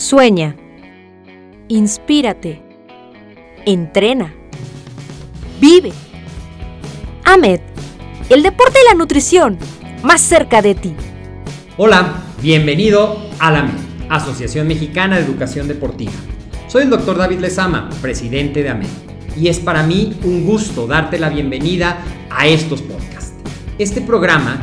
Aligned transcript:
Sueña. 0.00 0.56
Inspírate. 1.68 2.62
Entrena. 3.66 4.32
Vive. 5.60 5.92
AMED, 7.26 7.60
el 8.30 8.42
deporte 8.42 8.78
y 8.82 8.88
la 8.88 8.94
nutrición, 8.94 9.58
más 10.02 10.22
cerca 10.22 10.62
de 10.62 10.74
ti. 10.74 10.94
Hola, 11.76 12.14
bienvenido 12.40 13.18
a 13.40 13.50
la 13.50 13.58
AMED, 13.58 13.74
Asociación 14.08 14.66
Mexicana 14.68 15.18
de 15.18 15.26
Educación 15.26 15.68
Deportiva. 15.68 16.12
Soy 16.66 16.84
el 16.84 16.90
doctor 16.90 17.18
David 17.18 17.40
Lezama, 17.40 17.90
presidente 18.00 18.62
de 18.62 18.70
AMED, 18.70 18.88
y 19.36 19.48
es 19.48 19.58
para 19.58 19.82
mí 19.82 20.18
un 20.24 20.46
gusto 20.46 20.86
darte 20.86 21.18
la 21.18 21.28
bienvenida 21.28 21.98
a 22.30 22.46
estos 22.46 22.80
podcasts. 22.80 23.34
Este 23.78 24.00
programa 24.00 24.62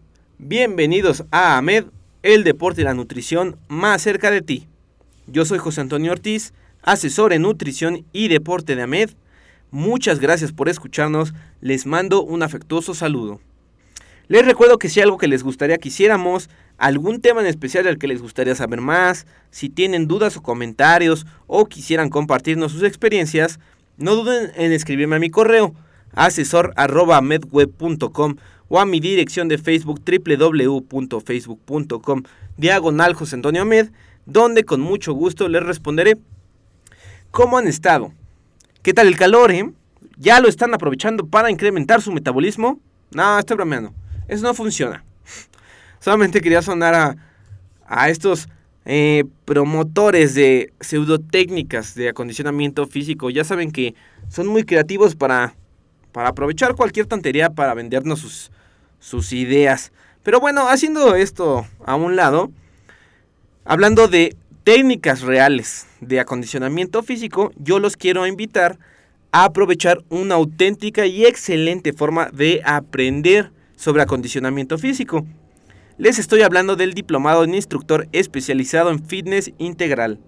bienvenidos 0.43 1.23
a 1.29 1.57
AMED, 1.57 1.85
el 2.23 2.43
deporte 2.43 2.81
y 2.81 2.83
la 2.83 2.95
nutrición 2.95 3.57
más 3.67 4.01
cerca 4.01 4.31
de 4.31 4.41
ti. 4.41 4.67
Yo 5.27 5.45
soy 5.45 5.59
José 5.59 5.81
Antonio 5.81 6.11
Ortiz, 6.11 6.51
asesor 6.81 7.31
en 7.31 7.43
nutrición 7.43 8.07
y 8.11 8.27
deporte 8.27 8.75
de 8.75 8.81
AMED 8.81 9.11
Muchas 9.69 10.19
gracias 10.19 10.51
por 10.51 10.67
escucharnos, 10.67 11.35
les 11.61 11.85
mando 11.85 12.23
un 12.23 12.43
afectuoso 12.43 12.93
saludo. 12.93 13.39
Les 14.27 14.45
recuerdo 14.45 14.77
que 14.79 14.89
si 14.89 14.99
algo 14.99 15.17
que 15.17 15.29
les 15.29 15.43
gustaría 15.43 15.77
que 15.77 15.87
hiciéramos, 15.87 16.49
algún 16.77 17.21
tema 17.21 17.39
en 17.39 17.47
especial 17.47 17.87
al 17.87 17.97
que 17.97 18.07
les 18.07 18.21
gustaría 18.21 18.55
saber 18.55 18.81
más, 18.81 19.27
si 19.51 19.69
tienen 19.69 20.07
dudas 20.07 20.35
o 20.35 20.41
comentarios 20.41 21.25
o 21.47 21.67
quisieran 21.67 22.09
compartirnos 22.09 22.73
sus 22.73 22.83
experiencias, 22.83 23.61
no 23.95 24.15
duden 24.15 24.51
en 24.55 24.73
escribirme 24.73 25.15
a 25.17 25.19
mi 25.19 25.29
correo 25.29 25.73
asesor.medweb.com 26.13 28.35
o 28.73 28.79
a 28.79 28.85
mi 28.85 29.01
dirección 29.01 29.49
de 29.49 29.57
Facebook 29.57 30.01
www.facebook.com 30.05 32.23
diagonal 32.55 33.13
José 33.13 33.35
Antonio 33.35 33.65
Med, 33.65 33.91
donde 34.25 34.63
con 34.63 34.79
mucho 34.79 35.11
gusto 35.11 35.49
les 35.49 35.61
responderé. 35.61 36.17
¿Cómo 37.31 37.57
han 37.57 37.67
estado? 37.67 38.13
¿Qué 38.81 38.93
tal 38.93 39.07
el 39.07 39.17
calor, 39.17 39.51
eh? 39.51 39.69
¿Ya 40.15 40.39
lo 40.39 40.47
están 40.47 40.73
aprovechando 40.73 41.27
para 41.27 41.51
incrementar 41.51 42.01
su 42.01 42.13
metabolismo? 42.13 42.79
No, 43.11 43.39
estoy 43.39 43.57
bromeando. 43.57 43.93
Eso 44.29 44.43
no 44.43 44.53
funciona. 44.53 45.03
Solamente 45.99 46.39
quería 46.39 46.61
sonar 46.61 47.17
a, 47.85 48.09
estos 48.09 48.47
eh, 48.85 49.25
promotores 49.43 50.33
de 50.33 50.71
pseudotécnicas 50.79 51.93
de 51.93 52.07
acondicionamiento 52.07 52.87
físico. 52.87 53.31
Ya 53.31 53.43
saben 53.43 53.73
que 53.73 53.95
son 54.29 54.47
muy 54.47 54.63
creativos 54.63 55.17
para, 55.17 55.55
para 56.13 56.29
aprovechar 56.29 56.75
cualquier 56.75 57.05
tontería 57.05 57.49
para 57.49 57.73
vendernos 57.73 58.19
sus, 58.19 58.49
sus 59.01 59.33
ideas. 59.33 59.91
Pero 60.23 60.39
bueno, 60.39 60.69
haciendo 60.69 61.15
esto 61.15 61.65
a 61.85 61.95
un 61.95 62.15
lado, 62.15 62.49
hablando 63.65 64.07
de 64.07 64.37
técnicas 64.63 65.21
reales 65.21 65.87
de 65.99 66.21
acondicionamiento 66.21 67.03
físico, 67.03 67.51
yo 67.57 67.79
los 67.79 67.97
quiero 67.97 68.25
invitar 68.25 68.79
a 69.31 69.45
aprovechar 69.45 70.03
una 70.09 70.35
auténtica 70.35 71.05
y 71.05 71.25
excelente 71.25 71.91
forma 71.91 72.29
de 72.31 72.61
aprender 72.63 73.51
sobre 73.75 74.03
acondicionamiento 74.03 74.77
físico. 74.77 75.25
Les 75.97 76.19
estoy 76.19 76.41
hablando 76.41 76.75
del 76.75 76.93
diplomado 76.93 77.43
en 77.43 77.55
instructor 77.55 78.07
especializado 78.11 78.91
en 78.91 79.03
fitness 79.03 79.51
integral. 79.57 80.19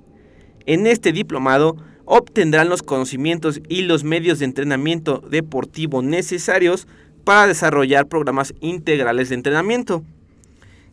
En 0.66 0.88
este 0.88 1.12
diplomado 1.12 1.78
obtendrán 2.06 2.70
los 2.70 2.84
conocimientos 2.84 3.62
y 3.70 3.84
los 3.84 4.04
medios 4.04 4.40
de 4.40 4.46
entrenamiento 4.46 5.20
deportivo 5.30 6.02
necesarios 6.02 6.88
para 7.24 7.48
desarrollar 7.48 8.08
programas 8.08 8.54
integrales 8.60 9.30
de 9.30 9.36
entrenamiento. 9.36 10.04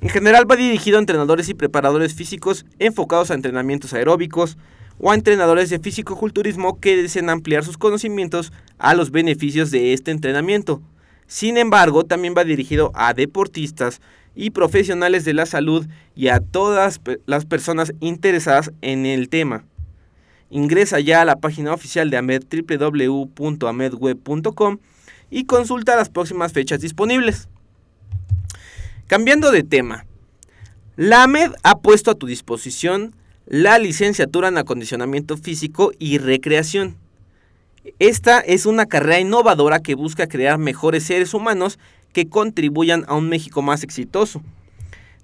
En 0.00 0.08
general 0.08 0.50
va 0.50 0.56
dirigido 0.56 0.96
a 0.96 1.00
entrenadores 1.00 1.48
y 1.48 1.54
preparadores 1.54 2.14
físicos 2.14 2.64
enfocados 2.78 3.30
a 3.30 3.34
entrenamientos 3.34 3.92
aeróbicos 3.92 4.56
o 4.98 5.10
a 5.10 5.14
entrenadores 5.14 5.68
de 5.70 5.78
físico-culturismo 5.78 6.80
que 6.80 6.96
deseen 6.96 7.30
ampliar 7.30 7.64
sus 7.64 7.76
conocimientos 7.76 8.52
a 8.78 8.94
los 8.94 9.10
beneficios 9.10 9.70
de 9.70 9.92
este 9.92 10.10
entrenamiento. 10.10 10.82
Sin 11.26 11.58
embargo, 11.58 12.04
también 12.04 12.34
va 12.36 12.44
dirigido 12.44 12.90
a 12.94 13.14
deportistas 13.14 14.00
y 14.34 14.50
profesionales 14.50 15.24
de 15.24 15.34
la 15.34 15.46
salud 15.46 15.86
y 16.16 16.28
a 16.28 16.40
todas 16.40 17.00
las 17.26 17.46
personas 17.46 17.92
interesadas 18.00 18.72
en 18.80 19.06
el 19.06 19.28
tema. 19.28 19.64
Ingresa 20.50 21.00
ya 21.00 21.22
a 21.22 21.24
la 21.24 21.36
página 21.36 21.72
oficial 21.72 22.10
de 22.10 22.16
AMED 22.16 22.42
www.amedweb.com 22.50 24.78
y 25.30 25.44
consulta 25.44 25.96
las 25.96 26.08
próximas 26.08 26.52
fechas 26.52 26.80
disponibles. 26.80 27.48
Cambiando 29.06 29.50
de 29.50 29.62
tema, 29.62 30.06
la 30.96 31.22
AMED 31.22 31.52
ha 31.62 31.78
puesto 31.78 32.10
a 32.10 32.14
tu 32.14 32.26
disposición 32.26 33.14
la 33.46 33.78
licenciatura 33.78 34.48
en 34.48 34.58
acondicionamiento 34.58 35.36
físico 35.36 35.92
y 35.98 36.18
recreación. 36.18 36.96
Esta 37.98 38.40
es 38.40 38.66
una 38.66 38.86
carrera 38.86 39.20
innovadora 39.20 39.80
que 39.80 39.94
busca 39.94 40.28
crear 40.28 40.58
mejores 40.58 41.04
seres 41.04 41.34
humanos 41.34 41.78
que 42.12 42.28
contribuyan 42.28 43.04
a 43.08 43.14
un 43.14 43.28
México 43.28 43.62
más 43.62 43.82
exitoso. 43.82 44.42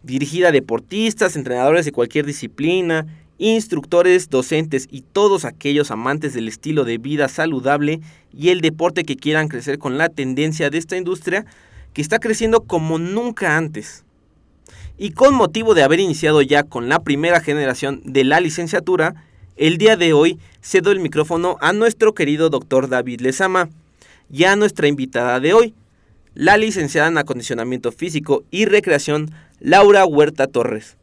Dirigida 0.02 0.48
a 0.48 0.52
deportistas, 0.52 1.36
entrenadores 1.36 1.84
de 1.84 1.92
cualquier 1.92 2.26
disciplina, 2.26 3.06
instructores, 3.38 4.30
docentes 4.30 4.88
y 4.90 5.02
todos 5.02 5.44
aquellos 5.44 5.90
amantes 5.90 6.34
del 6.34 6.48
estilo 6.48 6.84
de 6.84 6.98
vida 6.98 7.28
saludable 7.28 8.00
y 8.32 8.50
el 8.50 8.60
deporte 8.60 9.04
que 9.04 9.16
quieran 9.16 9.48
crecer 9.48 9.78
con 9.78 9.98
la 9.98 10.08
tendencia 10.08 10.70
de 10.70 10.78
esta 10.78 10.96
industria, 10.96 11.46
que 11.92 12.02
está 12.02 12.18
creciendo 12.18 12.62
como 12.62 12.98
nunca 12.98 13.56
antes. 13.56 14.04
Y 14.98 15.10
con 15.10 15.34
motivo 15.34 15.74
de 15.74 15.82
haber 15.82 16.00
iniciado 16.00 16.42
ya 16.42 16.62
con 16.62 16.88
la 16.88 17.00
primera 17.00 17.40
generación 17.40 18.00
de 18.04 18.24
la 18.24 18.40
licenciatura, 18.40 19.14
el 19.56 19.78
día 19.78 19.96
de 19.96 20.12
hoy 20.12 20.38
cedo 20.60 20.90
el 20.90 21.00
micrófono 21.00 21.56
a 21.60 21.72
nuestro 21.72 22.14
querido 22.14 22.50
doctor 22.50 22.88
David 22.88 23.20
Lezama 23.20 23.68
y 24.30 24.44
a 24.44 24.56
nuestra 24.56 24.88
invitada 24.88 25.40
de 25.40 25.54
hoy, 25.54 25.74
la 26.34 26.56
licenciada 26.56 27.08
en 27.08 27.18
acondicionamiento 27.18 27.92
físico 27.92 28.44
y 28.50 28.66
recreación 28.66 29.30
Laura 29.60 30.04
Huerta 30.04 30.46
Torres, 30.46 30.98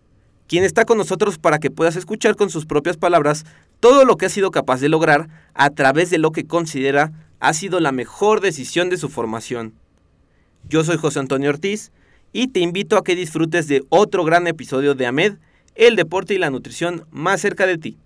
quien 0.47 0.63
está 0.63 0.85
con 0.85 0.97
nosotros 0.97 1.37
para 1.37 1.59
que 1.59 1.71
puedas 1.71 1.95
escuchar 1.95 2.35
con 2.35 2.49
sus 2.49 2.65
propias 2.65 2.97
palabras 2.97 3.45
todo 3.79 4.05
lo 4.05 4.17
que 4.17 4.25
ha 4.25 4.29
sido 4.29 4.51
capaz 4.51 4.79
de 4.79 4.89
lograr 4.89 5.29
a 5.53 5.69
través 5.69 6.09
de 6.09 6.17
lo 6.17 6.31
que 6.31 6.45
considera 6.45 7.11
ha 7.39 7.53
sido 7.53 7.79
la 7.79 7.91
mejor 7.91 8.41
decisión 8.41 8.89
de 8.89 8.97
su 8.97 9.09
formación. 9.09 9.73
Yo 10.67 10.83
soy 10.83 10.97
José 10.97 11.19
Antonio 11.19 11.49
Ortiz 11.49 11.91
y 12.31 12.47
te 12.47 12.61
invito 12.61 12.97
a 12.97 13.03
que 13.03 13.15
disfrutes 13.15 13.67
de 13.67 13.83
otro 13.89 14.23
gran 14.23 14.47
episodio 14.47 14.95
de 14.95 15.05
AMED, 15.05 15.33
el 15.75 15.95
deporte 15.95 16.33
y 16.33 16.37
la 16.37 16.49
nutrición 16.49 17.05
más 17.11 17.41
cerca 17.41 17.65
de 17.65 17.77
ti. 17.77 17.97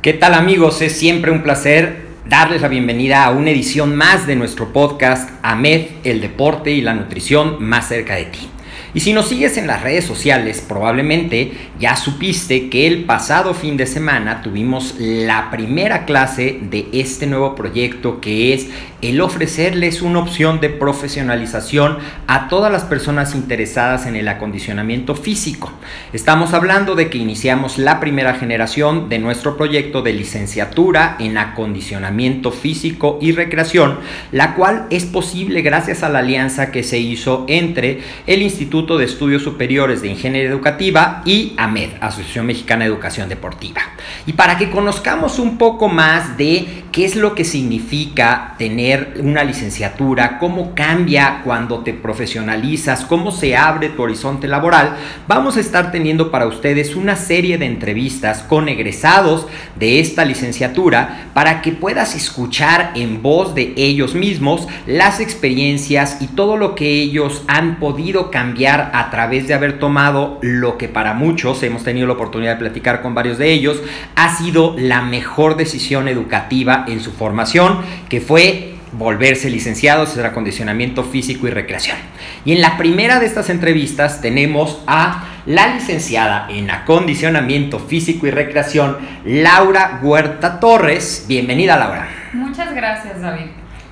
¿Qué 0.00 0.12
tal 0.12 0.34
amigos? 0.34 0.82
Es 0.82 0.92
siempre 0.92 1.30
un 1.30 1.42
placer 1.42 2.03
darles 2.26 2.62
la 2.62 2.68
bienvenida 2.68 3.24
a 3.24 3.30
una 3.30 3.50
edición 3.50 3.94
más 3.94 4.26
de 4.26 4.36
nuestro 4.36 4.72
podcast 4.72 5.28
AMED, 5.42 5.86
el 6.04 6.20
deporte 6.20 6.70
y 6.70 6.80
la 6.80 6.94
nutrición 6.94 7.62
más 7.62 7.88
cerca 7.88 8.14
de 8.16 8.24
ti. 8.26 8.53
Y 8.94 9.00
si 9.00 9.12
nos 9.12 9.26
sigues 9.26 9.56
en 9.56 9.66
las 9.66 9.82
redes 9.82 10.04
sociales, 10.04 10.64
probablemente 10.66 11.50
ya 11.80 11.96
supiste 11.96 12.70
que 12.70 12.86
el 12.86 13.02
pasado 13.04 13.52
fin 13.52 13.76
de 13.76 13.86
semana 13.86 14.40
tuvimos 14.40 14.94
la 15.00 15.50
primera 15.50 16.04
clase 16.04 16.60
de 16.62 16.86
este 16.92 17.26
nuevo 17.26 17.56
proyecto 17.56 18.20
que 18.20 18.54
es 18.54 18.68
el 19.02 19.20
ofrecerles 19.20 20.00
una 20.00 20.20
opción 20.20 20.60
de 20.60 20.70
profesionalización 20.70 21.98
a 22.28 22.48
todas 22.48 22.70
las 22.70 22.84
personas 22.84 23.34
interesadas 23.34 24.06
en 24.06 24.14
el 24.14 24.28
acondicionamiento 24.28 25.16
físico. 25.16 25.72
Estamos 26.12 26.54
hablando 26.54 26.94
de 26.94 27.10
que 27.10 27.18
iniciamos 27.18 27.78
la 27.78 27.98
primera 27.98 28.34
generación 28.34 29.08
de 29.08 29.18
nuestro 29.18 29.56
proyecto 29.56 30.02
de 30.02 30.12
licenciatura 30.12 31.16
en 31.18 31.36
acondicionamiento 31.36 32.52
físico 32.52 33.18
y 33.20 33.32
recreación, 33.32 33.98
la 34.30 34.54
cual 34.54 34.86
es 34.90 35.04
posible 35.04 35.62
gracias 35.62 36.02
a 36.02 36.08
la 36.08 36.20
alianza 36.20 36.70
que 36.70 36.84
se 36.84 36.98
hizo 36.98 37.44
entre 37.48 38.00
el 38.26 38.40
Instituto 38.40 38.83
de 38.84 39.06
Estudios 39.06 39.42
Superiores 39.42 40.02
de 40.02 40.08
Ingeniería 40.08 40.50
Educativa 40.50 41.22
y 41.24 41.54
AMED, 41.56 41.92
Asociación 42.00 42.44
Mexicana 42.44 42.84
de 42.84 42.90
Educación 42.90 43.30
Deportiva. 43.30 43.80
Y 44.26 44.34
para 44.34 44.58
que 44.58 44.70
conozcamos 44.70 45.38
un 45.38 45.56
poco 45.56 45.88
más 45.88 46.36
de 46.36 46.83
qué 46.94 47.04
es 47.04 47.16
lo 47.16 47.34
que 47.34 47.42
significa 47.42 48.54
tener 48.56 49.14
una 49.18 49.42
licenciatura, 49.42 50.38
cómo 50.38 50.76
cambia 50.76 51.40
cuando 51.42 51.80
te 51.80 51.92
profesionalizas, 51.92 53.04
cómo 53.04 53.32
se 53.32 53.56
abre 53.56 53.88
tu 53.88 54.04
horizonte 54.04 54.46
laboral, 54.46 54.94
vamos 55.26 55.56
a 55.56 55.60
estar 55.60 55.90
teniendo 55.90 56.30
para 56.30 56.46
ustedes 56.46 56.94
una 56.94 57.16
serie 57.16 57.58
de 57.58 57.66
entrevistas 57.66 58.44
con 58.44 58.68
egresados 58.68 59.48
de 59.74 59.98
esta 59.98 60.24
licenciatura 60.24 61.30
para 61.34 61.62
que 61.62 61.72
puedas 61.72 62.14
escuchar 62.14 62.92
en 62.94 63.22
voz 63.22 63.56
de 63.56 63.74
ellos 63.76 64.14
mismos 64.14 64.68
las 64.86 65.18
experiencias 65.18 66.18
y 66.20 66.28
todo 66.28 66.56
lo 66.56 66.76
que 66.76 67.02
ellos 67.02 67.42
han 67.48 67.80
podido 67.80 68.30
cambiar 68.30 68.92
a 68.94 69.10
través 69.10 69.48
de 69.48 69.54
haber 69.54 69.80
tomado 69.80 70.38
lo 70.42 70.78
que 70.78 70.86
para 70.86 71.12
muchos, 71.12 71.60
hemos 71.64 71.82
tenido 71.82 72.06
la 72.06 72.12
oportunidad 72.12 72.52
de 72.52 72.60
platicar 72.60 73.02
con 73.02 73.16
varios 73.16 73.36
de 73.36 73.50
ellos, 73.50 73.82
ha 74.14 74.36
sido 74.36 74.76
la 74.78 75.02
mejor 75.02 75.56
decisión 75.56 76.06
educativa 76.06 76.83
en 76.88 77.00
su 77.00 77.12
formación, 77.12 77.80
que 78.08 78.20
fue 78.20 78.74
volverse 78.92 79.50
licenciados 79.50 80.16
en 80.16 80.24
acondicionamiento 80.24 81.04
físico 81.04 81.48
y 81.48 81.50
recreación. 81.50 81.96
Y 82.44 82.52
en 82.52 82.60
la 82.60 82.76
primera 82.76 83.18
de 83.18 83.26
estas 83.26 83.50
entrevistas 83.50 84.20
tenemos 84.20 84.82
a 84.86 85.24
la 85.46 85.74
licenciada 85.74 86.46
en 86.48 86.70
acondicionamiento 86.70 87.78
físico 87.78 88.26
y 88.26 88.30
recreación, 88.30 88.98
Laura 89.24 90.00
Huerta 90.02 90.60
Torres. 90.60 91.26
Bienvenida, 91.28 91.76
Laura. 91.76 92.08
Muchas 92.32 92.74
gracias, 92.74 93.20
David. 93.20 93.46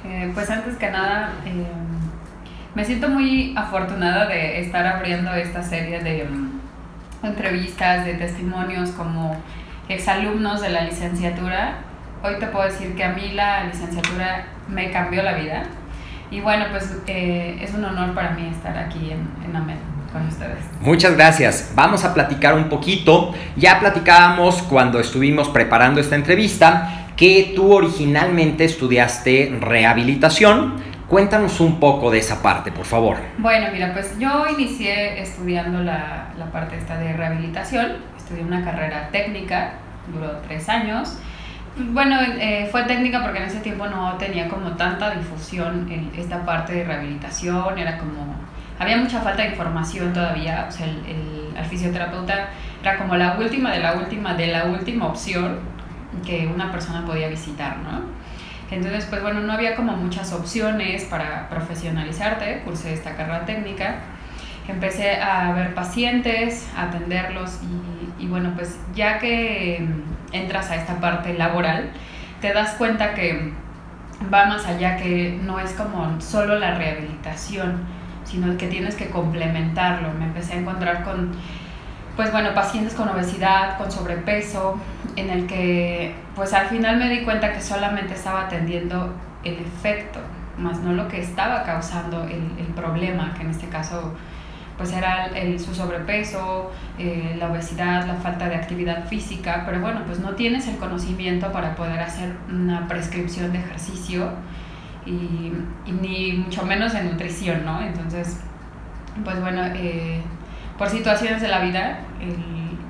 Eh, 0.04 0.30
pues 0.34 0.50
antes 0.50 0.76
que 0.76 0.90
nada, 0.90 1.32
eh, 1.46 1.64
me 2.74 2.84
siento 2.84 3.08
muy 3.08 3.54
afortunada 3.56 4.26
de 4.26 4.60
estar 4.60 4.86
abriendo 4.86 5.32
esta 5.34 5.62
serie 5.62 6.00
de 6.00 6.24
mm, 6.24 7.26
entrevistas, 7.26 8.04
de 8.04 8.14
testimonios 8.14 8.90
como 8.90 9.36
exalumnos 9.88 10.60
de 10.60 10.70
la 10.70 10.84
licenciatura. 10.84 11.78
Hoy 12.22 12.34
te 12.38 12.46
puedo 12.46 12.64
decir 12.64 12.94
que 12.94 13.04
a 13.04 13.12
mí 13.12 13.32
la 13.32 13.64
licenciatura 13.64 14.46
me 14.69 14.90
cambió 14.90 15.22
la 15.22 15.34
vida. 15.34 15.64
Y 16.30 16.40
bueno, 16.40 16.66
pues 16.70 16.96
eh, 17.06 17.58
es 17.60 17.74
un 17.74 17.84
honor 17.84 18.14
para 18.14 18.30
mí 18.30 18.48
estar 18.48 18.76
aquí 18.76 19.10
en, 19.10 19.28
en 19.44 19.56
AMED 19.56 19.76
con 20.12 20.26
ustedes. 20.26 20.58
Muchas 20.80 21.16
gracias. 21.16 21.72
Vamos 21.74 22.04
a 22.04 22.14
platicar 22.14 22.54
un 22.54 22.69
poquito. 22.69 23.34
Ya 23.56 23.80
platicábamos 23.80 24.62
cuando 24.62 25.00
estuvimos 25.00 25.48
preparando 25.48 26.00
esta 26.00 26.16
entrevista 26.16 27.06
que 27.16 27.52
tú 27.54 27.72
originalmente 27.72 28.64
estudiaste 28.64 29.58
rehabilitación 29.60 30.92
Cuéntanos 31.12 31.60
un 31.60 31.78
poco 31.78 32.10
de 32.10 32.16
esa 32.16 32.40
parte, 32.40 32.72
por 32.72 32.86
favor. 32.86 33.19
Bueno, 33.36 33.66
mira, 33.70 33.92
pues 33.92 34.19
yo 34.19 34.46
inicié 34.48 35.20
estudiando 35.20 35.82
la, 35.82 36.28
la 36.38 36.46
parte 36.46 36.78
esta 36.78 36.96
de 36.96 37.12
rehabilitación, 37.12 37.98
estudié 38.16 38.42
una 38.42 38.64
carrera 38.64 39.10
técnica, 39.12 39.74
duró 40.10 40.38
tres 40.38 40.70
años. 40.70 41.19
Bueno, 41.74 42.19
eh, 42.20 42.69
fue 42.70 42.82
técnica 42.82 43.22
porque 43.22 43.38
en 43.38 43.44
ese 43.44 43.60
tiempo 43.60 43.86
no 43.86 44.14
tenía 44.19 44.46
como 44.46 44.72
tanta 44.76 45.14
difusión 45.14 45.90
en 45.90 46.12
esta 46.14 46.44
parte 46.44 46.74
de 46.74 46.84
rehabilitación, 46.84 47.78
era 47.78 47.96
como, 47.96 48.36
había 48.78 48.98
mucha 48.98 49.20
falta 49.22 49.42
de 49.42 49.50
información 49.50 50.12
todavía, 50.12 50.66
o 50.69 50.72
sea, 50.72 50.86
el, 50.86 51.02
el, 51.56 51.64
fisioterapeuta 51.64 52.50
era 52.82 52.98
como 52.98 53.16
la 53.16 53.38
última 53.38 53.72
de 53.72 53.78
la 53.78 53.94
última 53.94 54.34
de 54.34 54.48
la 54.48 54.66
última 54.66 55.06
opción 55.06 55.60
que 56.26 56.46
una 56.46 56.70
persona 56.70 57.06
podía 57.06 57.28
visitar, 57.28 57.78
¿no? 57.78 58.02
Entonces, 58.70 59.06
pues 59.06 59.22
bueno, 59.22 59.40
no 59.40 59.52
había 59.52 59.74
como 59.74 59.96
muchas 59.96 60.32
opciones 60.32 61.04
para 61.04 61.48
profesionalizarte, 61.48 62.62
cursé 62.64 62.92
esta 62.92 63.16
carrera 63.16 63.46
técnica, 63.46 63.96
empecé 64.68 65.20
a 65.20 65.52
ver 65.52 65.74
pacientes, 65.74 66.68
a 66.76 66.84
atenderlos 66.84 67.60
y, 68.18 68.26
bueno, 68.26 68.52
pues 68.54 68.78
ya 68.94 69.18
que 69.18 69.84
entras 70.32 70.70
a 70.70 70.76
esta 70.76 71.00
parte 71.00 71.34
laboral, 71.34 71.90
te 72.40 72.52
das 72.52 72.74
cuenta 72.74 73.14
que 73.14 73.52
va 74.32 74.46
más 74.46 74.66
allá, 74.66 74.96
que 74.96 75.38
no 75.42 75.58
es 75.58 75.72
como 75.72 76.20
solo 76.20 76.58
la 76.58 76.74
rehabilitación, 76.74 77.80
sino 78.24 78.56
que 78.56 78.68
tienes 78.68 78.94
que 78.94 79.10
complementarlo. 79.10 80.12
Me 80.12 80.26
empecé 80.26 80.54
a 80.54 80.56
encontrar 80.58 81.02
con 81.02 81.32
pues 82.16 82.30
bueno, 82.30 82.52
pacientes 82.54 82.94
con 82.94 83.08
obesidad, 83.08 83.78
con 83.78 83.90
sobrepeso, 83.90 84.78
en 85.16 85.30
el 85.30 85.46
que 85.46 86.14
pues 86.34 86.52
al 86.52 86.66
final 86.66 86.98
me 86.98 87.08
di 87.08 87.24
cuenta 87.24 87.52
que 87.52 87.60
solamente 87.60 88.14
estaba 88.14 88.42
atendiendo 88.42 89.14
el 89.44 89.54
efecto, 89.54 90.20
más 90.58 90.80
no 90.80 90.92
lo 90.92 91.08
que 91.08 91.20
estaba 91.20 91.62
causando 91.62 92.24
el 92.24 92.66
problema, 92.76 93.32
que 93.34 93.42
en 93.42 93.50
este 93.50 93.68
caso 93.68 94.14
pues 94.82 94.93
era 94.94 95.26
el, 95.26 95.61
su 95.61 95.73
sobrepeso, 95.73 96.73
eh, 96.99 97.37
la 97.38 97.52
obesidad, 97.52 98.05
la 98.05 98.17
falta 98.17 98.49
de 98.49 98.56
actividad 98.56 99.06
física, 99.06 99.62
pero 99.64 99.81
bueno, 99.81 100.00
pues 100.05 100.19
no 100.19 100.31
tienes 100.31 100.67
el 100.67 100.76
conocimiento 100.76 101.52
para 101.52 101.76
poder 101.76 102.00
hacer 102.00 102.32
una 102.50 102.88
prescripción 102.88 103.52
de 103.52 103.61
ejercicio 103.61 104.31
y, 105.06 105.52
y 105.87 105.93
ni 105.93 106.32
mucho 106.32 106.67
menos 106.67 106.94
de 106.94 107.05
nutrición, 107.05 107.64
¿no? 107.64 107.81
Entonces, 107.81 108.40
pues 109.23 109.40
bueno, 109.40 109.62
eh, 109.67 110.20
por 110.76 110.88
situaciones 110.88 111.40
de 111.40 111.46
la 111.46 111.61
vida, 111.61 112.00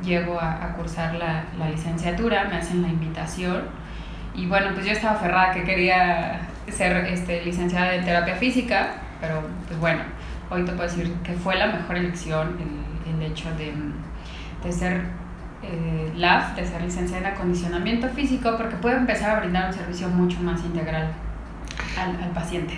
llego 0.03 0.41
a, 0.41 0.65
a 0.65 0.73
cursar 0.73 1.15
la, 1.17 1.44
la, 1.59 1.69
licenciatura, 1.69 2.44
me 2.44 2.56
hacen 2.56 2.81
la 2.81 2.89
invitación 2.89 3.65
y 4.35 4.47
bueno, 4.47 4.71
pues 4.73 4.87
yo 4.87 4.93
estaba 4.93 5.17
aferrada 5.17 5.53
que 5.53 5.65
quería 5.65 6.41
ser 6.71 6.97
este, 7.05 7.44
licenciada 7.44 7.94
en 7.94 8.03
terapia 8.03 8.37
física, 8.37 8.94
pero 9.21 9.43
pues 9.69 9.79
bueno, 9.79 10.00
hoy 10.52 10.64
te 10.64 10.72
puedo 10.72 10.88
decir 10.88 11.12
que 11.25 11.32
fue 11.32 11.56
la 11.56 11.67
mejor 11.67 11.96
elección 11.96 12.58
el, 12.60 13.15
el 13.15 13.31
hecho 13.31 13.48
de, 13.56 13.72
de 14.62 14.72
ser 14.72 15.03
eh, 15.62 16.12
LAF, 16.17 16.56
de 16.56 16.67
ser 16.67 16.82
licenciada 16.82 17.29
en 17.29 17.34
acondicionamiento 17.34 18.08
físico, 18.08 18.55
porque 18.56 18.77
puedo 18.77 18.96
empezar 18.96 19.36
a 19.36 19.41
brindar 19.41 19.67
un 19.69 19.72
servicio 19.72 20.08
mucho 20.08 20.41
más 20.41 20.60
integral 20.65 21.12
al, 21.98 22.22
al 22.22 22.31
paciente. 22.31 22.74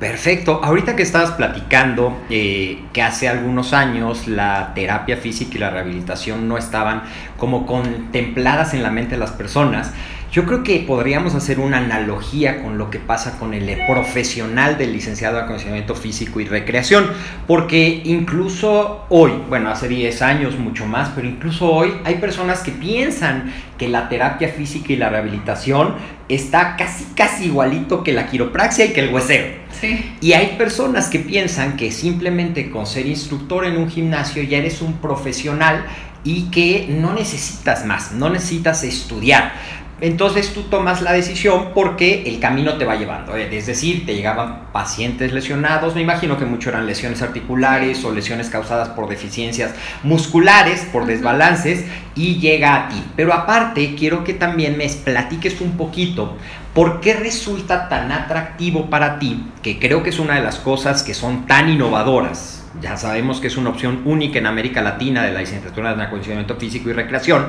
Perfecto. 0.00 0.60
Ahorita 0.64 0.96
que 0.96 1.02
estabas 1.02 1.30
platicando 1.32 2.20
eh, 2.28 2.82
que 2.92 3.02
hace 3.02 3.28
algunos 3.28 3.72
años 3.72 4.26
la 4.26 4.72
terapia 4.74 5.16
física 5.16 5.52
y 5.54 5.58
la 5.58 5.70
rehabilitación 5.70 6.48
no 6.48 6.58
estaban 6.58 7.02
como 7.36 7.66
contempladas 7.66 8.74
en 8.74 8.82
la 8.82 8.90
mente 8.90 9.12
de 9.12 9.18
las 9.18 9.30
personas, 9.30 9.92
yo 10.32 10.46
creo 10.46 10.62
que 10.62 10.78
podríamos 10.78 11.34
hacer 11.34 11.60
una 11.60 11.76
analogía 11.76 12.62
con 12.62 12.78
lo 12.78 12.88
que 12.88 12.98
pasa 12.98 13.38
con 13.38 13.52
el 13.52 13.70
profesional 13.86 14.78
del 14.78 14.94
licenciado 14.94 15.36
de 15.36 15.42
acondicionamiento 15.42 15.94
físico 15.94 16.40
y 16.40 16.46
recreación, 16.46 17.06
porque 17.46 18.00
incluso 18.04 19.04
hoy, 19.10 19.32
bueno, 19.50 19.68
hace 19.68 19.88
10 19.88 20.22
años 20.22 20.58
mucho 20.58 20.86
más, 20.86 21.10
pero 21.14 21.28
incluso 21.28 21.70
hoy 21.70 21.92
hay 22.04 22.14
personas 22.14 22.60
que 22.60 22.72
piensan 22.72 23.52
que 23.76 23.88
la 23.88 24.08
terapia 24.08 24.48
física 24.48 24.94
y 24.94 24.96
la 24.96 25.10
rehabilitación 25.10 25.96
está 26.30 26.76
casi 26.76 27.04
casi 27.14 27.46
igualito 27.46 28.02
que 28.02 28.12
la 28.12 28.26
quiropraxia 28.26 28.86
y 28.86 28.92
que 28.94 29.00
el 29.00 29.12
huesero. 29.12 29.48
Sí. 29.78 30.14
Y 30.22 30.32
hay 30.32 30.56
personas 30.56 31.08
que 31.08 31.18
piensan 31.18 31.76
que 31.76 31.92
simplemente 31.92 32.70
con 32.70 32.86
ser 32.86 33.04
instructor 33.04 33.66
en 33.66 33.76
un 33.76 33.90
gimnasio 33.90 34.42
ya 34.42 34.56
eres 34.56 34.80
un 34.80 34.94
profesional 34.94 35.84
y 36.24 36.44
que 36.50 36.86
no 36.88 37.12
necesitas 37.12 37.84
más, 37.84 38.12
no 38.12 38.30
necesitas 38.30 38.84
estudiar 38.84 39.52
entonces 40.02 40.52
tú 40.52 40.64
tomas 40.64 41.00
la 41.00 41.12
decisión 41.12 41.68
porque 41.72 42.24
el 42.26 42.40
camino 42.40 42.76
te 42.76 42.84
va 42.84 42.96
llevando. 42.96 43.36
¿eh? 43.36 43.48
Es 43.52 43.66
decir, 43.66 44.04
te 44.04 44.16
llegaban 44.16 44.72
pacientes 44.72 45.32
lesionados, 45.32 45.94
me 45.94 46.00
imagino 46.00 46.36
que 46.36 46.44
mucho 46.44 46.70
eran 46.70 46.86
lesiones 46.86 47.22
articulares 47.22 48.04
o 48.04 48.10
lesiones 48.10 48.50
causadas 48.50 48.88
por 48.88 49.08
deficiencias 49.08 49.72
musculares, 50.02 50.88
por 50.92 51.06
desbalances, 51.06 51.84
y 52.16 52.40
llega 52.40 52.74
a 52.74 52.88
ti. 52.88 53.00
Pero 53.14 53.32
aparte, 53.32 53.94
quiero 53.94 54.24
que 54.24 54.34
también 54.34 54.76
me 54.76 54.88
platiques 54.88 55.60
un 55.60 55.76
poquito 55.76 56.36
por 56.74 57.00
qué 57.00 57.14
resulta 57.14 57.88
tan 57.88 58.10
atractivo 58.10 58.90
para 58.90 59.20
ti, 59.20 59.46
que 59.62 59.78
creo 59.78 60.02
que 60.02 60.10
es 60.10 60.18
una 60.18 60.34
de 60.34 60.42
las 60.42 60.56
cosas 60.56 61.04
que 61.04 61.14
son 61.14 61.46
tan 61.46 61.68
innovadoras 61.68 62.58
ya 62.80 62.96
sabemos 62.96 63.38
que 63.38 63.48
es 63.48 63.58
una 63.58 63.68
opción 63.68 64.00
única 64.06 64.38
en 64.38 64.46
América 64.46 64.80
Latina 64.80 65.22
de 65.22 65.30
la 65.30 65.40
licenciatura 65.40 65.92
en 65.92 66.00
acondicionamiento 66.00 66.56
físico 66.56 66.88
y 66.88 66.94
recreación, 66.94 67.48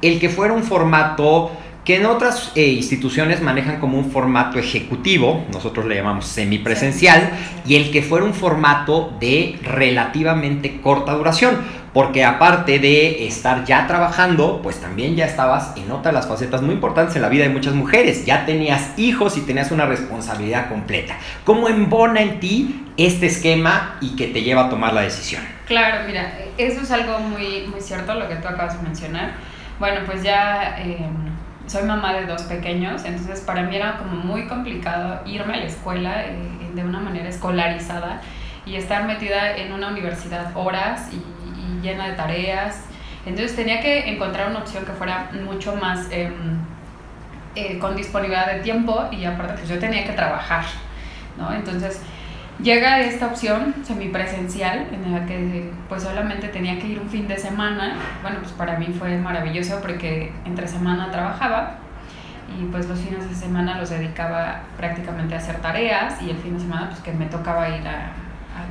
el 0.00 0.18
que 0.18 0.30
fuera 0.30 0.54
un 0.54 0.62
formato 0.62 1.52
que 1.84 1.96
en 1.96 2.06
otras 2.06 2.52
eh, 2.54 2.66
instituciones 2.68 3.42
manejan 3.42 3.80
como 3.80 3.98
un 3.98 4.10
formato 4.10 4.58
ejecutivo, 4.58 5.44
nosotros 5.52 5.86
le 5.86 5.96
llamamos 5.96 6.26
semipresencial, 6.26 7.30
y 7.66 7.74
el 7.74 7.90
que 7.90 8.02
fuera 8.02 8.24
un 8.24 8.34
formato 8.34 9.12
de 9.18 9.58
relativamente 9.64 10.80
corta 10.80 11.12
duración, 11.12 11.56
porque 11.92 12.24
aparte 12.24 12.78
de 12.78 13.26
estar 13.26 13.64
ya 13.64 13.86
trabajando, 13.88 14.60
pues 14.62 14.80
también 14.80 15.16
ya 15.16 15.26
estabas 15.26 15.76
en 15.76 15.90
otra 15.90 16.12
de 16.12 16.18
las 16.18 16.28
facetas 16.28 16.62
muy 16.62 16.74
importantes 16.74 17.16
en 17.16 17.22
la 17.22 17.28
vida 17.28 17.42
de 17.42 17.50
muchas 17.50 17.74
mujeres, 17.74 18.24
ya 18.24 18.46
tenías 18.46 18.96
hijos 18.96 19.36
y 19.36 19.40
tenías 19.40 19.72
una 19.72 19.84
responsabilidad 19.84 20.68
completa. 20.68 21.16
¿Cómo 21.44 21.68
embona 21.68 22.22
en 22.22 22.38
ti 22.38 22.84
este 22.96 23.26
esquema 23.26 23.98
y 24.00 24.14
que 24.14 24.28
te 24.28 24.42
lleva 24.42 24.66
a 24.66 24.70
tomar 24.70 24.94
la 24.94 25.02
decisión? 25.02 25.42
Claro, 25.66 26.06
mira, 26.06 26.32
eso 26.56 26.80
es 26.82 26.90
algo 26.92 27.18
muy, 27.18 27.66
muy 27.66 27.80
cierto 27.80 28.14
lo 28.14 28.28
que 28.28 28.36
tú 28.36 28.46
acabas 28.46 28.80
de 28.80 28.86
mencionar. 28.86 29.32
Bueno, 29.80 30.00
pues 30.06 30.22
ya... 30.22 30.76
Eh, 30.78 31.08
soy 31.66 31.82
mamá 31.84 32.14
de 32.14 32.26
dos 32.26 32.42
pequeños, 32.42 33.04
entonces 33.04 33.40
para 33.40 33.62
mí 33.62 33.76
era 33.76 33.98
como 33.98 34.16
muy 34.16 34.46
complicado 34.46 35.20
irme 35.26 35.54
a 35.54 35.56
la 35.58 35.64
escuela 35.64 36.24
eh, 36.24 36.36
de 36.74 36.84
una 36.84 37.00
manera 37.00 37.28
escolarizada 37.28 38.20
y 38.66 38.76
estar 38.76 39.06
metida 39.06 39.56
en 39.56 39.72
una 39.72 39.88
universidad 39.88 40.56
horas 40.56 41.08
y, 41.12 41.22
llena 41.82 42.06
de 42.06 42.12
tareas. 42.12 42.84
Entonces 43.26 43.56
tenía 43.56 43.80
que 43.80 44.08
encontrar 44.08 44.50
una 44.50 44.60
opción 44.60 44.84
que 44.84 44.92
fuera 44.92 45.30
mucho 45.44 45.74
más 45.74 46.06
em, 46.12 46.58
eh, 47.56 47.80
con 47.80 47.96
disponibilidad 47.96 48.52
de 48.52 48.60
tiempo 48.60 49.08
y 49.10 49.24
aparte 49.24 49.54
pues 49.54 49.68
yo 49.68 49.80
tenía 49.80 50.04
que 50.04 50.12
trabajar, 50.12 50.64
¿no? 51.36 51.52
Entonces 51.52 52.00
llega 52.60 53.00
esta 53.00 53.26
opción 53.26 53.74
semipresencial 53.84 54.86
en 54.92 55.12
la 55.12 55.26
que 55.26 55.70
pues 55.88 56.02
solamente 56.02 56.48
tenía 56.48 56.78
que 56.78 56.88
ir 56.88 57.00
un 57.00 57.08
fin 57.08 57.26
de 57.28 57.38
semana. 57.38 57.96
Bueno, 58.22 58.38
pues 58.40 58.52
para 58.52 58.78
mí 58.78 58.86
fue 58.98 59.16
maravilloso 59.18 59.80
porque 59.80 60.32
entre 60.44 60.68
semana 60.68 61.10
trabajaba 61.10 61.78
y 62.60 62.64
pues 62.66 62.88
los 62.88 62.98
fines 62.98 63.28
de 63.28 63.34
semana 63.34 63.78
los 63.78 63.90
dedicaba 63.90 64.62
prácticamente 64.76 65.34
a 65.34 65.38
hacer 65.38 65.56
tareas 65.56 66.20
y 66.22 66.30
el 66.30 66.36
fin 66.36 66.54
de 66.54 66.60
semana 66.60 66.88
pues 66.90 67.00
que 67.00 67.12
me 67.12 67.26
tocaba 67.26 67.68
ir 67.68 67.86
a, 67.86 68.12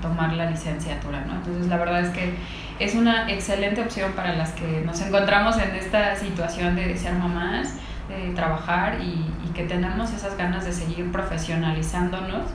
tomar 0.01 0.31
la 0.33 0.49
licenciatura, 0.49 1.21
¿no? 1.25 1.33
Entonces 1.33 1.67
la 1.67 1.77
verdad 1.77 2.01
es 2.01 2.09
que 2.09 2.33
es 2.79 2.95
una 2.95 3.29
excelente 3.29 3.81
opción 3.81 4.13
para 4.13 4.33
las 4.35 4.51
que 4.51 4.81
nos 4.85 5.01
encontramos 5.01 5.57
en 5.57 5.75
esta 5.75 6.15
situación 6.15 6.75
de 6.75 6.95
ser 6.97 7.13
mamás, 7.13 7.75
de 8.07 8.31
trabajar 8.33 8.99
y, 9.01 9.25
y 9.45 9.51
que 9.53 9.63
tenemos 9.63 10.11
esas 10.13 10.37
ganas 10.37 10.65
de 10.65 10.71
seguir 10.71 11.11
profesionalizándonos 11.11 12.47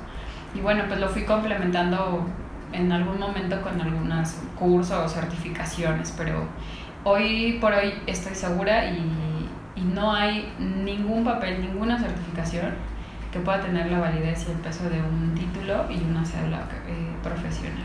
y 0.57 0.61
bueno, 0.61 0.85
pues 0.89 0.99
lo 1.01 1.09
fui 1.09 1.25
complementando 1.25 2.27
en 2.73 2.91
algún 2.91 3.19
momento 3.19 3.61
con 3.63 3.81
algunos 3.81 4.37
cursos 4.59 5.05
o 5.05 5.09
certificaciones, 5.09 6.15
pero 6.17 6.45
hoy 7.05 7.59
por 7.61 7.73
hoy 7.73 7.93
estoy 8.07 8.35
segura 8.35 8.87
y, 8.87 9.49
y 9.77 9.83
no 9.83 10.13
hay 10.15 10.53
ningún 10.59 11.25
papel, 11.25 11.61
ninguna 11.61 11.99
certificación 11.99 12.73
que 13.33 13.39
pueda 13.41 13.61
tener 13.61 13.91
la 13.91 13.99
validez 13.99 14.47
y 14.49 14.53
el 14.53 14.59
peso 14.59 14.89
de 14.89 14.99
un 15.01 15.35
título 15.35 15.85
y 15.91 16.03
una 16.03 16.25
cédula 16.25 16.61
eh, 16.89 17.13
profesional. 17.23 17.85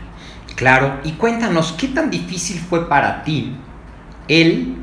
Claro, 0.56 1.00
y 1.04 1.12
cuéntanos, 1.12 1.72
¿qué 1.72 1.88
tan 1.88 2.10
difícil 2.10 2.58
fue 2.58 2.88
para 2.88 3.22
ti 3.22 3.56
el 4.28 4.76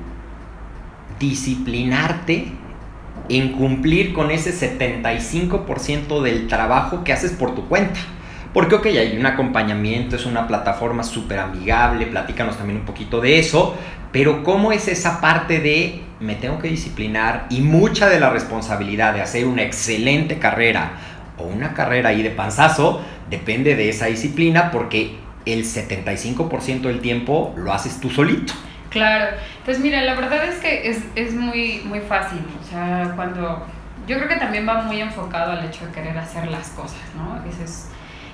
disciplinarte 1.19 2.53
en 3.29 3.53
cumplir 3.53 4.13
con 4.13 4.31
ese 4.31 4.51
75% 4.51 6.21
del 6.21 6.47
trabajo 6.47 7.03
que 7.03 7.13
haces 7.13 7.31
por 7.31 7.55
tu 7.55 7.67
cuenta. 7.67 7.99
Porque, 8.53 8.75
ok, 8.75 8.85
hay 8.87 9.17
un 9.17 9.25
acompañamiento, 9.27 10.15
es 10.15 10.25
una 10.25 10.47
plataforma 10.47 11.03
súper 11.03 11.39
amigable, 11.39 12.07
platícanos 12.07 12.57
también 12.57 12.79
un 12.79 12.85
poquito 12.85 13.21
de 13.21 13.37
eso, 13.37 13.75
pero 14.11 14.43
¿cómo 14.43 14.71
es 14.71 14.87
esa 14.87 15.21
parte 15.21 15.59
de 15.59 16.01
me 16.19 16.35
tengo 16.35 16.59
que 16.59 16.67
disciplinar 16.67 17.45
y 17.49 17.61
mucha 17.61 18.09
de 18.09 18.19
la 18.19 18.31
responsabilidad 18.31 19.13
de 19.13 19.21
hacer 19.21 19.45
una 19.45 19.61
excelente 19.61 20.39
carrera 20.39 20.93
o 21.37 21.43
una 21.43 21.73
carrera 21.73 22.09
ahí 22.09 22.23
de 22.23 22.31
panzazo 22.31 23.01
depende 23.29 23.75
de 23.75 23.89
esa 23.89 24.07
disciplina 24.07 24.71
porque 24.71 25.15
el 25.45 25.63
75% 25.63 26.81
del 26.81 26.99
tiempo 26.99 27.53
lo 27.55 27.71
haces 27.71 27.99
tú 28.01 28.09
solito? 28.09 28.53
Claro, 28.89 29.35
pues 29.65 29.79
mira, 29.79 30.01
la 30.01 30.15
verdad 30.15 30.45
es 30.45 30.55
que 30.55 30.89
es, 30.89 31.03
es 31.15 31.35
muy, 31.35 31.81
muy 31.85 31.99
fácil, 31.99 32.43
o 32.59 32.63
sea, 32.63 33.13
cuando 33.15 33.65
yo 34.07 34.17
creo 34.17 34.27
que 34.27 34.37
también 34.37 34.67
va 34.67 34.81
muy 34.81 34.99
enfocado 34.99 35.51
al 35.51 35.63
hecho 35.63 35.85
de 35.85 35.91
querer 35.91 36.17
hacer 36.17 36.47
las 36.47 36.69
cosas, 36.69 37.01
¿no? 37.15 37.39
Ese 37.47 37.65
es 37.65 37.89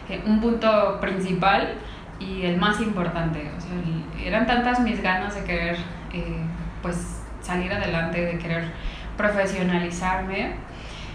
eh, 0.10 0.22
un 0.26 0.40
punto 0.40 1.00
principal 1.02 1.74
y 2.20 2.44
el 2.46 2.56
más 2.56 2.80
importante, 2.80 3.52
o 3.58 3.60
sea, 3.60 4.26
eran 4.26 4.48
tantas 4.48 4.80
mis 4.80 5.04
ganas 5.04 5.36
de 5.36 5.44
querer, 5.44 5.76
eh, 6.14 6.38
pues, 6.82 7.22
salir 7.42 7.74
adelante, 7.74 8.26
de 8.26 8.38
querer 8.38 8.72
profesionalizarme, 9.18 10.54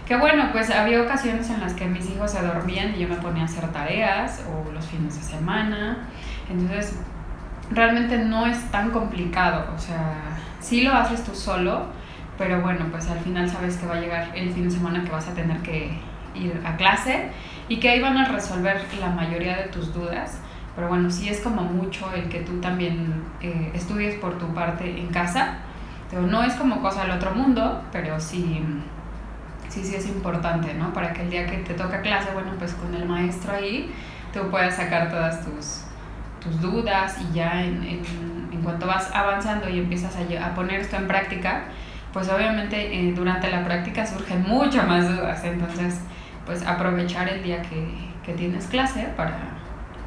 que 0.07 0.17
bueno, 0.17 0.51
pues 0.53 0.71
había 0.71 1.01
ocasiones 1.01 1.49
en 1.49 1.61
las 1.61 1.73
que 1.73 1.87
mis 1.87 2.11
hijos 2.11 2.33
se 2.33 2.43
dormían 2.43 2.95
y 2.95 2.99
yo 2.99 3.09
me 3.09 3.17
ponía 3.17 3.45
a 3.45 3.47
hacer 3.47 3.67
tareas 3.69 4.45
o 4.51 4.71
los 4.71 4.87
fines 4.87 5.17
de 5.17 5.23
semana, 5.23 6.09
entonces 6.51 6.99
realmente 7.71 8.19
no 8.19 8.47
es 8.47 8.71
tan 8.71 8.91
complicado, 8.91 9.73
o 9.75 9.79
sea, 9.79 10.15
sí 10.61 10.83
lo 10.83 10.93
haces 10.93 11.25
tú 11.25 11.35
solo, 11.35 11.87
pero 12.37 12.61
bueno, 12.63 12.87
pues 12.91 13.09
al 13.09 13.19
final 13.21 13.49
sabes 13.49 13.77
que 13.77 13.87
va 13.87 13.97
a 13.97 14.01
llegar 14.01 14.31
el 14.35 14.51
fin 14.53 14.65
de 14.65 14.71
semana 14.71 15.05
que 15.05 15.11
vas 15.11 15.29
a 15.29 15.35
tener 15.35 15.59
que 15.59 15.99
ir 16.35 16.61
a 16.65 16.77
clase 16.77 17.31
y 17.69 17.79
que 17.79 17.91
ahí 17.91 18.01
van 18.01 18.17
a 18.17 18.27
resolver 18.27 18.83
la 18.99 19.11
mayoría 19.11 19.57
de 19.57 19.65
tus 19.65 19.93
dudas. 19.93 20.41
Pero 20.75 20.89
bueno, 20.89 21.11
sí 21.11 21.29
es 21.29 21.41
como 21.41 21.63
mucho 21.63 22.11
el 22.15 22.29
que 22.29 22.41
tú 22.41 22.61
también 22.61 23.25
eh, 23.43 23.71
estudies 23.75 24.15
por 24.15 24.39
tu 24.39 24.47
parte 24.55 24.99
en 24.99 25.09
casa. 25.09 25.59
Pero 26.09 26.23
no 26.23 26.43
es 26.43 26.55
como 26.55 26.81
cosa 26.81 27.03
del 27.03 27.13
otro 27.13 27.33
mundo, 27.33 27.83
pero 27.93 28.19
sí, 28.19 28.61
sí, 29.69 29.85
sí 29.85 29.95
es 29.95 30.07
importante, 30.07 30.75
¿no? 30.75 30.93
Para 30.93 31.13
que 31.13 31.23
el 31.23 31.31
día 31.31 31.47
que 31.47 31.59
te 31.59 31.75
toca 31.75 32.01
clase, 32.01 32.31
bueno, 32.33 32.53
pues 32.59 32.75
con 32.75 32.95
el 32.95 33.07
maestro 33.07 33.53
ahí, 33.53 33.93
tú 34.33 34.51
puedas 34.51 34.75
sacar 34.75 35.09
todas 35.11 35.45
tus, 35.45 35.85
tus 36.41 36.61
dudas 36.61 37.17
y 37.21 37.35
ya 37.35 37.63
en, 37.63 37.83
en, 37.83 38.01
en 38.53 38.63
cuanto 38.63 38.87
vas 38.87 39.11
avanzando 39.15 39.69
y 39.69 39.79
empiezas 39.79 40.15
a, 40.17 40.47
a, 40.47 40.55
poner 40.55 40.81
esto 40.81 40.97
en 40.97 41.07
práctica, 41.07 41.65
pues 42.13 42.29
obviamente 42.29 42.95
eh, 42.95 43.13
durante 43.15 43.51
la 43.51 43.65
práctica 43.65 44.07
surgen 44.07 44.43
muchas 44.43 44.87
más 44.87 45.09
dudas. 45.09 45.43
Entonces, 45.45 46.01
pues 46.47 46.67
aprovechar 46.67 47.29
el 47.29 47.43
día 47.43 47.63
que, 47.63 47.87
que 48.25 48.33
tienes 48.33 48.67
clase 48.67 49.09
para, 49.17 49.39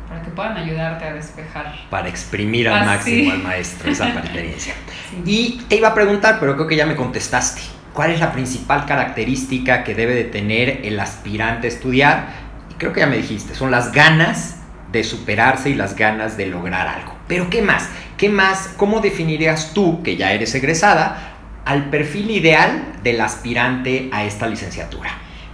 para 0.10 0.22
que 0.22 0.32
puedan 0.32 0.58
ayudarte 0.58 1.06
a 1.06 1.14
despejar. 1.14 1.74
Para 1.90 2.10
exprimir 2.10 2.68
al 2.68 2.84
ah, 2.84 2.86
máximo 2.86 3.32
al 3.32 3.44
maestro 3.44 3.92
esa 3.92 4.10
experiencia. 4.10 4.74
Sí. 5.10 5.22
Y 5.26 5.64
te 5.70 5.76
iba 5.76 5.90
a 5.90 5.94
preguntar, 5.94 6.38
pero 6.40 6.56
creo 6.56 6.68
que 6.68 6.76
ya 6.76 6.88
me 6.88 6.96
contestaste. 6.96 7.62
¿Cuál 7.94 8.10
es 8.10 8.20
la 8.20 8.32
principal 8.32 8.88
característica 8.88 9.84
que 9.84 9.94
debe 9.94 10.16
de 10.16 10.24
tener 10.24 10.82
el 10.84 11.00
aspirante 11.00 11.68
a 11.68 11.70
estudiar? 11.70 12.26
Y 12.72 12.74
creo 12.76 12.94
que 12.94 13.02
ya 13.02 13.06
me 13.06 13.18
dijiste, 13.18 13.54
son 13.54 13.70
las 13.70 13.92
ganas 13.92 14.63
de 14.94 15.04
superarse 15.04 15.72
y 15.72 15.74
las 15.74 15.96
ganas 15.96 16.38
de 16.38 16.46
lograr 16.46 16.88
algo. 16.88 17.14
Pero 17.28 17.50
¿qué 17.50 17.62
más? 17.62 17.90
¿Qué 18.16 18.30
más? 18.30 18.74
¿Cómo 18.78 19.02
definirías 19.02 19.74
tú, 19.74 20.04
que 20.04 20.16
ya 20.16 20.32
eres 20.32 20.54
egresada, 20.56 21.34
al 21.66 21.90
perfil 21.90 22.30
ideal 22.30 22.94
del 23.02 23.20
aspirante 23.20 24.10
a 24.14 24.24
esta 24.24 24.48
licenciatura? 24.48 25.10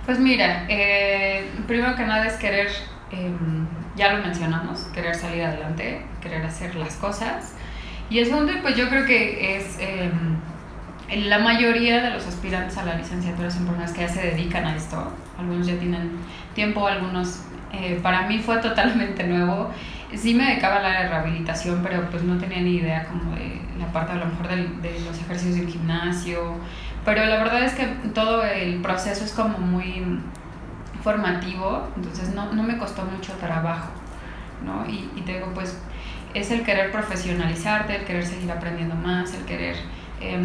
Pues 0.05 0.19
mira, 0.19 0.65
eh, 0.67 1.49
primero 1.67 1.95
que 1.95 2.05
nada 2.05 2.27
es 2.27 2.33
querer, 2.33 2.67
eh, 3.11 3.31
ya 3.95 4.13
lo 4.13 4.21
mencionamos, 4.21 4.81
querer 4.93 5.15
salir 5.15 5.43
adelante, 5.43 6.01
querer 6.21 6.45
hacer 6.45 6.75
las 6.75 6.95
cosas. 6.95 7.53
Y 8.09 8.19
el 8.19 8.25
segundo, 8.25 8.51
pues 8.61 8.75
yo 8.75 8.89
creo 8.89 9.05
que 9.05 9.55
es... 9.55 9.77
Eh, 9.79 10.11
la 11.15 11.39
mayoría 11.39 12.03
de 12.03 12.11
los 12.11 12.27
aspirantes 12.27 12.77
a 12.77 12.85
la 12.85 12.93
licenciatura 12.93 13.49
son 13.49 13.65
personas 13.65 13.93
que 13.93 14.01
ya 14.01 14.09
se 14.09 14.21
dedican 14.21 14.65
a 14.65 14.75
esto. 14.75 15.11
Algunos 15.39 15.65
ya 15.65 15.75
tienen 15.79 16.11
tiempo, 16.53 16.87
algunos 16.87 17.39
eh, 17.71 17.99
para 18.01 18.27
mí 18.27 18.39
fue 18.39 18.57
totalmente 18.57 19.23
nuevo. 19.27 19.71
Sí 20.15 20.33
me 20.33 20.45
dedicaba 20.45 20.77
a 20.77 20.81
la 20.81 21.07
rehabilitación, 21.07 21.81
pero 21.83 22.09
pues 22.09 22.23
no 22.23 22.37
tenía 22.37 22.61
ni 22.61 22.77
idea 22.77 23.05
como 23.05 23.35
de 23.35 23.61
la 23.77 23.87
parte 23.91 24.13
a 24.13 24.15
lo 24.15 24.25
mejor 24.25 24.47
de, 24.47 24.55
de 24.55 24.99
los 25.01 25.19
ejercicios 25.19 25.57
del 25.57 25.67
gimnasio. 25.67 26.55
Pero 27.05 27.25
la 27.25 27.37
verdad 27.37 27.63
es 27.63 27.73
que 27.73 27.85
todo 28.13 28.43
el 28.43 28.81
proceso 28.81 29.23
es 29.23 29.31
como 29.33 29.57
muy 29.57 30.19
formativo, 31.03 31.87
entonces 31.95 32.33
no, 32.33 32.51
no 32.51 32.63
me 32.63 32.77
costó 32.77 33.03
mucho 33.05 33.33
trabajo, 33.33 33.91
¿no? 34.65 34.85
Y, 34.85 35.09
y 35.15 35.21
te 35.21 35.35
digo, 35.35 35.51
pues 35.53 35.81
es 36.33 36.51
el 36.51 36.63
querer 36.63 36.91
profesionalizarte, 36.91 37.95
el 37.95 38.03
querer 38.03 38.25
seguir 38.25 38.51
aprendiendo 38.51 38.95
más, 38.95 39.33
el 39.33 39.45
querer... 39.45 39.75
Eh, 40.21 40.37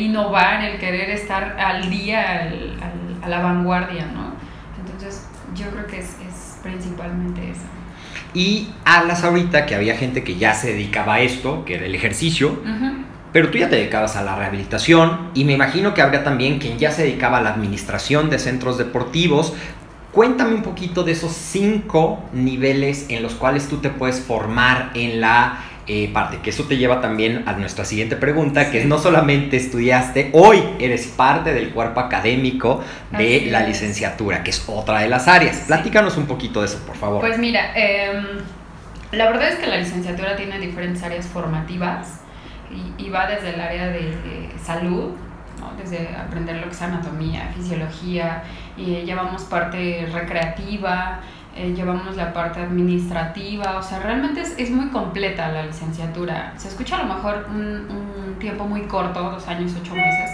innovar, 0.00 0.62
el 0.62 0.78
querer 0.78 1.08
estar 1.08 1.58
al 1.58 1.88
día, 1.88 2.42
al, 2.42 2.76
a 3.22 3.28
la 3.28 3.40
vanguardia, 3.40 4.06
¿no? 4.06 4.35
Entonces, 4.96 5.22
yo 5.54 5.66
creo 5.70 5.86
que 5.86 5.98
es, 5.98 6.06
es 6.06 6.58
principalmente 6.62 7.50
eso. 7.50 7.60
Y 8.32 8.70
hablas 8.84 9.24
ahorita 9.24 9.66
que 9.66 9.74
había 9.74 9.96
gente 9.96 10.24
que 10.24 10.36
ya 10.36 10.54
se 10.54 10.72
dedicaba 10.72 11.14
a 11.14 11.20
esto, 11.20 11.64
que 11.66 11.74
era 11.74 11.84
el 11.84 11.94
ejercicio, 11.94 12.60
uh 12.64 12.66
-huh. 12.66 13.04
pero 13.32 13.50
tú 13.50 13.58
ya 13.58 13.68
te 13.68 13.76
dedicabas 13.76 14.16
a 14.16 14.22
la 14.22 14.36
rehabilitación 14.36 15.30
y 15.34 15.44
me 15.44 15.52
imagino 15.52 15.92
que 15.92 16.00
habría 16.00 16.24
también 16.24 16.58
quien 16.58 16.78
ya 16.78 16.90
se 16.90 17.02
dedicaba 17.02 17.38
a 17.38 17.40
la 17.42 17.50
administración 17.50 18.30
de 18.30 18.38
centros 18.38 18.78
deportivos. 18.78 19.52
Cuéntame 20.12 20.54
un 20.54 20.62
poquito 20.62 21.02
de 21.02 21.12
esos 21.12 21.32
cinco 21.32 22.24
niveles 22.32 23.04
en 23.10 23.22
los 23.22 23.34
cuales 23.34 23.68
tú 23.68 23.78
te 23.78 23.90
puedes 23.90 24.20
formar 24.20 24.92
en 24.94 25.20
la 25.20 25.58
eh, 25.88 26.10
parte, 26.12 26.38
que 26.38 26.50
eso 26.50 26.64
te 26.64 26.76
lleva 26.76 27.00
también 27.00 27.44
a 27.46 27.52
nuestra 27.52 27.84
siguiente 27.84 28.16
pregunta, 28.16 28.72
que 28.72 28.80
es 28.80 28.86
no 28.86 28.98
solamente 28.98 29.56
estudiaste, 29.56 30.30
hoy 30.32 30.60
eres 30.80 31.06
parte 31.06 31.54
del 31.54 31.70
cuerpo 31.70 32.00
académico 32.00 32.82
de 33.16 33.46
la 33.52 33.60
licenciatura, 33.60 34.42
que 34.42 34.50
es 34.50 34.64
otra 34.66 34.98
de 35.00 35.08
las 35.08 35.28
áreas. 35.28 35.64
Platícanos 35.68 36.16
un 36.16 36.26
poquito 36.26 36.60
de 36.60 36.66
eso, 36.66 36.78
por 36.84 36.96
favor. 36.96 37.20
Pues 37.20 37.38
mira, 37.38 37.70
em, 37.76 38.24
la 39.12 39.26
verdad 39.26 39.48
es 39.48 39.56
que 39.60 39.68
la 39.68 39.76
licenciatura 39.76 40.34
tiene 40.34 40.58
diferentes 40.58 41.04
áreas 41.04 41.26
formativas 41.28 42.20
y, 42.98 43.08
va 43.08 43.28
desde 43.28 43.54
el 43.54 43.60
área 43.60 43.86
de, 43.86 44.50
salud, 44.60 45.12
desde 45.78 46.08
aprender 46.16 46.56
lo 46.56 46.64
que 46.64 46.70
es 46.70 46.82
anatomía, 46.82 47.52
fisiología, 47.54 48.42
y 48.76 49.02
llevamos 49.02 49.44
parte 49.44 50.08
recreativa, 50.12 51.20
eh, 51.56 51.72
llevamos 51.74 52.16
la 52.16 52.32
parte 52.32 52.60
administrativa, 52.60 53.78
o 53.78 53.82
sea, 53.82 54.00
realmente 54.00 54.42
es, 54.42 54.54
es, 54.58 54.70
muy 54.70 54.88
completa 54.88 55.50
la 55.50 55.64
licenciatura. 55.64 56.52
Se 56.56 56.68
escucha 56.68 56.96
a 56.96 57.04
lo 57.04 57.14
mejor 57.14 57.46
un, 57.48 57.88
un, 57.90 58.38
tiempo 58.38 58.64
muy 58.64 58.82
corto, 58.82 59.22
dos 59.22 59.48
años, 59.48 59.72
ocho 59.80 59.94
meses, 59.94 60.30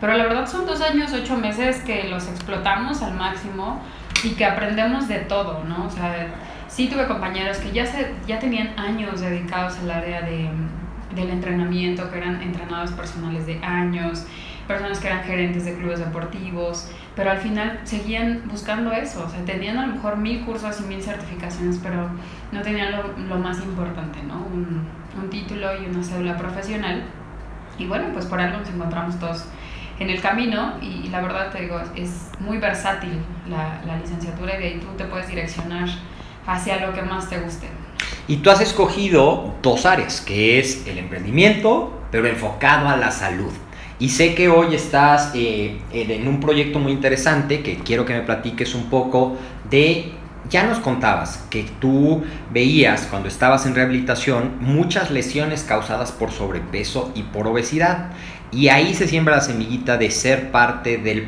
pero 0.00 0.14
la 0.14 0.24
verdad 0.24 0.48
son 0.48 0.66
dos 0.66 0.80
años, 0.80 1.12
ocho 1.12 1.36
meses 1.36 1.82
que 1.82 2.08
los 2.08 2.26
explotamos 2.26 3.02
al 3.02 3.14
máximo 3.14 3.80
y 4.24 4.30
que 4.30 4.44
aprendemos 4.44 5.06
de 5.06 5.20
todo, 5.20 5.62
¿no? 5.62 5.86
O 5.86 5.90
sea, 5.90 6.26
sí 6.66 6.88
tuve 6.88 7.06
compañeros 7.06 7.58
que 7.58 7.70
ya, 7.70 7.86
se, 7.86 8.12
ya 8.26 8.40
tenían 8.40 8.76
años 8.76 9.20
dedicados 9.20 9.78
al 9.78 9.92
área 9.92 10.22
de, 10.22 10.50
del 11.14 11.30
entrenamiento, 11.30 12.10
que 12.10 12.18
eran 12.18 12.42
entrenados 12.42 12.90
personales 12.92 13.46
de 13.46 13.58
años, 13.62 14.26
personas 14.66 14.98
que 14.98 15.06
eran 15.06 15.22
gerentes 15.22 15.64
de 15.64 15.74
clubes 15.74 16.00
deportivos, 16.00 16.90
pero 17.16 17.30
al 17.30 17.38
final 17.38 17.80
seguían 17.84 18.42
buscando 18.46 18.92
eso, 18.92 19.24
o 19.24 19.30
sea, 19.30 19.44
tenían 19.44 19.78
a 19.78 19.86
lo 19.86 19.94
mejor 19.94 20.16
mil 20.16 20.44
cursos 20.44 20.80
y 20.80 20.84
mil 20.84 21.02
certificaciones, 21.02 21.78
pero 21.82 22.08
no 22.50 22.62
tenían 22.62 22.92
lo, 22.92 23.16
lo 23.28 23.36
más 23.36 23.58
importante, 23.58 24.22
¿no? 24.22 24.34
Un, 24.52 24.86
un, 25.16 25.30
título 25.30 25.68
y 25.80 25.86
una 25.86 26.02
cédula 26.02 26.36
profesional. 26.36 27.04
Y 27.78 27.86
bueno, 27.86 28.06
pues 28.12 28.26
por 28.26 28.40
algo 28.40 28.58
nos 28.58 28.68
encontramos 28.68 29.18
todos 29.20 29.44
en 30.00 30.10
el 30.10 30.20
camino 30.20 30.74
y, 30.82 31.08
la 31.08 31.20
verdad 31.20 31.52
te 31.52 31.62
digo, 31.62 31.80
es 31.94 32.30
muy 32.40 32.58
versátil 32.58 33.20
la, 33.48 33.80
la 33.86 33.96
licenciatura 33.96 34.56
y 34.56 34.58
de 34.58 34.66
ahí 34.66 34.80
tú 34.80 34.88
te 34.96 35.04
puedes 35.04 35.28
direccionar 35.28 35.88
hacia 36.46 36.84
lo 36.84 36.92
que 36.92 37.02
más 37.02 37.28
te 37.28 37.38
guste. 37.38 37.68
Y 38.26 38.38
tú 38.38 38.50
has 38.50 38.60
escogido 38.60 39.54
dos 39.62 39.86
áreas, 39.86 40.20
que 40.20 40.58
es 40.58 40.86
el 40.86 40.98
emprendimiento, 40.98 42.00
pero 42.10 42.26
enfocado 42.26 42.88
a 42.88 42.96
la 42.96 43.10
salud. 43.10 43.52
Y 43.98 44.08
sé 44.08 44.34
que 44.34 44.48
hoy 44.48 44.74
estás 44.74 45.30
eh, 45.34 45.78
en 45.92 46.26
un 46.26 46.40
proyecto 46.40 46.78
muy 46.78 46.92
interesante 46.92 47.62
que 47.62 47.76
quiero 47.76 48.04
que 48.04 48.14
me 48.14 48.22
platiques 48.22 48.74
un 48.74 48.90
poco 48.90 49.36
de... 49.70 50.12
Ya 50.50 50.64
nos 50.64 50.78
contabas 50.78 51.42
que 51.48 51.64
tú 51.80 52.22
veías 52.52 53.06
cuando 53.08 53.28
estabas 53.28 53.64
en 53.64 53.74
rehabilitación 53.74 54.56
muchas 54.60 55.10
lesiones 55.10 55.62
causadas 55.62 56.12
por 56.12 56.32
sobrepeso 56.32 57.12
y 57.14 57.22
por 57.22 57.46
obesidad. 57.46 58.10
Y 58.52 58.68
ahí 58.68 58.92
se 58.92 59.08
siembra 59.08 59.36
la 59.36 59.40
semillita 59.40 59.96
de 59.96 60.10
ser 60.10 60.50
parte 60.50 60.98
del 60.98 61.26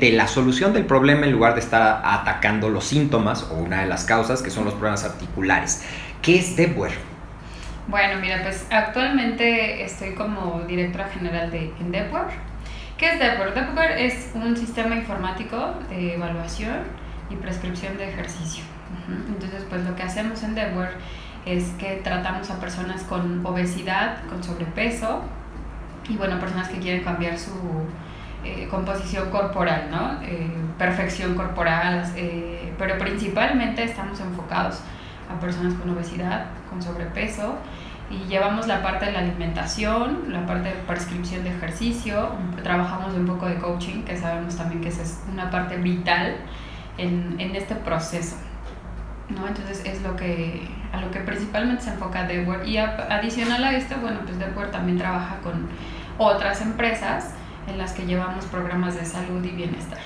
de 0.00 0.12
la 0.12 0.26
solución 0.26 0.72
del 0.72 0.86
problema 0.86 1.24
en 1.24 1.32
lugar 1.32 1.54
de 1.54 1.60
estar 1.60 2.02
atacando 2.04 2.68
los 2.68 2.84
síntomas 2.84 3.44
o 3.44 3.54
una 3.54 3.82
de 3.82 3.86
las 3.86 4.04
causas 4.04 4.42
que 4.42 4.50
son 4.50 4.64
los 4.64 4.74
problemas 4.74 5.04
articulares. 5.04 5.84
¿Qué 6.20 6.40
es 6.40 6.56
Debware? 6.56 7.17
Bueno, 7.88 8.20
mira, 8.20 8.42
pues 8.42 8.66
actualmente 8.70 9.82
estoy 9.82 10.12
como 10.12 10.60
directora 10.68 11.08
general 11.08 11.50
de 11.50 11.72
Endeavor. 11.80 12.26
¿Qué 12.98 13.12
es 13.12 13.18
Depware? 13.18 13.54
Depware 13.54 13.98
es 13.98 14.30
un 14.34 14.54
sistema 14.54 14.94
informático 14.94 15.72
de 15.88 16.16
evaluación 16.16 16.80
y 17.30 17.36
prescripción 17.36 17.96
de 17.96 18.10
ejercicio. 18.10 18.62
Entonces, 19.28 19.64
pues 19.70 19.84
lo 19.84 19.96
que 19.96 20.02
hacemos 20.02 20.42
en 20.42 20.54
Depware 20.54 20.98
es 21.46 21.70
que 21.78 22.02
tratamos 22.04 22.50
a 22.50 22.60
personas 22.60 23.04
con 23.04 23.44
obesidad, 23.46 24.22
con 24.28 24.44
sobrepeso 24.44 25.22
y 26.10 26.16
bueno, 26.18 26.38
personas 26.38 26.68
que 26.68 26.80
quieren 26.80 27.02
cambiar 27.02 27.38
su 27.38 27.54
eh, 28.44 28.68
composición 28.70 29.30
corporal, 29.30 29.88
¿no? 29.90 30.20
Eh, 30.24 30.46
perfección 30.76 31.34
corporal, 31.36 32.04
eh, 32.16 32.70
pero 32.76 32.98
principalmente 32.98 33.82
estamos 33.82 34.20
enfocados 34.20 34.82
a 35.30 35.40
personas 35.40 35.74
con 35.74 35.90
obesidad, 35.90 36.46
con 36.68 36.82
sobrepeso 36.82 37.56
y 38.10 38.26
llevamos 38.28 38.66
la 38.66 38.82
parte 38.82 39.06
de 39.06 39.12
la 39.12 39.18
alimentación, 39.20 40.32
la 40.32 40.46
parte 40.46 40.70
de 40.70 40.74
prescripción 40.86 41.44
de 41.44 41.50
ejercicio, 41.50 42.30
trabajamos 42.62 43.14
un 43.14 43.26
poco 43.26 43.46
de 43.46 43.56
coaching, 43.56 44.02
que 44.04 44.16
sabemos 44.16 44.56
también 44.56 44.80
que 44.80 44.88
es 44.88 45.20
una 45.30 45.50
parte 45.50 45.76
vital 45.76 46.36
en, 46.96 47.36
en 47.38 47.54
este 47.54 47.74
proceso. 47.74 48.36
¿no? 49.28 49.46
Entonces 49.46 49.82
es 49.84 50.02
lo 50.02 50.16
que, 50.16 50.68
a 50.92 51.00
lo 51.00 51.10
que 51.10 51.20
principalmente 51.20 51.84
se 51.84 51.90
enfoca 51.90 52.24
Dewar. 52.24 52.66
Y 52.66 52.78
adicional 52.78 53.62
a 53.64 53.72
esto, 53.72 53.96
bueno, 54.00 54.20
pues 54.24 54.38
Dewar 54.38 54.70
también 54.70 54.98
trabaja 54.98 55.36
con 55.42 55.68
otras 56.16 56.62
empresas 56.62 57.30
en 57.66 57.78
las 57.78 57.92
que 57.92 58.06
llevamos 58.06 58.46
programas 58.46 58.94
de 58.94 59.04
salud 59.04 59.44
y 59.44 59.50
bienestar. 59.50 59.98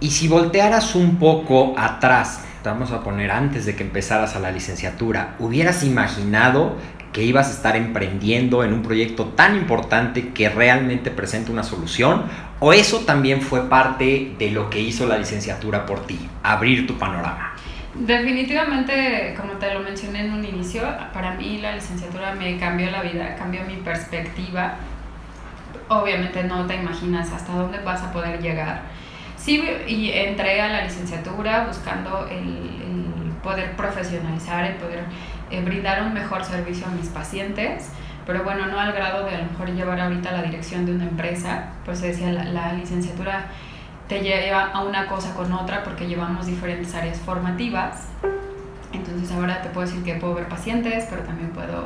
Y 0.00 0.10
si 0.10 0.28
voltearas 0.28 0.94
un 0.94 1.16
poco 1.16 1.74
atrás, 1.76 2.44
vamos 2.62 2.92
a 2.92 3.02
poner 3.02 3.30
antes 3.30 3.66
de 3.66 3.74
que 3.74 3.82
empezaras 3.82 4.36
a 4.36 4.40
la 4.40 4.52
licenciatura, 4.52 5.34
¿hubieras 5.38 5.82
imaginado 5.82 6.76
que 7.12 7.22
ibas 7.22 7.48
a 7.48 7.52
estar 7.52 7.76
emprendiendo 7.76 8.64
en 8.64 8.72
un 8.72 8.82
proyecto 8.82 9.26
tan 9.26 9.56
importante 9.56 10.28
que 10.28 10.48
realmente 10.48 11.10
presenta 11.10 11.52
una 11.52 11.62
solución? 11.62 12.24
¿O 12.60 12.72
eso 12.72 13.00
también 13.00 13.42
fue 13.42 13.68
parte 13.68 14.34
de 14.38 14.50
lo 14.50 14.70
que 14.70 14.80
hizo 14.80 15.06
la 15.06 15.18
licenciatura 15.18 15.86
por 15.86 16.06
ti, 16.06 16.18
abrir 16.42 16.86
tu 16.86 16.98
panorama? 16.98 17.54
Definitivamente, 17.94 19.34
como 19.40 19.54
te 19.54 19.72
lo 19.74 19.80
mencioné 19.80 20.26
en 20.26 20.32
un 20.32 20.44
inicio, 20.44 20.82
para 21.12 21.34
mí 21.34 21.58
la 21.58 21.74
licenciatura 21.74 22.34
me 22.34 22.58
cambió 22.58 22.90
la 22.90 23.02
vida, 23.02 23.34
cambió 23.36 23.62
mi 23.64 23.76
perspectiva. 23.76 24.76
Obviamente 25.88 26.44
no 26.44 26.66
te 26.66 26.76
imaginas 26.76 27.32
hasta 27.32 27.52
dónde 27.52 27.78
vas 27.78 28.02
a 28.02 28.12
poder 28.12 28.40
llegar 28.40 28.82
Sí, 29.38 29.64
y 29.86 30.10
entré 30.10 30.60
a 30.60 30.68
la 30.68 30.82
licenciatura 30.82 31.64
buscando 31.66 32.26
el, 32.28 32.76
poder 33.42 33.76
profesionalizar, 33.76 34.64
el 34.64 34.74
poder 34.74 35.04
eh, 35.50 35.62
brindar 35.62 36.02
un 36.02 36.14
mejor 36.14 36.44
servicio 36.44 36.86
a 36.86 36.90
mis 36.90 37.08
pacientes, 37.08 37.90
pero 38.26 38.44
bueno, 38.44 38.66
no 38.66 38.78
al 38.78 38.92
grado 38.92 39.24
de 39.24 39.34
a 39.34 39.38
lo 39.38 39.50
mejor 39.50 39.70
llevar 39.70 40.00
ahorita 40.00 40.32
la 40.32 40.42
dirección 40.42 40.84
de 40.84 40.92
una 40.94 41.04
empresa, 41.04 41.72
pues 41.84 42.00
se 42.00 42.08
decía, 42.08 42.30
la, 42.30 42.44
la 42.44 42.72
licenciatura 42.74 43.46
te 44.08 44.20
lleva 44.20 44.66
a 44.66 44.82
una 44.82 45.06
cosa 45.06 45.34
con 45.34 45.52
otra 45.52 45.84
porque 45.84 46.06
llevamos 46.06 46.46
diferentes 46.46 46.94
áreas 46.94 47.18
formativas. 47.18 48.08
Entonces 48.92 49.30
ahora 49.32 49.60
te 49.60 49.68
puedo 49.68 49.86
decir 49.86 50.02
que 50.02 50.14
puedo 50.14 50.34
ver 50.34 50.48
pacientes, 50.48 51.06
pero 51.10 51.22
también 51.22 51.50
puedo 51.50 51.84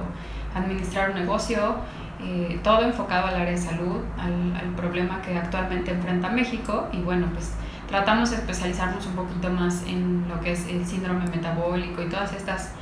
administrar 0.54 1.10
un 1.10 1.16
negocio, 1.16 1.76
eh, 2.20 2.60
todo 2.62 2.82
enfocado 2.82 3.26
al 3.26 3.34
área 3.34 3.50
de 3.50 3.58
salud, 3.58 4.02
al, 4.18 4.56
al, 4.56 4.74
problema 4.76 5.20
que 5.22 5.36
actualmente 5.36 5.90
enfrenta 5.90 6.28
México 6.28 6.88
y 6.92 6.98
bueno, 7.00 7.26
pues 7.32 7.52
tratamos 7.88 8.30
de 8.30 8.36
especializarnos 8.36 9.04
un 9.06 9.16
poquito 9.16 9.50
más 9.50 9.82
en 9.86 10.24
lo 10.28 10.40
que 10.40 10.52
es 10.52 10.68
el 10.68 10.86
síndrome 10.86 11.26
metabólico 11.26 12.02
y 12.02 12.08
todas 12.08 12.32
estas 12.32 12.72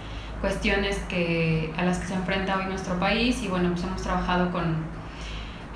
cuestiones 0.40 0.98
que, 1.08 1.72
a 1.76 1.84
las 1.84 1.98
que 1.98 2.06
se 2.06 2.14
enfrenta 2.14 2.56
hoy 2.56 2.66
nuestro 2.66 2.98
país 2.98 3.42
y 3.42 3.48
bueno, 3.48 3.70
pues 3.70 3.84
hemos 3.84 4.02
trabajado 4.02 4.50
con 4.50 4.76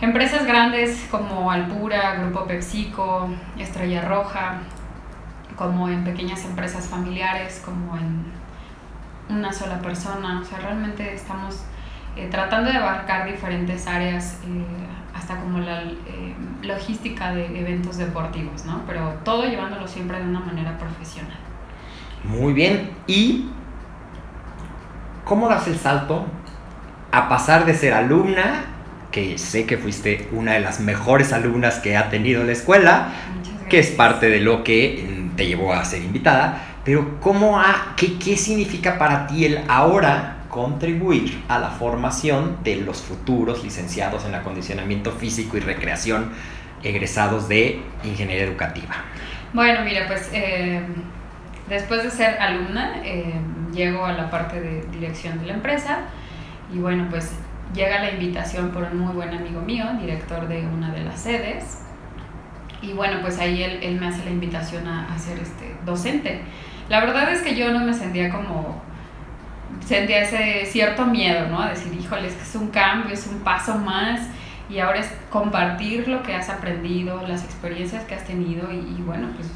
empresas 0.01 0.47
grandes 0.47 1.07
como 1.11 1.51
Alpura, 1.51 2.17
Grupo 2.17 2.47
PepsiCo, 2.47 3.29
Estrella 3.59 4.03
Roja, 4.03 4.59
como 5.57 5.89
en 5.89 6.05
pequeñas 6.05 6.45
empresas 6.45 6.87
familiares, 6.87 7.63
como 7.65 7.97
en 7.97 8.25
una 9.29 9.53
sola 9.53 9.81
persona, 9.81 10.41
o 10.41 10.45
sea, 10.45 10.59
realmente 10.59 11.15
estamos 11.15 11.65
eh, 12.17 12.29
tratando 12.31 12.71
de 12.71 12.77
abarcar 12.77 13.31
diferentes 13.31 13.87
áreas, 13.87 14.41
eh, 14.47 14.65
hasta 15.15 15.37
como 15.41 15.59
la 15.59 15.83
eh, 15.83 16.35
logística 16.63 17.33
de 17.33 17.61
eventos 17.61 17.97
deportivos, 17.99 18.65
¿no? 18.65 18.83
Pero 18.87 19.15
todo 19.25 19.45
llevándolo 19.45 19.87
siempre 19.87 20.19
de 20.19 20.25
una 20.25 20.41
manera 20.41 20.77
profesional. 20.77 21.39
Muy 22.25 22.53
bien. 22.53 22.91
¿Y 23.07 23.49
cómo 25.25 25.49
das 25.49 25.67
el 25.67 25.79
salto 25.79 26.27
a 27.13 27.29
pasar 27.29 27.65
de 27.67 27.75
ser 27.75 27.95
alumna, 27.95 28.67
que 29.11 29.39
sé 29.39 29.67
que 29.67 29.79
fuiste 29.79 30.29
una 30.33 30.53
de 30.53 30.61
las 30.61 30.81
mejores 30.81 31.33
alumnas 31.33 31.79
que 31.79 31.97
ha 31.97 32.11
tenido 32.11 32.43
la 32.45 32.53
escuela, 32.53 33.09
que 33.69 33.79
es 33.79 33.91
parte 33.91 34.29
de 34.29 34.41
lo 34.41 34.65
que 34.65 35.31
te 35.37 35.47
llevó 35.47 35.73
a 35.73 35.85
ser 35.85 36.03
invitada, 36.03 36.61
pero 36.85 37.21
¿cómo 37.21 37.59
a, 37.59 37.95
qué, 37.97 38.19
qué 38.19 38.37
significa 38.37 38.99
para 38.99 39.27
ti 39.27 39.45
el 39.45 39.61
ahora 39.69 40.39
contribuir 40.49 41.43
a 41.49 41.59
la 41.59 41.71
formación 41.71 42.59
de 42.63 42.77
los 42.77 43.03
futuros 43.03 43.65
licenciados 43.65 44.25
en 44.25 44.35
acondicionamiento 44.35 45.13
físico 45.13 45.57
y 45.57 45.61
recreación 45.61 46.31
egresados 46.83 47.49
de 47.49 47.81
ingeniería 48.05 48.45
educativa? 48.45 48.95
Bueno, 49.53 49.85
mira, 49.85 50.07
pues 50.07 50.29
eh, 50.33 50.81
después 51.69 52.03
de 52.03 52.11
ser 52.11 52.41
alumna, 52.41 53.01
eh, 53.05 53.35
llego 53.73 54.05
a 54.05 54.13
la 54.13 54.31
parte 54.31 54.61
de 54.61 54.83
dirección 54.93 55.39
de 55.39 55.47
la 55.47 55.55
empresa 55.55 55.99
y 56.73 56.79
bueno, 56.79 57.07
pues 57.11 57.33
llega 57.75 58.01
la 58.01 58.11
invitación 58.11 58.71
por 58.71 58.85
un 58.85 58.99
muy 58.99 59.15
buen 59.15 59.35
amigo 59.35 59.61
mío, 59.61 59.87
director 60.01 60.47
de 60.49 60.67
una 60.67 60.93
de 60.93 61.05
las 61.05 61.21
sedes. 61.21 61.81
Y 62.83 62.93
bueno, 62.93 63.19
pues 63.23 63.39
ahí 63.39 63.63
él, 63.63 63.79
él 63.83 63.99
me 63.99 64.09
hace 64.09 64.25
la 64.25 64.31
invitación 64.31 64.87
a, 64.87 65.13
a 65.13 65.19
ser 65.19 65.39
este, 65.39 65.75
docente. 65.85 66.43
La 66.89 67.01
verdad 67.01 67.33
es 67.33 67.41
que 67.41 67.55
yo 67.55 67.73
no 67.73 67.81
me 67.81 67.95
sentía 67.95 68.31
como 68.31 68.83
sentía 69.85 70.23
ese 70.23 70.67
cierto 70.71 71.07
miedo, 71.07 71.49
¿no? 71.49 71.61
A 71.61 71.71
decir, 71.71 71.93
híjole, 71.95 72.29
es 72.29 72.35
que 72.35 72.43
es 72.43 72.55
un 72.55 72.69
cambio, 72.69 73.13
es 73.13 73.27
un 73.27 73.41
paso 73.41 73.77
más 73.77 74.21
y 74.69 74.79
ahora 74.79 75.01
es 75.01 75.11
compartir 75.31 76.09
lo 76.09 76.23
que 76.23 76.35
has 76.35 76.49
aprendido, 76.49 77.27
las 77.27 77.43
experiencias 77.43 78.05
que 78.05 78.15
has 78.15 78.25
tenido 78.25 78.71
y 78.71 79.03
bueno, 79.03 79.29
pues 79.37 79.51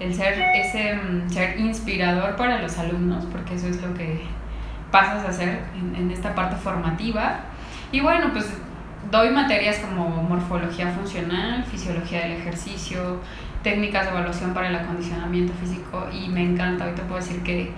el 0.00 0.14
ser 0.14 0.34
ese 0.54 0.94
mm, 0.94 1.30
ser 1.30 1.58
inspirador 1.58 2.36
para 2.36 2.60
los 2.60 2.78
alumnos, 2.78 3.24
porque 3.26 3.54
eso 3.54 3.68
es 3.68 3.80
lo 3.82 3.94
que 3.94 4.22
pasas 4.90 5.24
a 5.24 5.28
hacer 5.28 5.60
en, 5.76 5.96
en 5.96 6.10
esta 6.10 6.34
parte 6.34 6.56
formativa. 6.56 7.40
Y 7.92 8.00
bueno, 8.00 8.32
pues 8.32 8.52
doy 9.10 9.30
materias 9.30 9.78
como 9.78 10.08
morfología 10.22 10.88
funcional, 10.88 11.64
fisiología 11.64 12.20
del 12.20 12.32
ejercicio, 12.32 13.20
técnicas 13.62 14.04
de 14.04 14.10
evaluación 14.10 14.54
para 14.54 14.68
el 14.68 14.76
acondicionamiento 14.76 15.52
físico 15.54 16.06
y 16.12 16.28
me 16.28 16.42
encanta, 16.42 16.86
hoy 16.86 16.92
te 16.92 17.02
puedo 17.02 17.20
decir 17.20 17.42
que 17.42 17.72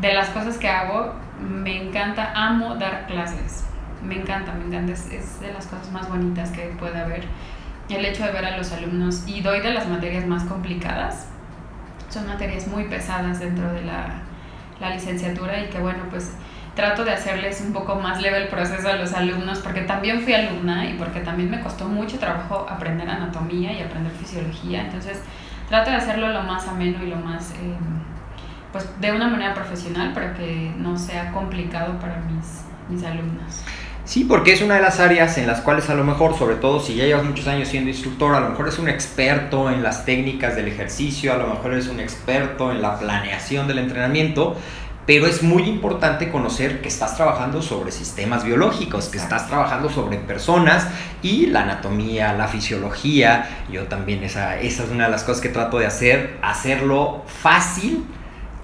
de 0.00 0.14
las 0.14 0.30
cosas 0.30 0.58
que 0.58 0.68
hago, 0.68 1.14
me 1.40 1.82
encanta, 1.82 2.32
amo 2.34 2.76
dar 2.76 3.06
clases, 3.06 3.64
me 4.02 4.16
encanta, 4.16 4.52
me 4.52 4.64
encanta, 4.64 4.92
es, 4.92 5.10
es 5.10 5.40
de 5.40 5.52
las 5.52 5.66
cosas 5.66 5.90
más 5.92 6.08
bonitas 6.08 6.50
que 6.50 6.62
puede 6.78 6.98
haber 6.98 7.24
el 7.88 8.04
hecho 8.04 8.24
de 8.24 8.32
ver 8.32 8.44
a 8.44 8.56
los 8.56 8.72
alumnos. 8.72 9.24
Y 9.26 9.40
doy 9.40 9.60
de 9.60 9.72
las 9.72 9.88
materias 9.88 10.26
más 10.26 10.44
complicadas, 10.44 11.28
son 12.10 12.26
materias 12.26 12.66
muy 12.66 12.84
pesadas 12.84 13.40
dentro 13.40 13.72
de 13.72 13.82
la, 13.82 14.22
la 14.80 14.90
licenciatura 14.90 15.60
y 15.60 15.68
que 15.70 15.78
bueno, 15.78 16.04
pues 16.10 16.32
trato 16.74 17.04
de 17.04 17.12
hacerles 17.12 17.60
un 17.60 17.72
poco 17.72 17.94
más 17.96 18.20
leve 18.20 18.38
el 18.38 18.48
proceso 18.48 18.88
a 18.88 18.96
los 18.96 19.12
alumnos 19.14 19.60
porque 19.60 19.82
también 19.82 20.20
fui 20.20 20.34
alumna 20.34 20.86
y 20.86 20.94
porque 20.94 21.20
también 21.20 21.50
me 21.50 21.60
costó 21.60 21.86
mucho 21.86 22.18
trabajo 22.18 22.66
aprender 22.68 23.08
anatomía 23.08 23.72
y 23.72 23.82
aprender 23.82 24.12
fisiología. 24.12 24.82
Entonces 24.82 25.20
trato 25.68 25.90
de 25.90 25.96
hacerlo 25.96 26.28
lo 26.28 26.42
más 26.42 26.66
ameno 26.68 27.02
y 27.04 27.08
lo 27.08 27.16
más, 27.16 27.52
eh, 27.52 27.76
pues 28.72 28.88
de 29.00 29.12
una 29.12 29.28
manera 29.28 29.54
profesional 29.54 30.12
para 30.12 30.34
que 30.34 30.72
no 30.76 30.98
sea 30.98 31.32
complicado 31.32 31.98
para 31.98 32.16
mis, 32.20 32.64
mis 32.88 33.04
alumnos. 33.04 33.62
Sí, 34.10 34.24
porque 34.24 34.52
es 34.52 34.60
una 34.60 34.74
de 34.74 34.82
las 34.82 34.98
áreas 34.98 35.38
en 35.38 35.46
las 35.46 35.60
cuales 35.60 35.88
a 35.88 35.94
lo 35.94 36.02
mejor, 36.02 36.36
sobre 36.36 36.56
todo 36.56 36.80
si 36.80 36.96
ya 36.96 37.04
llevas 37.04 37.22
muchos 37.22 37.46
años 37.46 37.68
siendo 37.68 37.90
instructor, 37.90 38.34
a 38.34 38.40
lo 38.40 38.48
mejor 38.48 38.66
es 38.66 38.76
un 38.80 38.88
experto 38.88 39.70
en 39.70 39.84
las 39.84 40.04
técnicas 40.04 40.56
del 40.56 40.66
ejercicio, 40.66 41.32
a 41.32 41.36
lo 41.36 41.46
mejor 41.46 41.74
es 41.74 41.86
un 41.86 42.00
experto 42.00 42.72
en 42.72 42.82
la 42.82 42.98
planeación 42.98 43.68
del 43.68 43.78
entrenamiento, 43.78 44.56
pero 45.06 45.28
es 45.28 45.44
muy 45.44 45.62
importante 45.62 46.28
conocer 46.28 46.82
que 46.82 46.88
estás 46.88 47.14
trabajando 47.14 47.62
sobre 47.62 47.92
sistemas 47.92 48.42
biológicos, 48.42 49.06
que 49.06 49.18
estás 49.18 49.46
trabajando 49.46 49.88
sobre 49.88 50.18
personas 50.18 50.88
y 51.22 51.46
la 51.46 51.62
anatomía, 51.62 52.32
la 52.32 52.48
fisiología. 52.48 53.64
Yo 53.70 53.84
también, 53.84 54.24
esa, 54.24 54.58
esa 54.58 54.82
es 54.82 54.90
una 54.90 55.04
de 55.04 55.12
las 55.12 55.22
cosas 55.22 55.40
que 55.40 55.50
trato 55.50 55.78
de 55.78 55.86
hacer, 55.86 56.36
hacerlo 56.42 57.22
fácil, 57.28 58.04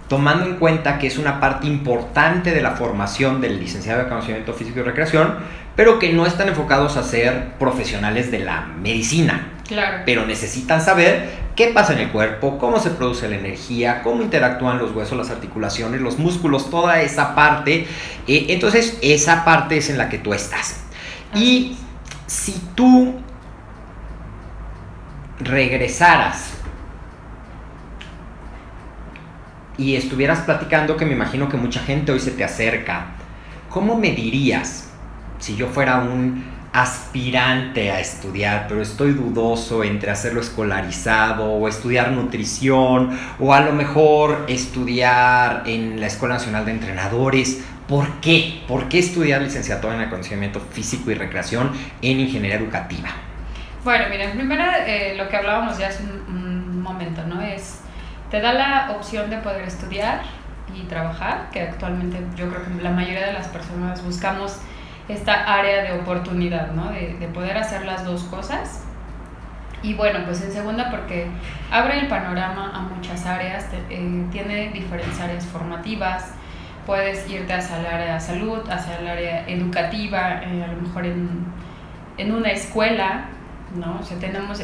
tomando 0.09 0.47
en 0.47 0.57
cuenta 0.57 0.99
que 0.99 1.07
es 1.07 1.19
una 1.19 1.41
parte 1.41 1.67
importante 1.67 2.53
de 2.53 2.63
la 2.63 2.73
formación 2.73 3.41
del 3.41 3.59
licenciado 3.59 4.03
de 4.03 4.09
conocimiento 4.09 4.53
físico 4.53 4.81
y 4.81 4.83
recreación, 4.83 5.35
pero 5.75 5.99
que 5.99 6.13
no 6.13 6.27
están 6.27 6.49
enfocados 6.49 6.97
a 6.97 7.03
ser 7.03 7.55
profesionales 7.59 8.31
de 8.31 8.41
la 8.41 8.67
medicina. 8.81 9.53
Claro. 9.67 10.03
Pero 10.07 10.25
necesitan 10.27 10.81
saber 10.81 11.47
qué 11.57 11.69
pasa 11.69 11.95
en 11.95 12.01
el 12.01 12.11
cuerpo, 12.11 12.59
cómo 12.59 12.79
se 12.79 12.91
produce 12.91 13.29
la 13.29 13.37
energía, 13.37 14.03
cómo 14.03 14.23
interactúan 14.23 14.79
los 14.79 14.93
huesos, 14.93 15.19
las 15.19 15.31
articulaciones, 15.31 16.01
los 16.01 16.19
músculos, 16.19 16.71
toda 16.71 17.03
esa 17.03 17.35
parte. 17.35 17.87
Eh, 18.29 18.47
entonces, 18.51 18.99
esa 19.03 19.45
parte 19.45 19.79
es 19.79 19.91
en 19.91 19.99
la 19.99 20.09
que 20.09 20.19
tú 20.19 20.33
estás. 20.33 20.77
Y 21.35 21.77
si 22.27 22.61
tú 22.75 23.15
regresaras 25.41 26.56
y 29.79 29.97
estuvieras 29.97 30.41
platicando, 30.41 30.97
que 30.97 31.05
me 31.05 31.13
imagino 31.13 31.49
que 31.49 31.57
mucha 31.57 31.81
gente 31.81 32.13
hoy 32.13 32.21
se 32.21 32.31
te 32.31 32.45
acerca, 32.45 33.07
¿cómo 33.69 33.97
me 33.97 34.13
dirías 34.13 34.91
si 35.39 35.57
yo 35.57 35.69
fuera 35.69 35.99
un 35.99 36.57
aspirante 36.77 37.91
a 37.91 38.01
estudiar, 38.01 38.67
pero 38.69 38.83
estoy 38.83 39.13
dudoso 39.13 39.83
entre 39.83 40.11
hacerlo 40.11 40.43
escolarizado 40.43 41.47
o 41.47 41.69
estudiar 41.69 42.13
nutrición 42.13 43.19
o 43.41 43.55
a 43.55 43.61
lo 43.63 43.73
mejor 43.73 44.45
estudiar 44.47 45.63
en 45.65 46.01
la 46.01 46.07
Escuela 46.07 46.35
Nacional 46.35 46.67
de 46.67 46.73
Entrenadores. 46.73 47.65
¿Por 47.89 48.21
qué? 48.21 48.63
¿Por 48.69 48.91
qué 48.91 48.99
estudiar 48.99 49.41
licenciatura 49.41 49.95
en 49.95 50.03
acondicionamiento 50.03 50.61
físico 50.61 51.11
y 51.11 51.15
recreación 51.15 51.71
en 52.03 52.21
ingeniería 52.21 52.59
educativa? 52.59 53.09
Bueno, 53.83 54.07
miren, 54.11 54.33
primero 54.33 54.65
eh, 54.87 55.15
lo 55.17 55.31
que 55.31 55.37
hablábamos 55.37 55.79
ya 55.79 55.89
hace 55.89 56.03
un, 56.03 56.37
un 56.37 56.83
momento, 56.83 57.23
¿no? 57.27 57.41
Es, 57.41 57.81
te 58.31 58.41
da 58.41 58.53
la 58.53 58.91
opción 58.97 59.31
de 59.31 59.39
poder 59.39 59.63
estudiar 59.63 60.23
y 60.75 60.83
trabajar, 60.83 61.49
que 61.53 61.63
actualmente 61.63 62.19
yo 62.37 62.49
creo 62.49 62.65
que 62.65 62.83
la 62.83 62.91
mayoría 62.91 63.27
de 63.27 63.33
las 63.33 63.49
personas 63.49 64.05
buscamos 64.05 64.61
esta 65.09 65.55
área 65.55 65.83
de 65.85 66.01
oportunidad, 66.01 66.73
¿no? 66.73 66.91
De, 66.91 67.15
de, 67.15 67.29
poder 67.29 67.57
hacer 67.57 67.85
las 67.85 68.05
dos 68.05 68.25
cosas. 68.25 68.85
Y 69.83 69.95
bueno, 69.95 70.21
pues 70.25 70.43
en 70.43 70.51
segunda 70.51 70.91
porque 70.91 71.29
abre 71.71 72.01
el 72.01 72.09
panorama 72.09 72.73
a 72.75 72.81
muchas 72.81 73.25
áreas, 73.25 73.67
eh, 73.89 74.27
tiene 74.33 74.71
diferentes 74.71 75.21
áreas 75.21 75.47
formativas, 75.47 76.33
puedes 76.87 77.29
irte 77.29 77.53
hacia 77.53 77.79
el 77.79 77.87
área 77.87 78.15
de 78.15 78.21
salud, 78.21 78.69
hacia 78.69 78.99
el 78.99 79.07
área 79.07 79.49
educativa, 79.49 80.41
eh, 80.43 80.65
a 80.65 80.73
lo 80.73 80.83
mejor 80.83 81.07
en, 81.07 81.45
en, 82.17 82.35
una 82.35 82.51
escuela, 82.51 83.27
¿no? 83.77 83.99
O 84.01 84.03
sea, 84.03 84.19
tenemos, 84.19 84.61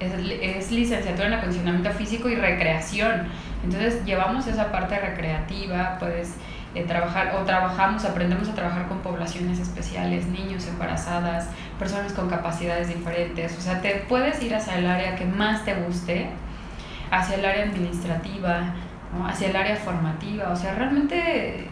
es, 0.00 0.12
es 0.40 0.70
licenciatura 0.70 1.28
en 1.28 1.34
acondicionamiento 1.34 1.90
físico 1.92 2.28
y 2.28 2.36
recreación, 2.36 3.28
entonces 3.64 4.04
llevamos 4.04 4.46
esa 4.46 4.70
parte 4.70 4.98
recreativa, 4.98 5.96
puedes 5.98 6.34
eh, 6.74 6.84
trabajar 6.84 7.34
o 7.34 7.44
trabajamos, 7.44 8.04
aprendemos 8.04 8.48
a 8.48 8.54
trabajar 8.54 8.86
con 8.88 8.98
poblaciones 8.98 9.58
especiales, 9.58 10.26
niños, 10.26 10.66
embarazadas, 10.66 11.48
personas 11.78 12.12
con 12.12 12.28
capacidades 12.28 12.88
diferentes. 12.88 13.56
O 13.56 13.60
sea, 13.60 13.80
te 13.80 14.04
puedes 14.08 14.42
ir 14.42 14.54
hacia 14.54 14.78
el 14.78 14.86
área 14.86 15.16
que 15.16 15.24
más 15.24 15.64
te 15.64 15.74
guste, 15.74 16.28
hacia 17.10 17.36
el 17.36 17.44
área 17.44 17.64
administrativa, 17.64 18.74
hacia 19.26 19.48
el 19.48 19.56
área 19.56 19.76
formativa. 19.76 20.50
O 20.50 20.56
sea, 20.56 20.74
realmente 20.74 21.66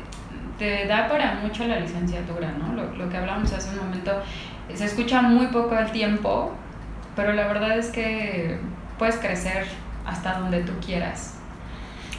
te 0.59 0.87
da 0.87 1.09
para 1.09 1.35
mucho 1.35 1.67
la 1.67 1.79
licenciatura, 1.79 2.53
¿no? 2.53 2.73
Lo, 2.73 2.97
lo 2.97 3.09
que 3.11 3.19
hablamos 3.19 3.53
hace 3.53 3.71
un 3.79 3.85
momento, 3.85 4.23
se 4.75 4.87
escucha 4.87 5.21
muy 5.21 5.49
poco 5.49 5.79
el 5.79 5.93
tiempo, 5.93 6.53
pero 7.17 7.33
la 7.33 7.49
verdad 7.49 7.79
es 7.79 7.89
que 7.89 8.59
puedes 8.99 9.17
crecer 9.17 9.67
hasta 10.05 10.39
donde 10.39 10.61
tú 10.61 10.73
quieras. 10.85 11.35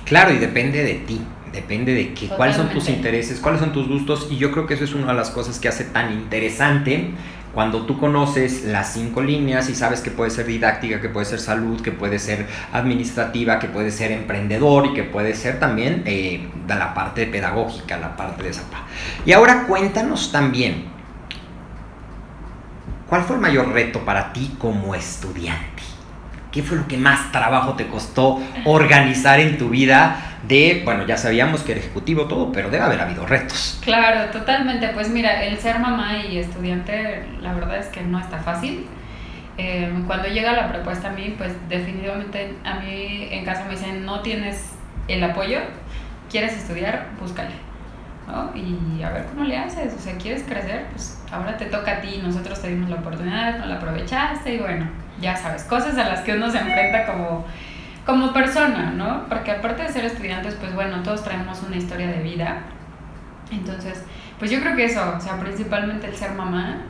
Claro, 0.04 0.34
y 0.34 0.38
depende 0.38 0.84
de 0.84 0.96
ti 0.96 1.22
depende 1.52 1.94
de 1.94 2.14
que, 2.14 2.28
cuáles 2.28 2.56
son 2.56 2.70
tus 2.70 2.90
intereses, 2.90 3.40
cuáles 3.40 3.62
son 3.62 3.72
tus 3.72 3.88
gustos 3.88 4.28
y 4.30 4.38
yo 4.38 4.52
creo 4.52 4.68
que 4.68 4.74
eso 4.74 4.84
es 4.84 4.94
una 4.94 5.08
de 5.08 5.14
las 5.14 5.30
cosas 5.30 5.60
que 5.60 5.68
hace 5.68 5.86
tan 5.86 6.12
interesante 6.14 7.12
cuando 7.54 7.88
tú 7.88 7.98
conoces 7.98 8.66
las 8.66 8.94
cinco 8.94 9.24
líneas 9.24 9.68
y 9.70 9.74
sabes 9.74 10.02
que 10.02 10.12
puede 10.12 10.30
ser 10.30 10.46
didáctica, 10.46 11.02
que 11.02 11.10
puede 11.10 11.26
ser 11.26 11.40
salud, 11.40 11.82
que 11.82 11.92
puede 11.92 12.20
ser 12.20 12.46
administrativa, 12.72 13.58
que 13.58 13.68
puede 13.68 13.90
ser 13.90 14.12
emprendedor 14.12 14.86
y 14.88 14.94
que 14.94 15.04
puede 15.04 15.34
ser 15.34 15.60
también 15.60 16.04
eh, 16.06 16.48
de 16.68 16.76
la 16.76 16.94
parte 16.94 17.26
pedagógica, 17.26 17.98
la 17.98 18.16
parte 18.16 18.44
de 18.44 18.50
esa 18.50 18.62
parte. 18.70 18.92
Y 19.26 19.32
ahora 19.32 19.64
cuéntanos 19.64 20.32
también, 20.32 20.86
¿cuál 23.08 23.24
fue 23.24 23.36
el 23.36 23.42
mayor 23.42 23.72
reto 23.72 24.02
para 24.06 24.34
ti 24.34 24.56
como 24.58 24.96
estudiante? 24.96 25.84
¿Qué 26.52 26.64
fue 26.64 26.78
lo 26.78 26.88
que 26.88 26.98
más 26.98 27.32
trabajo 27.32 27.74
te 27.74 27.88
costó 27.88 28.42
organizar 28.66 29.40
en 29.40 29.58
tu 29.58 29.70
vida? 29.70 30.38
De, 30.48 30.82
bueno, 30.86 31.06
ya 31.06 31.18
sabíamos 31.18 31.62
que 31.62 31.74
era 31.74 31.82
ejecutivo 31.82 32.26
todo, 32.26 32.52
pero 32.52 32.70
debe 32.70 32.84
haber 32.84 33.02
habido 33.02 33.26
retos. 33.26 33.80
Claro, 33.84 34.32
totalmente. 34.32 34.88
Pues 34.90 35.10
mira, 35.10 35.44
el 35.44 35.58
ser 35.60 35.80
mamá 35.80 36.18
y 36.18 36.38
estudiante, 36.38 37.26
la 37.42 37.54
verdad 37.54 37.78
es 37.78 37.88
que 37.88 38.02
no 38.02 38.20
está 38.20 38.40
fácil. 38.40 38.88
Eh, 39.58 39.92
cuando 40.06 40.30
llega 40.30 40.54
la 40.54 40.72
propuesta 40.72 41.10
a 41.10 41.12
mí, 41.12 41.36
pues 41.38 41.52
definitivamente 41.68 42.56
a 42.64 42.76
mí 42.76 43.28
en 43.30 43.44
casa 43.44 43.66
me 43.66 43.72
dicen, 43.72 44.06
no 44.06 44.22
tienes 44.22 44.72
el 45.08 45.24
apoyo, 45.24 45.60
quieres 46.30 46.54
estudiar, 46.54 47.08
búscale. 47.20 47.67
¿No? 48.28 48.52
Y 48.54 49.02
a 49.02 49.10
ver 49.10 49.26
cómo 49.26 49.46
le 49.46 49.58
haces, 49.58 49.94
o 49.96 50.00
sea, 50.00 50.18
quieres 50.18 50.44
crecer, 50.44 50.88
pues 50.92 51.24
ahora 51.32 51.58
te 51.58 51.66
toca 51.66 51.94
a 51.94 52.02
ti, 52.02 52.20
nosotros 52.22 52.62
te 52.62 52.68
dimos 52.68 52.90
la 52.90 52.98
oportunidad, 52.98 53.58
no 53.58 53.66
la 53.66 53.76
aprovechaste 53.76 54.56
y 54.56 54.60
bueno, 54.60 54.88
ya 55.22 55.36
sabes, 55.36 55.64
cosas 55.64 55.98
a 55.98 56.10
las 56.10 56.22
que 56.22 56.36
uno 56.36 56.52
se 56.52 56.58
enfrenta 56.58 57.06
como, 57.06 57.46
como 58.06 58.34
persona, 58.34 58.92
¿no? 58.92 59.26
Porque 59.30 59.52
aparte 59.52 59.84
de 59.84 59.90
ser 59.90 60.06
estudiantes, 60.06 60.56
pues 60.56 60.76
bueno, 60.76 61.02
todos 61.04 61.24
traemos 61.24 61.64
una 61.64 61.78
historia 61.78 62.08
de 62.08 62.22
vida. 62.22 62.60
Entonces, 63.50 64.04
pues 64.40 64.52
yo 64.52 64.60
creo 64.60 64.76
que 64.76 64.86
eso, 64.86 65.16
o 65.18 65.22
sea, 65.22 65.40
principalmente 65.40 66.08
el 66.08 66.16
ser 66.16 66.32
mamá, 66.32 66.82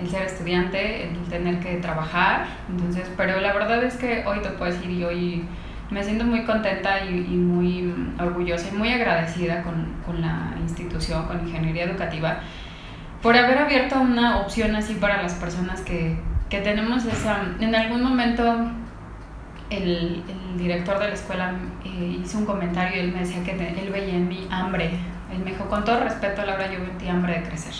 el 0.00 0.08
ser 0.08 0.22
estudiante, 0.22 1.08
el 1.08 1.18
tener 1.28 1.60
que 1.60 1.76
trabajar. 1.76 2.46
Entonces, 2.70 3.10
pero 3.16 3.40
la 3.40 3.52
verdad 3.52 3.84
es 3.84 3.96
que 3.96 4.24
hoy 4.26 4.40
te 4.40 4.48
puedo 4.50 4.72
decir 4.72 4.90
y 4.90 5.04
hoy 5.04 5.48
me 5.90 6.02
siento 6.02 6.24
muy 6.24 6.44
contenta 6.44 7.04
y, 7.04 7.08
y 7.16 7.36
muy 7.36 7.94
orgullosa 8.20 8.68
y 8.72 8.76
muy 8.76 8.92
agradecida 8.92 9.62
con, 9.62 9.86
con 10.04 10.20
la 10.20 10.50
institución, 10.60 11.26
con 11.26 11.46
Ingeniería 11.46 11.84
Educativa, 11.84 12.38
por 13.22 13.36
haber 13.36 13.58
abierto 13.58 14.00
una 14.00 14.38
opción 14.38 14.74
así 14.76 14.94
para 14.94 15.22
las 15.22 15.34
personas 15.34 15.80
que, 15.82 16.18
que 16.50 16.60
tenemos 16.60 17.04
esa, 17.04 17.38
en 17.60 17.74
algún 17.74 18.02
momento 18.02 18.70
el, 19.70 20.22
el 20.28 20.58
director 20.58 20.98
de 20.98 21.08
la 21.08 21.14
escuela 21.14 21.52
eh, 21.84 22.18
hizo 22.22 22.38
un 22.38 22.46
comentario 22.46 22.96
y 22.96 23.06
él 23.06 23.12
me 23.12 23.20
decía 23.20 23.42
que 23.42 23.52
él 23.52 23.90
veía 23.90 24.14
en 24.14 24.28
mí 24.28 24.46
hambre. 24.50 24.90
Él 25.32 25.40
me 25.44 25.50
dijo, 25.52 25.66
con 25.68 25.84
todo 25.84 26.00
respeto, 26.04 26.44
Laura, 26.44 26.70
yo 26.72 26.78
ti 26.98 27.08
hambre 27.08 27.40
de 27.40 27.42
crecer. 27.48 27.74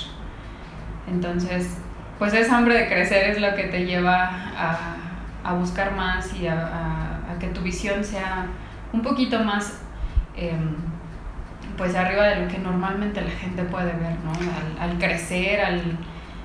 Entonces, 1.08 1.78
pues 2.18 2.34
esa 2.34 2.56
hambre 2.56 2.74
de 2.74 2.88
crecer 2.88 3.30
es 3.30 3.40
lo 3.40 3.54
que 3.54 3.64
te 3.64 3.84
lleva 3.84 4.30
a, 4.56 4.96
a 5.44 5.52
buscar 5.54 5.94
más 5.94 6.34
y 6.34 6.48
a, 6.48 6.54
a- 6.54 7.05
que 7.38 7.48
tu 7.48 7.60
visión 7.60 8.04
sea 8.04 8.46
un 8.92 9.02
poquito 9.02 9.40
más 9.40 9.80
em, 10.36 10.76
pues 11.76 11.94
arriba 11.94 12.24
de 12.24 12.42
lo 12.42 12.48
que 12.48 12.58
normalmente 12.58 13.20
la 13.20 13.30
gente 13.30 13.62
puede 13.64 13.92
ver, 13.92 14.16
¿no? 14.24 14.32
Al, 14.32 14.90
al 14.90 14.98
crecer, 14.98 15.60
al, 15.60 15.82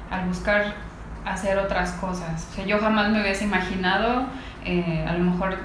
al 0.09 0.27
buscar 0.27 0.75
hacer 1.25 1.57
otras 1.57 1.91
cosas. 1.93 2.47
O 2.51 2.55
sea, 2.55 2.65
yo 2.65 2.79
jamás 2.79 3.09
me 3.09 3.21
hubiese 3.21 3.45
imaginado, 3.45 4.25
eh, 4.65 5.05
a 5.07 5.13
lo 5.13 5.23
mejor 5.31 5.57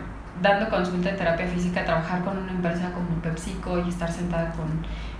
dando 0.42 0.68
consulta 0.68 1.10
de 1.10 1.16
terapia 1.16 1.46
física, 1.46 1.84
trabajar 1.84 2.22
con 2.22 2.36
una 2.36 2.52
empresa 2.52 2.92
como 2.92 3.08
PepsiCo 3.22 3.78
y 3.84 3.88
estar 3.88 4.10
sentada 4.10 4.52
con 4.52 4.66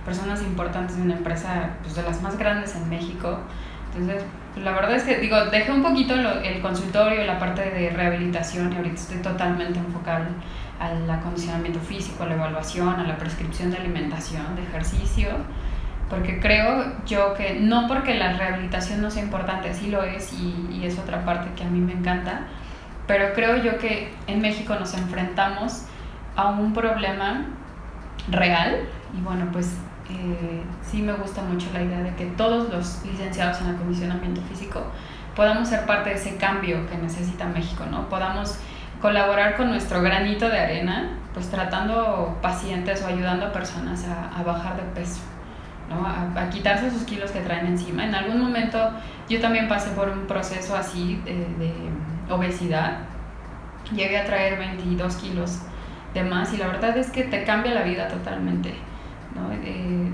personas 0.05 0.41
importantes 0.43 0.97
de 0.97 1.03
una 1.03 1.15
empresa 1.15 1.71
pues, 1.81 1.95
de 1.95 2.03
las 2.03 2.21
más 2.21 2.37
grandes 2.37 2.75
en 2.75 2.87
México. 2.89 3.39
Entonces, 3.97 4.23
la 4.63 4.71
verdad 4.71 4.95
es 4.95 5.03
que, 5.03 5.17
digo, 5.17 5.37
dejé 5.45 5.71
un 5.71 5.83
poquito 5.83 6.15
lo- 6.15 6.41
el 6.41 6.61
consultorio, 6.61 7.23
la 7.25 7.37
parte 7.39 7.61
de 7.69 7.89
rehabilitación 7.91 8.71
y 8.73 8.75
ahorita 8.77 8.95
estoy 8.95 9.17
totalmente 9.17 9.79
enfocada 9.79 10.27
al 10.79 11.09
acondicionamiento 11.09 11.79
físico, 11.79 12.23
a 12.23 12.27
la 12.27 12.35
evaluación, 12.35 12.89
a 12.99 13.03
la 13.03 13.17
prescripción 13.17 13.71
de 13.71 13.77
alimentación, 13.77 14.55
de 14.55 14.63
ejercicio, 14.63 15.29
porque 16.09 16.39
creo 16.39 16.93
yo 17.05 17.33
que 17.33 17.59
no 17.59 17.87
porque 17.87 18.15
la 18.15 18.33
rehabilitación 18.33 19.01
no 19.01 19.11
sea 19.11 19.23
importante, 19.23 19.73
sí 19.73 19.89
lo 19.89 20.03
es 20.03 20.31
y, 20.33 20.67
y 20.71 20.85
es 20.85 20.97
otra 20.99 21.25
parte 21.25 21.49
que 21.55 21.63
a 21.63 21.67
mí 21.67 21.79
me 21.79 21.93
encanta, 21.93 22.41
pero 23.07 23.33
creo 23.33 23.57
yo 23.57 23.77
que 23.77 24.13
en 24.27 24.41
México 24.41 24.75
nos 24.75 24.93
enfrentamos 24.93 25.83
a 26.35 26.47
un 26.49 26.73
problema 26.73 27.45
real 28.29 28.81
y 29.17 29.21
bueno, 29.21 29.47
pues 29.51 29.75
eh, 30.09 30.63
sí 30.81 31.01
me 31.01 31.13
gusta 31.13 31.41
mucho 31.41 31.67
la 31.73 31.81
idea 31.81 31.99
de 32.01 32.15
que 32.15 32.25
todos 32.25 32.69
los 32.69 33.03
licenciados 33.05 33.61
en 33.61 33.75
acondicionamiento 33.75 34.41
físico 34.41 34.83
podamos 35.35 35.67
ser 35.67 35.85
parte 35.85 36.09
de 36.09 36.15
ese 36.15 36.37
cambio 36.37 36.87
que 36.87 36.97
necesita 36.97 37.45
México, 37.45 37.85
¿no? 37.89 38.09
Podamos 38.09 38.57
colaborar 39.01 39.55
con 39.55 39.69
nuestro 39.69 40.01
granito 40.01 40.49
de 40.49 40.59
arena, 40.59 41.09
pues 41.33 41.49
tratando 41.49 42.37
pacientes 42.41 43.03
o 43.03 43.07
ayudando 43.07 43.45
a 43.45 43.51
personas 43.51 44.05
a, 44.07 44.41
bajar 44.43 44.77
de 44.77 44.83
peso, 44.99 45.21
¿no? 45.89 46.05
A, 46.05 46.49
quitarse 46.49 46.87
esos 46.87 47.03
kilos 47.03 47.31
que 47.31 47.41
traen 47.41 47.67
encima. 47.67 48.05
En 48.05 48.15
algún 48.15 48.39
momento 48.39 48.91
yo 49.29 49.39
también 49.39 49.67
pasé 49.67 49.91
por 49.91 50.09
un 50.09 50.25
proceso 50.25 50.75
así 50.75 51.21
de, 51.25 51.35
de 51.63 51.73
obesidad. 52.33 52.99
Llegué 53.93 54.17
a 54.17 54.25
traer 54.25 54.57
22 54.57 55.15
kilos 55.17 55.59
de 56.13 56.23
más 56.23 56.53
y 56.53 56.57
la 56.57 56.67
verdad 56.67 56.97
es 56.97 57.11
que 57.11 57.23
te 57.23 57.43
cambia 57.43 57.73
la 57.73 57.83
vida 57.83 58.07
totalmente, 58.07 58.73
Eh, 59.63 60.11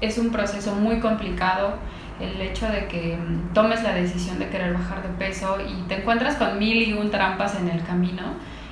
es 0.00 0.18
un 0.18 0.30
proceso 0.30 0.74
muy 0.74 1.00
complicado 1.00 1.76
el 2.20 2.40
hecho 2.40 2.68
de 2.68 2.86
que 2.86 3.16
mm, 3.16 3.52
tomes 3.54 3.82
la 3.82 3.92
decisión 3.92 4.38
de 4.38 4.48
querer 4.48 4.74
bajar 4.74 5.02
de 5.02 5.08
peso 5.10 5.58
y 5.60 5.82
te 5.88 6.00
encuentras 6.00 6.36
con 6.36 6.58
mil 6.58 6.82
y 6.82 6.92
un 6.92 7.10
trampas 7.10 7.56
en 7.56 7.68
el 7.68 7.82
camino 7.84 8.22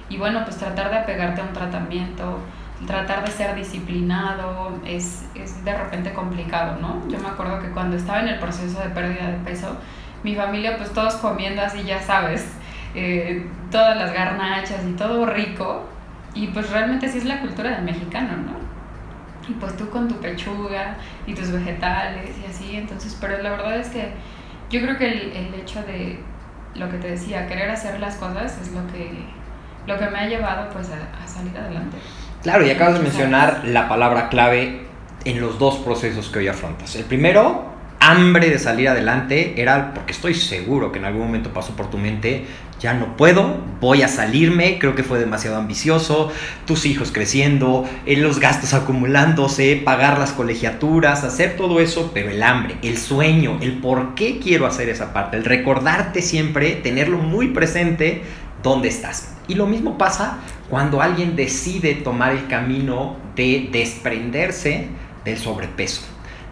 y 0.08 0.18
bueno, 0.18 0.42
pues 0.44 0.56
tratar 0.58 0.90
de 0.90 0.98
apegarte 0.98 1.40
a 1.40 1.44
un 1.44 1.52
tratamiento, 1.52 2.38
tratar 2.87 3.24
de 3.24 3.30
ser 3.30 3.54
disciplinado 3.54 4.78
es, 4.85 5.24
es 5.35 5.64
de 5.64 5.76
repente 5.76 6.12
complicado, 6.12 6.78
¿no? 6.80 7.02
Yo 7.08 7.18
me 7.18 7.28
acuerdo 7.28 7.61
que 7.61 7.70
cuando 7.70 7.96
estaba 7.96 8.20
en 8.20 8.28
el 8.28 8.38
proceso 8.38 8.80
de 8.80 8.90
pérdida 8.90 9.28
de 9.28 9.38
peso, 9.38 9.76
mi 10.22 10.35
familia 10.35 10.76
pues 10.76 10.92
todos 10.92 11.14
comiendo 11.14 11.62
así, 11.62 11.82
ya 11.85 12.00
sabes, 12.00 12.46
eh, 12.94 13.46
todas 13.70 13.96
las 13.96 14.12
garnachas 14.12 14.85
y 14.88 14.92
todo 14.92 15.24
rico 15.26 15.85
y 16.35 16.48
pues 16.48 16.70
realmente 16.70 17.08
sí 17.08 17.18
es 17.18 17.24
la 17.24 17.40
cultura 17.40 17.70
del 17.70 17.82
mexicano, 17.82 18.37
¿no? 18.37 18.71
Y 19.48 19.52
pues 19.55 19.76
tú 19.76 19.90
con 19.90 20.09
tu 20.09 20.16
pechuga 20.16 20.96
y 21.26 21.35
tus 21.35 21.50
vegetales 21.50 22.31
y 22.42 22.50
así, 22.50 22.76
entonces, 22.76 23.16
pero 23.20 23.42
la 23.42 23.50
verdad 23.50 23.78
es 23.78 23.88
que 23.88 24.12
yo 24.70 24.81
creo 24.81 24.96
que 24.96 25.11
el, 25.11 25.33
el 25.33 25.55
hecho 25.55 25.83
de 25.83 26.18
lo 26.74 26.88
que 26.90 26.96
te 26.98 27.11
decía, 27.11 27.46
querer 27.46 27.70
hacer 27.70 28.00
las 28.00 28.16
cosas 28.16 28.59
es 28.61 28.72
lo 28.72 28.87
que, 28.87 29.11
lo 29.87 29.98
que 29.98 30.07
me 30.07 30.18
ha 30.18 30.26
llevado 30.26 30.70
pues 30.70 30.88
a, 30.90 31.22
a 31.22 31.26
salir 31.26 31.57
adelante. 31.57 31.96
Claro, 32.42 32.66
y 32.66 32.70
acabas 32.70 32.94
de 32.94 33.00
mencionar 33.00 33.62
la 33.66 33.88
palabra 33.88 34.28
clave 34.28 34.87
en 35.24 35.40
los 35.40 35.59
dos 35.59 35.76
procesos 35.78 36.28
que 36.28 36.40
hoy 36.40 36.48
afrontas. 36.48 36.96
El 36.96 37.05
primero, 37.05 37.70
hambre 38.00 38.50
de 38.50 38.59
salir 38.59 38.88
adelante, 38.88 39.61
era 39.61 39.94
porque 39.94 40.12
estoy 40.12 40.35
seguro 40.35 40.90
que 40.90 40.98
en 40.98 41.05
algún 41.05 41.22
momento 41.22 41.52
pasó 41.52 41.76
por 41.76 41.88
tu 41.90 41.98
mente, 41.98 42.46
ya 42.83 42.95
no 42.95 43.16
puedo, 43.16 43.59
voy 43.81 44.03
a 44.03 44.09
salirme, 44.09 44.81
creo 44.81 44.97
que 44.97 45.05
fue 45.05 45.21
demasiado 45.21 45.57
ambicioso, 45.57 46.33
tus 46.66 46.85
hijos 46.85 47.12
creciendo, 47.12 47.88
eh, 48.07 48.16
los 48.16 48.40
gastos 48.40 48.75
acumulándose, 48.75 49.81
pagar 49.85 50.18
las 50.18 50.33
colegiaturas, 50.33 51.23
hacer 51.23 51.57
todo 51.57 51.79
eso, 51.79 52.11
pero 52.12 52.31
el 52.31 52.42
hambre, 52.42 52.75
el 52.83 52.99
sueño, 52.99 53.59
el 53.61 53.79
por 53.79 54.16
qué 54.16 54.40
quiero 54.40 54.66
hacer 54.66 54.88
esa 54.88 55.12
parte, 55.12 55.37
el 55.37 55.45
recordarte 55.45 56.23
siempre, 56.23 56.73
tenerlo 56.73 57.18
muy 57.18 57.49
presente, 57.49 58.23
dónde 58.64 58.88
estás. 58.88 59.37
Y 59.47 59.55
lo 59.55 59.66
mismo 59.66 59.97
pasa 59.97 60.38
cuando 60.68 61.03
alguien 61.03 61.37
decide 61.37 61.95
tomar 61.95 62.33
el 62.33 62.49
camino 62.49 63.16
de 63.37 63.68
desprenderse 63.71 64.88
del 65.25 65.38
sobrepeso, 65.38 66.03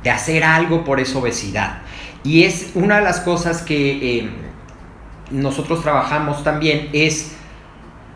de 0.05 0.11
hacer 0.11 0.45
algo 0.45 0.85
por 0.85 1.01
esa 1.01 1.19
obesidad. 1.19 1.83
Y 2.23 2.45
es 2.45 2.71
una 2.75 2.97
de 2.97 3.03
las 3.03 3.21
cosas 3.21 3.63
que 3.63 4.19
eh, 4.19 4.31
nosotros 5.31 5.83
trabajamos 5.83 6.43
también, 6.45 6.89
es, 6.93 7.37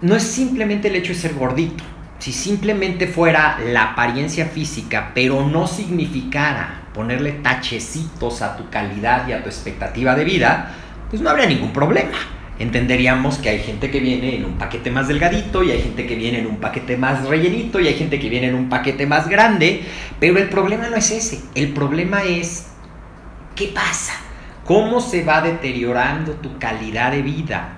no 0.00 0.14
es 0.16 0.22
simplemente 0.22 0.88
el 0.88 0.96
hecho 0.96 1.12
de 1.12 1.18
ser 1.18 1.34
gordito. 1.34 1.84
Si 2.18 2.32
simplemente 2.32 3.06
fuera 3.06 3.58
la 3.60 3.92
apariencia 3.92 4.46
física, 4.46 5.10
pero 5.14 5.46
no 5.46 5.66
significara 5.66 6.88
ponerle 6.94 7.32
tachecitos 7.32 8.40
a 8.40 8.56
tu 8.56 8.70
calidad 8.70 9.28
y 9.28 9.32
a 9.32 9.42
tu 9.42 9.48
expectativa 9.48 10.14
de 10.14 10.24
vida, 10.24 10.72
pues 11.10 11.20
no 11.20 11.30
habría 11.30 11.46
ningún 11.46 11.72
problema. 11.72 12.16
Entenderíamos 12.58 13.38
que 13.38 13.48
hay 13.48 13.58
gente 13.58 13.90
que 13.90 13.98
viene 13.98 14.36
en 14.36 14.44
un 14.44 14.58
paquete 14.58 14.90
más 14.90 15.08
delgadito 15.08 15.64
y 15.64 15.72
hay 15.72 15.82
gente 15.82 16.06
que 16.06 16.14
viene 16.14 16.38
en 16.38 16.46
un 16.46 16.60
paquete 16.60 16.96
más 16.96 17.26
rellenito 17.26 17.80
y 17.80 17.88
hay 17.88 17.94
gente 17.94 18.20
que 18.20 18.28
viene 18.28 18.46
en 18.46 18.54
un 18.54 18.68
paquete 18.68 19.06
más 19.06 19.28
grande, 19.28 19.82
pero 20.20 20.38
el 20.38 20.48
problema 20.48 20.88
no 20.88 20.96
es 20.96 21.10
ese, 21.10 21.40
el 21.56 21.72
problema 21.72 22.22
es 22.22 22.68
qué 23.56 23.72
pasa, 23.74 24.14
cómo 24.64 25.00
se 25.00 25.24
va 25.24 25.40
deteriorando 25.40 26.32
tu 26.32 26.58
calidad 26.58 27.12
de 27.12 27.22
vida. 27.22 27.68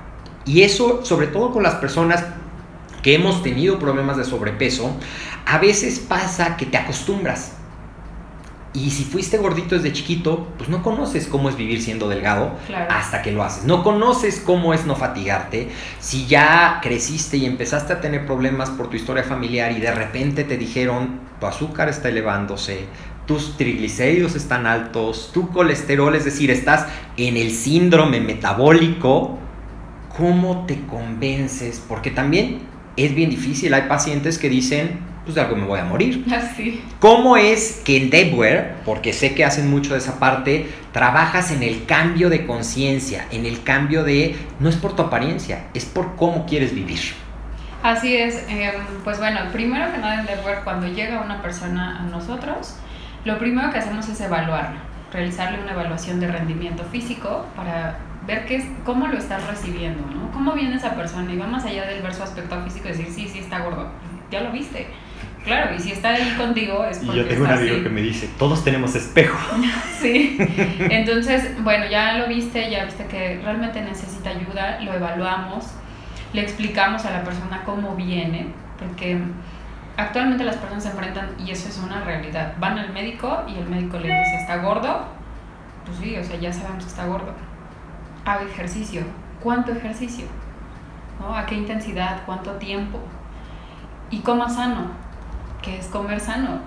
Y 0.45 0.63
eso, 0.63 1.05
sobre 1.05 1.27
todo 1.27 1.53
con 1.53 1.63
las 1.63 1.75
personas 1.77 2.25
que 3.03 3.15
hemos 3.15 3.43
tenido 3.43 3.79
problemas 3.79 4.17
de 4.17 4.25
sobrepeso, 4.25 4.91
a 5.47 5.59
veces 5.59 5.99
pasa 6.01 6.57
que 6.57 6.67
te 6.67 6.77
acostumbras. 6.77 7.53
Y 8.73 8.91
si 8.91 9.05
fuiste 9.05 9.39
gordito 9.39 9.75
desde 9.75 9.93
chiquito, 9.95 10.49
pues 10.59 10.69
no 10.69 10.83
conoces 10.83 11.27
cómo 11.29 11.49
es 11.49 11.57
vivir 11.57 11.81
siendo 11.81 12.11
delgado 12.11 12.53
Claro. 12.67 12.93
hasta 12.93 13.23
que 13.23 13.33
lo 13.33 13.43
haces. 13.43 13.65
No 13.65 13.83
conoces 13.83 14.39
cómo 14.45 14.75
es 14.75 14.85
no 14.85 14.95
fatigarte. 14.97 15.71
Si 15.99 16.27
ya 16.27 16.81
creciste 16.83 17.39
y 17.39 17.47
empezaste 17.47 17.95
a 17.95 18.01
tener 18.03 18.27
problemas 18.27 18.69
por 18.69 18.91
tu 18.91 18.97
historia 18.97 19.23
familiar 19.23 19.73
y 19.73 19.81
de 19.81 19.93
repente 19.93 20.45
te 20.45 20.59
dijeron 20.59 21.21
tu 21.41 21.47
azúcar 21.47 21.89
está 21.89 22.11
elevándose, 22.11 22.85
tus 23.27 23.57
triglicéridos 23.57 24.37
están 24.37 24.67
altos, 24.67 25.31
tu 25.35 25.51
colesterol, 25.51 26.15
es 26.15 26.25
decir, 26.25 26.51
estás 26.51 26.87
en 27.17 27.37
el 27.37 27.51
síndrome 27.51 28.21
metabólico, 28.21 29.39
¿cómo 30.17 30.65
te 30.67 30.81
convences? 30.87 31.83
Porque 31.87 32.11
también 32.11 32.61
es 32.97 33.15
bien 33.15 33.31
difícil. 33.31 33.75
Hay 33.75 33.83
pacientes 33.83 34.39
que 34.39 34.49
dicen, 34.49 35.01
pues 35.25 35.35
de 35.35 35.41
algo 35.41 35.57
me 35.57 35.67
voy 35.67 35.81
a 35.81 35.85
morir. 35.85 36.25
Así. 36.33 36.81
¿Cómo 37.01 37.37
es 37.37 37.83
que 37.85 37.97
en 37.97 38.11
Debware, 38.11 38.77
porque 38.85 39.13
sé 39.13 39.35
que 39.35 39.45
hacen 39.45 39.69
mucho 39.69 39.93
de 39.93 39.99
esa 39.99 40.19
parte, 40.19 40.69
trabajas 40.93 41.51
en 41.51 41.63
el 41.63 41.85
cambio 41.85 42.31
de 42.31 42.47
conciencia, 42.47 43.27
en 43.33 43.45
el 43.45 43.63
cambio 43.63 44.05
de, 44.05 44.37
no 44.61 44.69
es 44.69 44.77
por 44.77 44.95
tu 44.95 45.03
apariencia, 45.03 45.67
es 45.75 45.85
por 45.85 46.17
cómo 46.17 46.47
quieres 46.47 46.75
vivir? 46.75 47.01
Así 47.83 48.17
es, 48.17 48.37
eh, 48.49 48.73
pues 49.05 49.19
bueno, 49.19 49.41
primero 49.53 49.93
que 49.93 49.99
nada 49.99 50.21
en 50.21 50.27
Debware, 50.27 50.61
cuando 50.65 50.89
llega 50.89 51.21
una 51.21 51.43
persona 51.43 52.01
a 52.01 52.03
nosotros, 52.05 52.77
lo 53.25 53.39
primero 53.39 53.71
que 53.71 53.79
hacemos 53.79 54.09
es 54.09 54.21
evaluarlo, 54.21 54.79
realizarle 55.13 55.61
una 55.61 55.73
evaluación 55.73 56.21
de 56.21 56.29
rendimiento 56.29 56.85
físico 56.85 57.47
para 57.57 57.99
ver 58.27 58.45
qué 58.47 58.57
es, 58.57 58.65
cómo 58.85 59.07
lo 59.07 59.19
estás 59.19 59.47
recibiendo, 59.47 60.03
¿no? 60.11 60.31
Cómo 60.33 60.53
viene 60.53 60.77
esa 60.77 60.95
persona 60.95 61.33
y 61.33 61.37
va 61.37 61.47
más 61.47 61.65
allá 61.65 61.87
del 61.87 62.03
ver 62.03 62.15
su 62.15 62.23
aspecto 62.23 62.61
físico 62.63 62.89
y 62.89 62.93
decir, 62.93 63.07
sí, 63.11 63.29
sí 63.29 63.39
está 63.39 63.61
gordo, 63.61 63.89
ya 64.31 64.41
lo 64.41 64.53
viste. 64.53 64.87
Claro, 65.45 65.77
y 65.77 65.79
si 65.79 65.93
está 65.93 66.11
ahí 66.11 66.35
contigo 66.37 66.85
es 66.85 66.99
porque 66.99 67.33
está 67.33 67.55
así. 67.55 67.71
me 67.89 68.03
dice, 68.03 68.29
todos 68.37 68.65
tenemos 68.65 68.95
espejo. 68.97 69.39
Sí, 70.01 70.37
entonces, 70.79 71.63
bueno, 71.65 71.87
ya 71.91 72.19
lo 72.19 72.29
viste, 72.29 72.71
ya 72.71 72.85
viste 72.85 73.07
que 73.07 73.41
realmente 73.43 73.81
necesita 73.81 74.31
ayuda, 74.31 74.81
lo 74.83 74.93
evaluamos, 74.93 75.73
le 76.33 76.43
explicamos 76.43 77.07
a 77.07 77.11
la 77.13 77.25
persona 77.25 77.63
cómo 77.65 77.97
viene, 77.97 78.49
porque 78.79 79.19
actualmente 79.97 80.45
las 80.45 80.57
personas 80.57 80.85
se 80.85 80.91
enfrentan, 80.91 81.31
y 81.39 81.51
eso 81.51 81.69
es 81.69 81.79
una 81.79 82.03
realidad, 82.03 82.55
van 82.59 82.79
al 82.79 82.93
médico 82.93 83.43
y 83.49 83.57
el 83.57 83.69
médico 83.69 83.99
le 83.99 84.09
dice, 84.09 84.37
¿está 84.41 84.57
gordo? 84.59 85.07
Pues 85.85 85.99
sí, 85.99 86.17
o 86.17 86.25
sea, 86.25 86.37
ya 86.39 86.53
sabemos 86.53 86.85
que 86.85 86.91
está 86.91 87.07
gordo. 87.07 87.33
Haga 88.25 88.43
ejercicio. 88.43 89.03
¿Cuánto 89.41 89.73
ejercicio? 89.73 90.27
¿A 91.35 91.47
qué 91.47 91.55
intensidad? 91.55 92.23
¿Cuánto 92.27 92.53
tiempo? 92.53 92.99
Y 94.11 94.19
coma 94.21 94.49
sano, 94.49 94.91
que 95.63 95.79
es 95.79 95.87
comer 95.87 96.21
sano. 96.21 96.61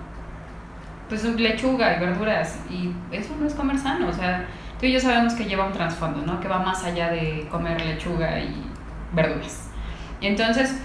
Pues 1.08 1.24
lechuga 1.24 1.96
y 1.96 2.00
verduras, 2.00 2.58
y 2.70 2.92
eso 3.10 3.34
no 3.38 3.46
es 3.46 3.54
comer 3.54 3.78
sano, 3.78 4.08
o 4.08 4.12
sea, 4.12 4.46
tú 4.78 4.86
y 4.86 4.92
yo 4.92 5.00
sabemos 5.00 5.34
que 5.34 5.44
lleva 5.44 5.66
un 5.66 5.72
trasfondo, 5.72 6.22
¿no? 6.22 6.38
Que 6.38 6.46
va 6.46 6.60
más 6.60 6.84
allá 6.84 7.10
de 7.10 7.48
comer 7.50 7.80
lechuga 7.84 8.38
y 8.38 8.64
verduras. 9.12 9.70
Y 10.20 10.28
entonces, 10.28 10.80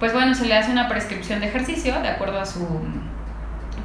pues 0.00 0.14
bueno, 0.14 0.34
se 0.34 0.46
le 0.46 0.56
hace 0.56 0.72
una 0.72 0.88
prescripción 0.88 1.40
de 1.40 1.48
ejercicio 1.48 2.00
de 2.00 2.08
acuerdo 2.08 2.40
a 2.40 2.46
su 2.46 2.66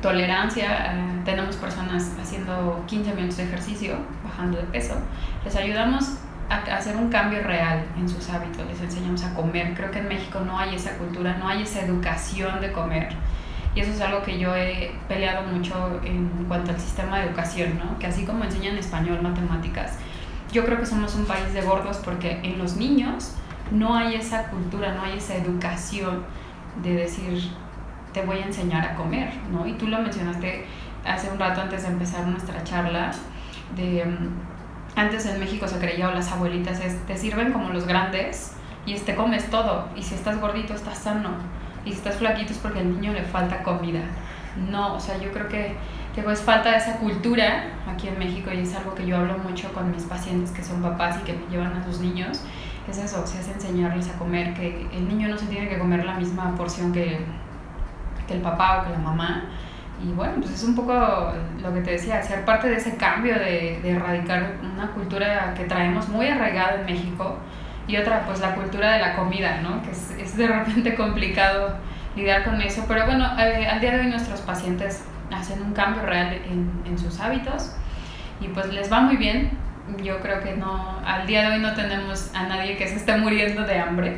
tolerancia. 0.01 0.93
Eh, 0.93 1.21
tenemos 1.25 1.57
personas 1.57 2.09
haciendo 2.19 2.83
15 2.87 3.13
minutos 3.13 3.37
de 3.37 3.43
ejercicio, 3.43 3.97
bajando 4.23 4.57
de 4.57 4.63
peso. 4.63 4.95
Les 5.43 5.53
ayudamos 5.57 6.05
a 6.49 6.55
hacer 6.75 6.95
un 6.95 7.09
cambio 7.09 7.41
real 7.43 7.83
en 7.97 8.07
sus 8.07 8.29
hábitos, 8.29 8.65
les 8.65 8.79
enseñamos 8.79 9.25
a 9.25 9.33
comer. 9.33 9.73
Creo 9.75 9.91
que 9.91 9.99
en 9.99 10.07
México 10.07 10.39
no 10.39 10.57
hay 10.57 10.75
esa 10.75 10.97
cultura, 10.97 11.35
no 11.37 11.49
hay 11.49 11.63
esa 11.63 11.81
educación 11.81 12.61
de 12.61 12.71
comer. 12.71 13.09
Y 13.75 13.81
eso 13.81 13.91
es 13.91 13.99
algo 13.99 14.23
que 14.23 14.39
yo 14.39 14.55
he 14.55 14.95
peleado 15.09 15.45
mucho 15.45 15.99
en 16.05 16.45
cuanto 16.47 16.71
al 16.71 16.79
sistema 16.79 17.19
de 17.19 17.25
educación, 17.25 17.77
¿no? 17.77 17.99
Que 17.99 18.07
así 18.07 18.23
como 18.23 18.45
enseñan 18.45 18.77
español, 18.77 19.21
matemáticas, 19.21 19.97
yo 20.53 20.63
creo 20.63 20.79
que 20.79 20.85
somos 20.85 21.13
un 21.15 21.25
país 21.25 21.53
de 21.53 21.61
gordos 21.61 21.97
porque 21.97 22.39
en 22.43 22.57
los 22.57 22.77
niños 22.77 23.35
no 23.71 23.95
hay 23.95 24.15
esa 24.15 24.49
cultura, 24.49 24.93
no 24.93 25.03
hay 25.03 25.17
esa 25.17 25.35
educación 25.35 26.23
de 26.81 26.95
decir, 26.95 27.51
te 28.13 28.21
voy 28.23 28.37
a 28.37 28.45
enseñar 28.45 28.85
a 28.85 28.95
comer, 28.95 29.33
¿no? 29.51 29.65
Y 29.65 29.73
tú 29.73 29.87
lo 29.87 29.99
mencionaste 29.99 30.65
hace 31.05 31.29
un 31.29 31.39
rato 31.39 31.61
antes 31.61 31.83
de 31.83 31.89
empezar 31.89 32.27
nuestra 32.27 32.63
charla, 32.63 33.11
de 33.75 34.05
mm, 34.05 34.99
antes 34.99 35.25
en 35.25 35.39
México 35.39 35.67
se 35.67 35.77
creía 35.79 36.09
o 36.09 36.11
las 36.11 36.31
abuelitas 36.31 36.79
es, 36.79 37.05
te 37.05 37.17
sirven 37.17 37.51
como 37.51 37.69
los 37.69 37.85
grandes 37.85 38.53
y 38.85 38.95
te 38.95 39.15
comes 39.15 39.49
todo, 39.49 39.89
y 39.95 40.03
si 40.03 40.15
estás 40.15 40.39
gordito 40.39 40.73
estás 40.73 40.99
sano, 40.99 41.31
y 41.83 41.91
si 41.91 41.97
estás 41.97 42.15
flaquito 42.15 42.53
es 42.53 42.59
porque 42.59 42.79
al 42.79 42.89
niño 42.89 43.13
le 43.13 43.23
falta 43.23 43.63
comida. 43.63 44.01
No, 44.69 44.95
o 44.95 44.99
sea, 44.99 45.17
yo 45.17 45.31
creo 45.31 45.49
que, 45.49 45.75
que 46.15 46.21
pues 46.21 46.41
falta 46.41 46.77
esa 46.77 46.97
cultura 46.97 47.65
aquí 47.91 48.07
en 48.07 48.17
México 48.17 48.51
y 48.53 48.59
es 48.59 48.73
algo 48.73 48.95
que 48.95 49.05
yo 49.05 49.17
hablo 49.17 49.37
mucho 49.37 49.71
con 49.73 49.91
mis 49.91 50.03
pacientes 50.03 50.51
que 50.51 50.63
son 50.63 50.81
papás 50.81 51.17
y 51.21 51.25
que 51.25 51.33
me 51.33 51.45
llevan 51.51 51.73
a 51.73 51.83
sus 51.83 51.99
niños, 51.99 52.41
es 52.91 52.97
eso, 52.97 53.21
o 53.23 53.27
sea, 53.27 53.41
es 53.41 53.47
enseñarles 53.47 54.09
a 54.09 54.17
comer, 54.17 54.53
que 54.53 54.87
el 54.91 55.07
niño 55.07 55.27
no 55.27 55.37
se 55.37 55.47
tiene 55.47 55.67
que 55.67 55.77
comer 55.77 56.05
la 56.05 56.15
misma 56.15 56.55
porción 56.55 56.91
que, 56.91 57.19
que 58.27 58.33
el 58.33 58.41
papá 58.41 58.81
o 58.81 58.85
que 58.85 58.91
la 58.91 58.99
mamá. 58.99 59.45
Y 60.03 60.11
bueno, 60.11 60.33
pues 60.39 60.51
es 60.51 60.63
un 60.63 60.75
poco 60.75 60.93
lo 60.93 61.73
que 61.73 61.81
te 61.81 61.91
decía, 61.91 62.21
ser 62.21 62.43
parte 62.45 62.69
de 62.69 62.75
ese 62.75 62.97
cambio 62.97 63.33
de, 63.35 63.79
de 63.81 63.91
erradicar 63.91 64.57
una 64.61 64.91
cultura 64.91 65.53
que 65.55 65.63
traemos 65.63 66.09
muy 66.09 66.27
arraigada 66.27 66.81
en 66.81 66.85
México 66.85 67.37
y 67.87 67.97
otra, 67.97 68.25
pues 68.25 68.39
la 68.39 68.55
cultura 68.55 68.93
de 68.93 68.99
la 68.99 69.15
comida, 69.15 69.61
¿no? 69.61 69.81
Que 69.81 69.91
es, 69.91 70.11
es 70.19 70.37
de 70.37 70.47
repente 70.47 70.95
complicado 70.97 71.75
lidiar 72.15 72.43
con 72.43 72.59
eso, 72.61 72.85
pero 72.87 73.05
bueno, 73.05 73.25
eh, 73.39 73.67
al 73.67 73.79
día 73.79 73.91
de 73.91 74.01
hoy 74.01 74.07
nuestros 74.07 74.41
pacientes 74.41 75.03
hacen 75.31 75.61
un 75.61 75.73
cambio 75.73 76.01
real 76.03 76.33
en, 76.33 76.71
en 76.85 76.97
sus 76.97 77.19
hábitos 77.19 77.75
y 78.39 78.47
pues 78.49 78.71
les 78.73 78.91
va 78.91 79.01
muy 79.01 79.17
bien. 79.17 79.64
Yo 80.01 80.19
creo 80.19 80.41
que 80.41 80.55
no, 80.55 80.99
al 81.05 81.27
día 81.27 81.47
de 81.47 81.55
hoy 81.55 81.61
no 81.61 81.73
tenemos 81.73 82.33
a 82.33 82.43
nadie 82.43 82.75
que 82.75 82.87
se 82.87 82.95
esté 82.95 83.17
muriendo 83.17 83.63
de 83.63 83.79
hambre 83.79 84.17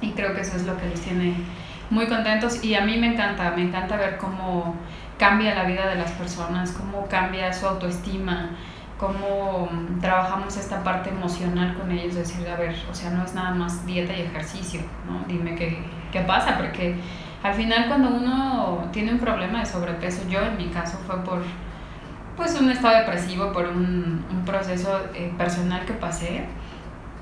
y 0.00 0.12
creo 0.12 0.34
que 0.34 0.42
eso 0.42 0.56
es 0.56 0.64
lo 0.64 0.78
que 0.78 0.86
les 0.86 1.00
tiene 1.00 1.34
muy 1.90 2.06
contentos 2.06 2.62
y 2.64 2.74
a 2.74 2.82
mí 2.82 2.96
me 2.96 3.08
encanta, 3.08 3.52
me 3.52 3.62
encanta 3.62 3.96
ver 3.96 4.16
cómo 4.16 4.74
cambia 5.18 5.54
la 5.54 5.64
vida 5.64 5.88
de 5.88 5.96
las 5.96 6.12
personas, 6.12 6.72
cómo 6.72 7.06
cambia 7.08 7.52
su 7.52 7.66
autoestima, 7.66 8.50
cómo 8.98 9.68
mm, 9.70 10.00
trabajamos 10.00 10.56
esta 10.56 10.82
parte 10.82 11.10
emocional 11.10 11.74
con 11.74 11.90
ellos, 11.90 12.14
decir, 12.14 12.48
a 12.48 12.56
ver, 12.56 12.74
o 12.90 12.94
sea, 12.94 13.10
no 13.10 13.24
es 13.24 13.34
nada 13.34 13.52
más 13.54 13.86
dieta 13.86 14.12
y 14.16 14.22
ejercicio, 14.22 14.80
¿no? 15.06 15.24
Dime 15.26 15.54
qué, 15.54 15.78
qué 16.12 16.20
pasa, 16.20 16.56
porque 16.56 16.96
al 17.42 17.54
final 17.54 17.86
cuando 17.88 18.10
uno 18.10 18.88
tiene 18.92 19.12
un 19.12 19.18
problema 19.18 19.60
de 19.60 19.66
sobrepeso, 19.66 20.28
yo 20.28 20.40
en 20.40 20.56
mi 20.56 20.68
caso 20.68 20.98
fue 21.06 21.22
por 21.22 21.42
pues 22.36 22.58
un 22.60 22.70
estado 22.70 22.98
depresivo, 22.98 23.52
por 23.52 23.66
un, 23.66 24.24
un 24.30 24.44
proceso 24.44 25.00
eh, 25.14 25.32
personal 25.38 25.84
que 25.86 25.94
pasé, 25.94 26.44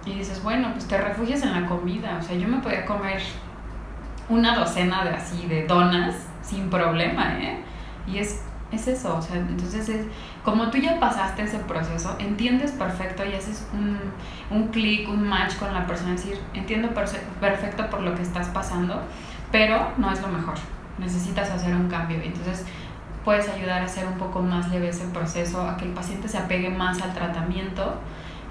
y 0.06 0.14
dices, 0.14 0.42
bueno, 0.42 0.70
pues 0.72 0.86
te 0.86 0.98
refugias 0.98 1.42
en 1.42 1.52
la 1.52 1.66
comida, 1.66 2.18
o 2.20 2.22
sea, 2.22 2.36
yo 2.36 2.46
me 2.46 2.58
podía 2.58 2.84
comer 2.84 3.22
una 4.28 4.56
docena 4.56 5.04
de 5.04 5.10
así, 5.10 5.46
de 5.46 5.66
donas, 5.66 6.14
sin 6.42 6.68
problema, 6.68 7.38
¿eh? 7.40 7.58
Y 8.06 8.18
es, 8.18 8.42
es 8.70 8.86
eso, 8.88 9.16
o 9.16 9.22
sea, 9.22 9.36
entonces 9.36 9.88
es, 9.88 10.06
como 10.42 10.70
tú 10.70 10.78
ya 10.78 11.00
pasaste 11.00 11.42
ese 11.42 11.58
proceso, 11.60 12.16
entiendes 12.18 12.72
perfecto 12.72 13.24
y 13.24 13.34
haces 13.34 13.66
un, 13.72 13.98
un 14.50 14.68
clic, 14.68 15.08
un 15.08 15.26
match 15.26 15.56
con 15.56 15.72
la 15.72 15.86
persona, 15.86 16.14
es 16.14 16.24
decir, 16.24 16.40
entiendo 16.52 16.90
perfecto 17.40 17.88
por 17.88 18.00
lo 18.00 18.14
que 18.14 18.22
estás 18.22 18.48
pasando, 18.48 19.00
pero 19.50 19.92
no 19.96 20.12
es 20.12 20.20
lo 20.20 20.28
mejor, 20.28 20.56
necesitas 20.98 21.50
hacer 21.50 21.74
un 21.74 21.88
cambio, 21.88 22.18
entonces 22.22 22.66
puedes 23.24 23.48
ayudar 23.48 23.82
a 23.82 23.84
hacer 23.86 24.06
un 24.06 24.18
poco 24.18 24.40
más 24.40 24.70
leve 24.70 24.88
ese 24.88 25.06
proceso, 25.06 25.62
a 25.66 25.76
que 25.76 25.86
el 25.86 25.92
paciente 25.92 26.28
se 26.28 26.38
apegue 26.38 26.70
más 26.70 27.00
al 27.02 27.14
tratamiento 27.14 27.94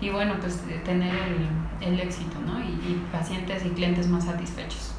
y 0.01 0.09
bueno, 0.09 0.33
pues 0.41 0.61
tener 0.83 1.13
el, 1.13 1.87
el 1.87 1.99
éxito, 1.99 2.37
¿no? 2.45 2.59
Y, 2.59 2.71
y 2.91 3.05
pacientes 3.11 3.65
y 3.65 3.69
clientes 3.69 4.07
más 4.07 4.25
satisfechos. 4.25 4.95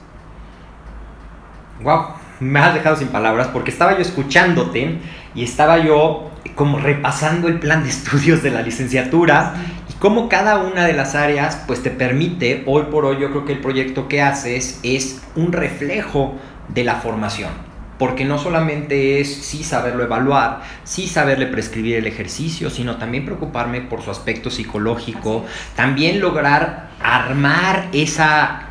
Wow, 1.83 2.07
me 2.41 2.61
has 2.61 2.75
dejado 2.75 2.97
sin 2.97 3.09
palabras 3.09 3.49
porque 3.49 3.71
estaba 3.71 3.95
yo 3.95 3.99
escuchándote 3.99 5.01
y 5.35 5.43
estaba 5.43 5.79
yo 5.79 6.31
como 6.55 6.79
repasando 6.79 7.49
el 7.49 7.59
plan 7.59 7.83
de 7.83 7.89
estudios 7.91 8.43
de 8.43 8.51
la 8.51 8.63
licenciatura 8.63 9.55
y 9.91 9.95
cómo 9.95 10.29
cada 10.29 10.59
una 10.59 10.85
de 10.85 10.93
las 10.93 11.15
áreas 11.15 11.63
pues 11.67 11.83
te 11.83 11.91
permite, 11.91 12.63
hoy 12.67 12.85
por 12.85 13.05
hoy 13.05 13.19
yo 13.21 13.31
creo 13.31 13.45
que 13.45 13.53
el 13.53 13.61
proyecto 13.61 14.09
que 14.09 14.23
haces 14.23 14.79
es 14.83 15.23
un 15.35 15.53
reflejo 15.53 16.37
de 16.69 16.85
la 16.85 16.95
formación. 16.97 17.74
Porque 18.05 18.27
no 18.27 18.39
solamente 18.39 19.19
es 19.23 19.35
sí 19.35 19.65
saberlo 19.65 20.03
evaluar, 20.03 20.61
sí 20.85 21.07
saberle 21.07 21.47
prescribir 21.47 21.97
el 21.97 22.07
ejercicio, 22.07 22.69
sino 22.69 22.99
también 22.99 23.25
preocuparme 23.25 23.81
por 23.81 24.03
su 24.03 24.11
aspecto 24.11 24.51
psicológico, 24.51 25.47
también 25.75 26.21
lograr 26.21 26.91
armar 27.03 27.87
esa 27.95 28.67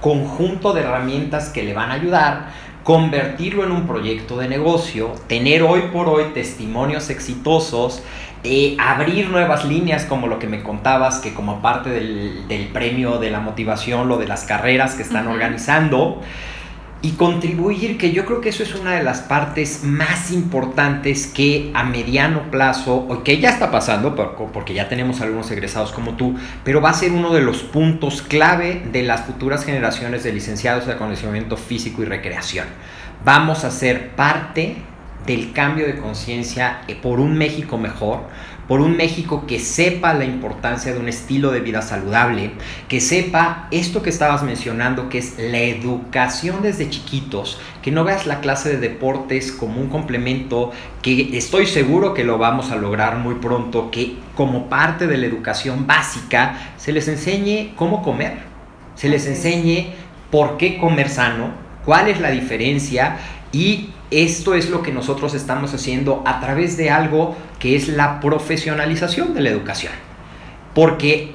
conjunto 0.00 0.74
de 0.74 0.82
herramientas 0.82 1.48
que 1.48 1.64
le 1.64 1.74
van 1.74 1.90
a 1.90 1.94
ayudar, 1.94 2.50
convertirlo 2.84 3.64
en 3.64 3.72
un 3.72 3.88
proyecto 3.88 4.38
de 4.38 4.46
negocio, 4.46 5.12
tener 5.26 5.64
hoy 5.64 5.88
por 5.92 6.08
hoy 6.08 6.26
testimonios 6.32 7.10
exitosos, 7.10 8.04
eh, 8.44 8.76
abrir 8.78 9.28
nuevas 9.28 9.64
líneas 9.64 10.04
como 10.04 10.28
lo 10.28 10.38
que 10.38 10.46
me 10.46 10.62
contabas, 10.62 11.18
que 11.18 11.34
como 11.34 11.60
parte 11.60 11.90
del, 11.90 12.46
del, 12.46 12.68
premio 12.68 13.18
de 13.18 13.32
la 13.32 13.40
motivación, 13.40 14.06
lo 14.06 14.18
de 14.18 14.28
las 14.28 14.44
carreras 14.44 14.94
que 14.94 15.02
están 15.02 15.26
uh 15.26 15.30
-huh. 15.30 15.34
organizando 15.34 16.22
y 17.00 17.12
contribuir, 17.12 17.96
que 17.96 18.10
yo 18.12 18.24
creo 18.24 18.40
que 18.40 18.48
eso 18.48 18.64
es 18.64 18.74
una 18.74 18.94
de 18.94 19.04
las 19.04 19.20
partes 19.20 19.84
más 19.84 20.32
importantes 20.32 21.28
que 21.28 21.70
a 21.74 21.84
mediano 21.84 22.50
plazo, 22.50 23.06
o 23.08 23.22
que 23.22 23.38
ya 23.38 23.50
está 23.50 23.70
pasando, 23.70 24.16
porque 24.52 24.74
ya 24.74 24.88
tenemos 24.88 25.20
algunos 25.20 25.50
egresados 25.50 25.92
como 25.92 26.14
tú, 26.14 26.34
pero 26.64 26.80
va 26.80 26.90
a 26.90 26.94
ser 26.94 27.12
uno 27.12 27.32
de 27.32 27.42
los 27.42 27.58
puntos 27.58 28.22
clave 28.22 28.82
de 28.90 29.04
las 29.04 29.22
futuras 29.22 29.64
generaciones 29.64 30.24
de 30.24 30.32
licenciados 30.32 30.86
de 30.86 30.94
acondicionamiento 30.94 31.56
físico 31.56 32.02
y 32.02 32.06
recreación. 32.06 32.66
Vamos 33.24 33.64
a 33.64 33.70
ser 33.70 34.10
parte 34.16 34.76
del 35.24 35.52
cambio 35.52 35.86
de 35.86 35.98
conciencia 35.98 36.80
por 37.02 37.20
un 37.20 37.36
México 37.36 37.78
mejor, 37.78 38.22
por 38.68 38.82
un 38.82 38.96
México 38.96 39.44
que 39.46 39.58
sepa 39.58 40.12
la 40.12 40.26
importancia 40.26 40.92
de 40.92 41.00
un 41.00 41.08
estilo 41.08 41.50
de 41.50 41.60
vida 41.60 41.80
saludable, 41.80 42.52
que 42.86 43.00
sepa 43.00 43.66
esto 43.70 44.02
que 44.02 44.10
estabas 44.10 44.42
mencionando, 44.42 45.08
que 45.08 45.18
es 45.18 45.36
la 45.38 45.58
educación 45.58 46.60
desde 46.60 46.90
chiquitos, 46.90 47.58
que 47.82 47.90
no 47.90 48.04
veas 48.04 48.26
la 48.26 48.40
clase 48.40 48.68
de 48.68 48.76
deportes 48.76 49.50
como 49.50 49.80
un 49.80 49.88
complemento, 49.88 50.70
que 51.00 51.36
estoy 51.36 51.66
seguro 51.66 52.12
que 52.12 52.24
lo 52.24 52.36
vamos 52.36 52.70
a 52.70 52.76
lograr 52.76 53.16
muy 53.16 53.36
pronto, 53.36 53.90
que 53.90 54.16
como 54.36 54.68
parte 54.68 55.06
de 55.06 55.16
la 55.16 55.26
educación 55.26 55.86
básica 55.86 56.74
se 56.76 56.92
les 56.92 57.08
enseñe 57.08 57.72
cómo 57.74 58.02
comer, 58.02 58.36
se 58.94 59.08
les 59.08 59.26
enseñe 59.26 59.94
por 60.30 60.58
qué 60.58 60.76
comer 60.76 61.08
sano, 61.08 61.52
cuál 61.86 62.08
es 62.08 62.20
la 62.20 62.30
diferencia 62.30 63.16
y 63.50 63.90
esto 64.10 64.54
es 64.54 64.70
lo 64.70 64.82
que 64.82 64.92
nosotros 64.92 65.34
estamos 65.34 65.74
haciendo 65.74 66.22
a 66.26 66.40
través 66.40 66.76
de 66.76 66.90
algo 66.90 67.36
que 67.58 67.76
es 67.76 67.88
la 67.88 68.20
profesionalización 68.20 69.34
de 69.34 69.42
la 69.42 69.50
educación. 69.50 69.92
Porque 70.74 71.34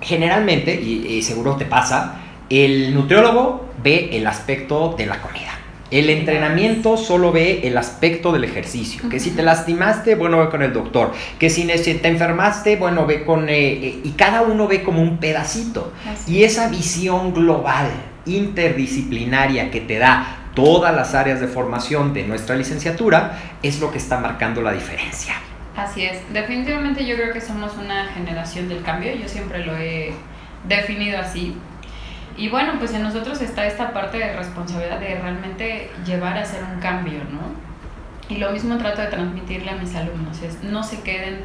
generalmente, 0.00 0.74
y, 0.74 1.06
y, 1.06 1.22
seguro 1.22 1.56
te 1.56 1.64
pasa, 1.64 2.20
el 2.50 2.94
nutriólogo 2.94 3.68
ve 3.82 4.10
el 4.12 4.26
aspecto 4.26 4.94
de 4.96 5.06
la 5.06 5.20
comida. 5.20 5.58
El 5.90 6.10
entrenamiento 6.10 6.96
solo 6.96 7.30
ve 7.30 7.60
el 7.64 7.78
aspecto 7.78 8.32
del 8.32 8.44
ejercicio. 8.44 9.08
Que 9.08 9.20
si 9.20 9.30
te 9.30 9.42
lastimaste, 9.42 10.16
bueno, 10.16 10.40
ve 10.40 10.48
con 10.48 10.62
el 10.62 10.72
doctor. 10.72 11.12
Que 11.38 11.50
si 11.50 11.64
te 11.66 12.08
enfermaste, 12.08 12.76
bueno, 12.76 13.06
ve 13.06 13.24
con... 13.24 13.48
Eh, 13.48 13.72
eh, 13.72 14.00
y 14.02 14.10
cada 14.10 14.42
uno 14.42 14.66
ve 14.66 14.82
como 14.82 15.00
un 15.00 15.18
pedacito. 15.18 15.92
Así. 16.10 16.32
Y 16.32 16.44
esa 16.44 16.68
visión 16.68 17.32
global, 17.32 17.90
interdisciplinaria 18.26 19.70
que 19.70 19.82
te 19.82 19.98
da 19.98 20.43
todas 20.54 20.94
las 20.94 21.14
áreas 21.14 21.40
de 21.40 21.48
formación 21.48 22.14
de 22.14 22.24
nuestra 22.24 22.56
licenciatura 22.56 23.38
es 23.62 23.80
lo 23.80 23.90
que 23.90 23.98
está 23.98 24.18
marcando 24.18 24.62
la 24.62 24.72
diferencia. 24.72 25.34
Así 25.76 26.04
es, 26.04 26.20
definitivamente 26.32 27.04
yo 27.04 27.16
creo 27.16 27.32
que 27.32 27.40
somos 27.40 27.76
una 27.76 28.06
generación 28.06 28.68
del 28.68 28.82
cambio, 28.82 29.14
yo 29.16 29.28
siempre 29.28 29.66
lo 29.66 29.76
he 29.76 30.12
definido 30.68 31.18
así. 31.18 31.56
Y 32.36 32.48
bueno, 32.48 32.74
pues 32.78 32.94
en 32.94 33.02
nosotros 33.02 33.40
está 33.40 33.66
esta 33.66 33.92
parte 33.92 34.18
de 34.18 34.36
responsabilidad 34.36 35.00
de 35.00 35.16
realmente 35.16 35.90
llevar 36.04 36.36
a 36.36 36.42
hacer 36.42 36.62
un 36.62 36.80
cambio, 36.80 37.20
¿no? 37.30 37.64
Y 38.28 38.38
lo 38.38 38.50
mismo 38.52 38.78
trato 38.78 39.02
de 39.02 39.08
transmitirle 39.08 39.70
a 39.70 39.76
mis 39.76 39.94
alumnos, 39.94 40.40
es 40.42 40.62
no 40.62 40.82
se 40.82 41.02
queden 41.02 41.40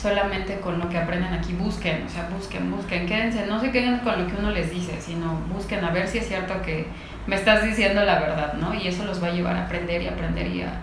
solamente 0.00 0.60
con 0.60 0.78
lo 0.78 0.88
que 0.88 0.96
aprenden 0.96 1.34
aquí, 1.34 1.54
busquen, 1.54 2.04
o 2.06 2.08
sea, 2.08 2.28
busquen, 2.28 2.70
busquen, 2.70 3.06
quédense, 3.06 3.46
no 3.46 3.60
se 3.60 3.72
queden 3.72 3.98
con 3.98 4.22
lo 4.22 4.28
que 4.28 4.36
uno 4.38 4.52
les 4.52 4.70
dice, 4.70 5.00
sino 5.00 5.34
busquen 5.52 5.84
a 5.84 5.90
ver 5.90 6.06
si 6.06 6.18
es 6.18 6.28
cierto 6.28 6.62
que 6.62 6.86
me 7.26 7.34
estás 7.34 7.64
diciendo 7.64 8.04
la 8.04 8.20
verdad, 8.20 8.54
¿no? 8.54 8.74
Y 8.74 8.86
eso 8.86 9.04
los 9.04 9.20
va 9.22 9.28
a 9.28 9.32
llevar 9.32 9.56
a 9.56 9.64
aprender 9.64 10.00
y 10.02 10.06
aprender 10.06 10.46
y 10.46 10.62
a, 10.62 10.80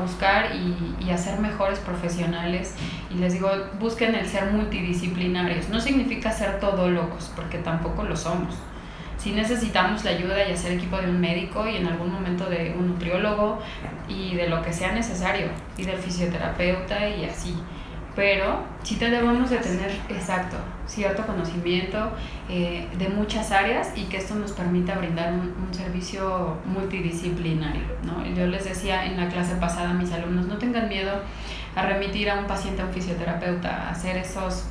buscar 0.00 0.54
y, 0.54 1.04
y, 1.04 1.10
a 1.10 1.18
ser 1.18 1.38
mejores 1.38 1.78
profesionales. 1.80 2.74
Y 3.10 3.18
les 3.18 3.34
digo, 3.34 3.50
busquen 3.78 4.14
el 4.14 4.26
ser 4.26 4.46
multidisciplinarios. 4.46 5.68
No 5.68 5.80
significa 5.80 6.32
ser 6.32 6.60
todólogos, 6.60 7.30
porque 7.36 7.58
tampoco 7.58 8.02
lo 8.02 8.16
somos. 8.16 8.54
Si 9.18 9.32
necesitamos 9.32 10.02
la 10.04 10.12
ayuda 10.12 10.48
y 10.48 10.52
hacer 10.52 10.72
equipo 10.72 10.96
de 10.96 11.10
un 11.10 11.20
médico 11.20 11.68
y 11.68 11.76
en 11.76 11.86
algún 11.88 12.10
momento 12.10 12.48
de 12.48 12.74
un 12.78 12.88
nutriólogo 12.88 13.60
y 14.08 14.34
de 14.34 14.48
lo 14.48 14.62
que 14.62 14.72
sea 14.72 14.92
necesario, 14.92 15.48
y 15.76 15.84
del 15.84 15.98
fisioterapeuta 15.98 17.06
y 17.08 17.26
así 17.26 17.54
pero 18.14 18.62
sí 18.82 18.96
debemos 18.96 19.50
de 19.50 19.58
tener 19.58 19.90
exacto 20.08 20.56
cierto 20.86 21.26
conocimiento 21.26 22.12
eh, 22.48 22.88
de 22.98 23.08
muchas 23.08 23.50
áreas 23.50 23.92
y 23.96 24.04
que 24.04 24.18
esto 24.18 24.34
nos 24.34 24.52
permita 24.52 24.96
brindar 24.96 25.32
un, 25.32 25.54
un, 25.66 25.72
servicio 25.72 26.58
multidisciplinario. 26.66 27.82
¿no? 28.04 28.26
Yo 28.34 28.46
les 28.46 28.64
decía 28.64 29.06
en 29.06 29.16
la 29.16 29.28
clase 29.28 29.54
pasada 29.56 29.90
a 29.90 29.94
mis 29.94 30.12
alumnos, 30.12 30.46
no 30.46 30.58
tengan 30.58 30.88
miedo 30.88 31.12
a 31.74 31.82
remitir 31.82 32.28
a 32.30 32.38
un 32.38 32.46
paciente 32.46 32.82
a 32.82 32.86
un 32.86 32.92
fisioterapeuta, 32.92 33.88
a 33.88 33.90
hacer 33.90 34.16
esos 34.16 34.66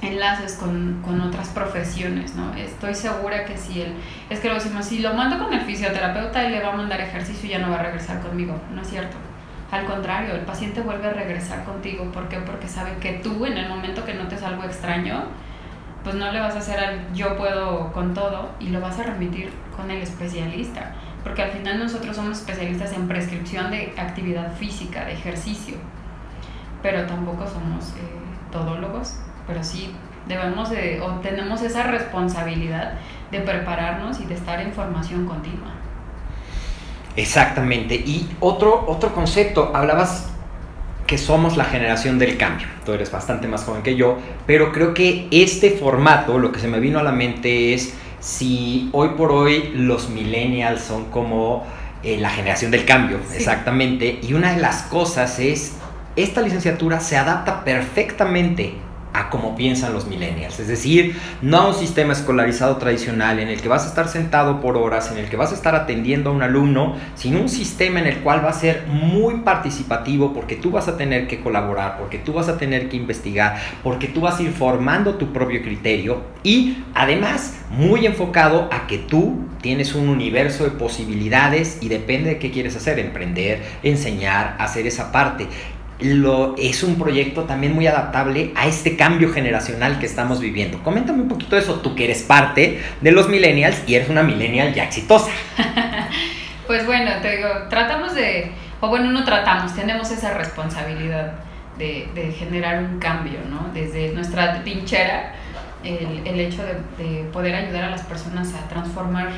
enlaces 0.00 0.54
con, 0.54 1.00
con, 1.02 1.20
otras 1.20 1.48
profesiones, 1.48 2.34
¿no? 2.34 2.54
Estoy 2.54 2.94
segura 2.94 3.44
que 3.44 3.56
si 3.56 3.82
él, 3.82 3.94
es 4.30 4.40
que 4.40 4.48
lo 4.48 4.54
decimos, 4.54 4.84
si 4.84 4.98
lo 4.98 5.14
mando 5.14 5.38
con 5.38 5.52
el 5.52 5.60
fisioterapeuta, 5.60 6.44
él 6.44 6.52
le 6.52 6.60
va 6.60 6.72
a 6.72 6.76
mandar 6.76 7.00
ejercicio 7.00 7.48
y 7.48 7.52
ya 7.52 7.60
no 7.60 7.70
va 7.70 7.78
a 7.78 7.82
regresar 7.84 8.20
conmigo, 8.20 8.60
¿no 8.74 8.82
es 8.82 8.88
cierto? 8.88 9.16
Al 9.72 9.86
contrario, 9.86 10.34
el 10.34 10.42
paciente 10.42 10.82
vuelve 10.82 11.08
a 11.08 11.14
regresar 11.14 11.64
contigo. 11.64 12.04
¿Por 12.12 12.28
qué? 12.28 12.36
Porque 12.40 12.68
sabe 12.68 12.98
que 13.00 13.14
tú 13.14 13.46
en 13.46 13.56
el 13.56 13.70
momento 13.70 14.04
que 14.04 14.12
notes 14.12 14.42
algo 14.42 14.64
extraño, 14.64 15.24
pues 16.04 16.14
no 16.14 16.30
le 16.30 16.40
vas 16.40 16.54
a 16.54 16.58
hacer 16.58 16.78
al 16.78 17.14
yo 17.14 17.38
puedo 17.38 17.90
con 17.90 18.12
todo 18.12 18.50
y 18.60 18.68
lo 18.68 18.82
vas 18.82 18.98
a 18.98 19.04
remitir 19.04 19.50
con 19.74 19.90
el 19.90 20.02
especialista. 20.02 20.92
Porque 21.22 21.40
al 21.40 21.52
final 21.52 21.78
nosotros 21.78 22.14
somos 22.14 22.38
especialistas 22.38 22.92
en 22.92 23.08
prescripción 23.08 23.70
de 23.70 23.94
actividad 23.96 24.52
física, 24.52 25.06
de 25.06 25.14
ejercicio. 25.14 25.76
Pero 26.82 27.06
tampoco 27.06 27.46
somos 27.46 27.94
eh, 27.96 28.02
todólogos, 28.50 29.20
pero 29.46 29.64
sí 29.64 29.90
debemos 30.28 30.68
de, 30.68 31.00
o 31.00 31.12
tenemos 31.20 31.62
esa 31.62 31.84
responsabilidad 31.84 32.92
de 33.30 33.40
prepararnos 33.40 34.20
y 34.20 34.26
de 34.26 34.34
estar 34.34 34.60
en 34.60 34.70
formación 34.74 35.24
continua. 35.24 35.81
Exactamente. 37.16 37.94
Y 37.94 38.28
otro, 38.40 38.84
otro 38.86 39.14
concepto, 39.14 39.70
hablabas 39.74 40.28
que 41.06 41.18
somos 41.18 41.56
la 41.56 41.64
generación 41.64 42.18
del 42.18 42.36
cambio. 42.36 42.66
Tú 42.84 42.92
eres 42.92 43.10
bastante 43.10 43.48
más 43.48 43.64
joven 43.64 43.82
que 43.82 43.96
yo, 43.96 44.18
pero 44.46 44.72
creo 44.72 44.94
que 44.94 45.28
este 45.30 45.70
formato, 45.70 46.38
lo 46.38 46.52
que 46.52 46.60
se 46.60 46.68
me 46.68 46.80
vino 46.80 46.98
a 46.98 47.02
la 47.02 47.12
mente 47.12 47.74
es 47.74 47.94
si 48.20 48.88
hoy 48.92 49.10
por 49.10 49.32
hoy 49.32 49.72
los 49.74 50.08
millennials 50.08 50.82
son 50.82 51.06
como 51.06 51.66
eh, 52.02 52.18
la 52.18 52.30
generación 52.30 52.70
del 52.70 52.84
cambio, 52.84 53.18
sí. 53.28 53.36
exactamente. 53.36 54.20
Y 54.22 54.34
una 54.34 54.54
de 54.54 54.60
las 54.60 54.82
cosas 54.82 55.38
es, 55.38 55.74
esta 56.16 56.40
licenciatura 56.40 57.00
se 57.00 57.16
adapta 57.16 57.64
perfectamente 57.64 58.74
a 59.12 59.30
cómo 59.30 59.54
piensan 59.56 59.92
los 59.92 60.06
millennials. 60.06 60.58
Es 60.60 60.68
decir, 60.68 61.16
no 61.42 61.58
a 61.58 61.68
un 61.68 61.74
sistema 61.74 62.12
escolarizado 62.12 62.76
tradicional 62.76 63.38
en 63.38 63.48
el 63.48 63.60
que 63.60 63.68
vas 63.68 63.84
a 63.84 63.88
estar 63.88 64.08
sentado 64.08 64.60
por 64.60 64.76
horas, 64.76 65.10
en 65.10 65.18
el 65.18 65.28
que 65.28 65.36
vas 65.36 65.52
a 65.52 65.54
estar 65.54 65.74
atendiendo 65.74 66.30
a 66.30 66.32
un 66.32 66.42
alumno, 66.42 66.96
sino 67.14 67.40
un 67.40 67.48
sistema 67.48 68.00
en 68.00 68.06
el 68.06 68.18
cual 68.18 68.44
va 68.44 68.50
a 68.50 68.54
ser 68.54 68.86
muy 68.88 69.36
participativo 69.36 70.32
porque 70.32 70.56
tú 70.56 70.70
vas 70.70 70.88
a 70.88 70.96
tener 70.96 71.28
que 71.28 71.40
colaborar, 71.40 71.98
porque 71.98 72.18
tú 72.18 72.32
vas 72.32 72.48
a 72.48 72.58
tener 72.58 72.88
que 72.88 72.96
investigar, 72.96 73.56
porque 73.82 74.08
tú 74.08 74.20
vas 74.20 74.38
a 74.38 74.42
ir 74.42 74.52
formando 74.52 75.14
tu 75.14 75.32
propio 75.32 75.62
criterio 75.62 76.22
y 76.42 76.78
además 76.94 77.54
muy 77.70 78.06
enfocado 78.06 78.68
a 78.72 78.86
que 78.86 78.98
tú 78.98 79.46
tienes 79.60 79.94
un 79.94 80.08
universo 80.08 80.64
de 80.64 80.70
posibilidades 80.70 81.78
y 81.80 81.88
depende 81.88 82.30
de 82.30 82.38
qué 82.38 82.50
quieres 82.50 82.76
hacer, 82.76 82.98
emprender, 82.98 83.62
enseñar, 83.82 84.56
hacer 84.58 84.86
esa 84.86 85.12
parte 85.12 85.46
lo, 86.00 86.54
es 86.56 86.82
un 86.82 86.96
proyecto 86.96 87.44
también 87.44 87.74
muy 87.74 87.86
adaptable 87.86 88.52
a 88.56 88.66
este 88.66 88.96
cambio 88.96 89.32
generacional 89.32 89.98
que 89.98 90.06
estamos 90.06 90.40
viviendo. 90.40 90.82
Coméntame 90.82 91.22
un 91.22 91.28
poquito 91.28 91.56
eso, 91.56 91.80
tú 91.80 91.94
que 91.94 92.04
eres 92.04 92.22
parte 92.22 92.82
de 93.00 93.12
los 93.12 93.28
millennials 93.28 93.82
y 93.86 93.94
eres 93.94 94.08
una 94.08 94.22
millennial 94.22 94.74
ya 94.74 94.84
exitosa. 94.84 95.30
pues 96.66 96.86
bueno, 96.86 97.10
te 97.20 97.36
digo, 97.36 97.48
tratamos 97.70 98.14
de, 98.14 98.52
o 98.80 98.88
bueno, 98.88 99.10
no 99.10 99.24
tratamos, 99.24 99.74
tenemos 99.74 100.10
esa 100.10 100.34
responsabilidad 100.34 101.34
de, 101.78 102.34
generar 102.38 102.82
un 102.82 102.98
cambio, 102.98 103.40
¿no? 103.48 103.70
Desde 103.74 104.12
nuestra 104.12 104.62
trinchera, 104.62 105.34
el, 105.82 106.38
hecho 106.38 106.62
de, 106.62 107.02
de 107.02 107.24
poder 107.24 107.56
ayudar 107.56 107.84
a 107.84 107.90
las 107.90 108.02
personas 108.02 108.54
a 108.54 108.68
transformar, 108.68 109.30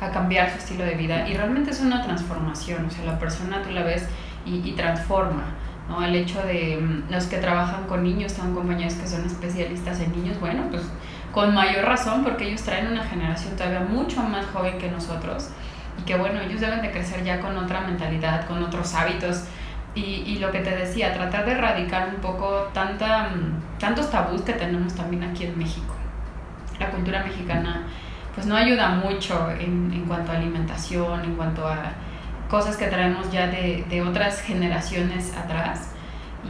a 0.00 0.10
cambiar 0.10 0.50
su 0.50 0.58
estilo 0.58 0.84
de 0.84 0.94
vida. 0.94 1.28
Y 1.28 1.34
realmente 1.34 1.70
es 1.70 1.80
una 1.80 2.02
transformación, 2.02 2.86
o 2.86 2.90
sea, 2.90 3.04
la 3.04 3.18
persona 3.20 3.62
tú 3.62 3.70
la 3.70 3.84
ves 3.84 4.08
y 4.44 4.72
transforma. 4.72 5.44
¿No? 5.88 6.04
El 6.04 6.14
hecho 6.14 6.42
de 6.42 6.78
mm, 6.80 7.12
los 7.12 7.24
que 7.24 7.38
trabajan 7.38 7.84
con 7.86 8.02
niños, 8.02 8.34
tengo 8.34 8.54
compañeros 8.54 8.94
que 8.94 9.06
son 9.06 9.24
especialistas 9.24 10.00
en 10.00 10.12
niños, 10.12 10.38
bueno, 10.40 10.64
pues 10.70 10.82
con 11.32 11.54
mayor 11.54 11.84
razón 11.84 12.22
porque 12.24 12.48
ellos 12.48 12.62
traen 12.62 12.88
una 12.88 13.04
generación 13.04 13.56
todavía 13.56 13.80
mucho 13.80 14.22
más 14.22 14.44
joven 14.46 14.78
que 14.78 14.90
nosotros 14.90 15.48
y 15.98 16.02
que 16.02 16.16
bueno, 16.16 16.40
ellos 16.40 16.60
deben 16.60 16.82
de 16.82 16.90
crecer 16.90 17.24
ya 17.24 17.40
con 17.40 17.56
otra 17.56 17.80
mentalidad, 17.80 18.46
con 18.46 18.62
otros 18.62 18.94
hábitos 18.94 19.44
y, 19.94 20.00
y 20.00 20.38
lo 20.38 20.50
que 20.50 20.60
te 20.60 20.74
decía, 20.74 21.12
tratar 21.12 21.44
de 21.44 21.52
erradicar 21.52 22.08
un 22.08 22.20
poco 22.20 22.70
tanta, 22.72 23.30
mm, 23.30 23.78
tantos 23.78 24.10
tabús 24.10 24.42
que 24.42 24.52
tenemos 24.52 24.94
también 24.94 25.22
aquí 25.22 25.44
en 25.44 25.58
México. 25.58 25.94
La 26.78 26.90
cultura 26.90 27.22
mexicana 27.22 27.86
pues 28.34 28.46
no 28.46 28.56
ayuda 28.56 28.88
mucho 28.88 29.50
en, 29.50 29.92
en 29.92 30.04
cuanto 30.06 30.32
a 30.32 30.36
alimentación, 30.36 31.24
en 31.24 31.34
cuanto 31.34 31.66
a 31.66 31.92
cosas 32.52 32.76
que 32.76 32.86
traemos 32.86 33.32
ya 33.32 33.46
de, 33.46 33.82
de 33.88 34.02
otras 34.02 34.42
generaciones 34.42 35.34
atrás. 35.34 35.88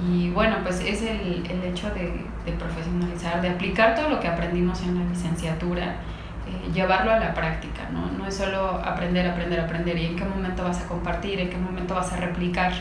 Y 0.04 0.30
bueno, 0.30 0.56
pues 0.64 0.80
es 0.80 1.00
el, 1.00 1.46
el 1.48 1.62
hecho 1.62 1.88
de, 1.90 2.24
profesionalizar, 2.58 3.40
de 3.40 3.50
aplicar 3.50 3.94
todo 3.94 4.08
lo 4.08 4.18
que 4.18 4.26
aprendimos 4.26 4.82
en 4.82 4.98
la 4.98 5.04
licenciatura, 5.08 5.84
eh, 5.84 6.72
llevarlo 6.74 7.12
a 7.12 7.20
la 7.20 7.32
práctica, 7.32 7.88
¿no? 7.92 8.10
No 8.18 8.26
es 8.26 8.34
solo 8.34 8.82
aprender, 8.84 9.30
aprender, 9.30 9.60
aprender 9.60 9.96
y 9.96 10.06
en 10.06 10.16
qué 10.16 10.24
momento 10.24 10.64
vas 10.64 10.80
a 10.80 10.88
compartir, 10.88 11.38
en 11.38 11.50
qué 11.50 11.56
momento 11.56 11.94
vas 11.94 12.12
a 12.12 12.16
replicar 12.16 12.72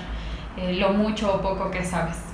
eh, 0.57 0.73
lo 0.73 0.91
mucho 0.93 1.31
o 1.31 1.41
poco 1.41 1.69
que 1.69 1.85
sabes. 1.85 2.30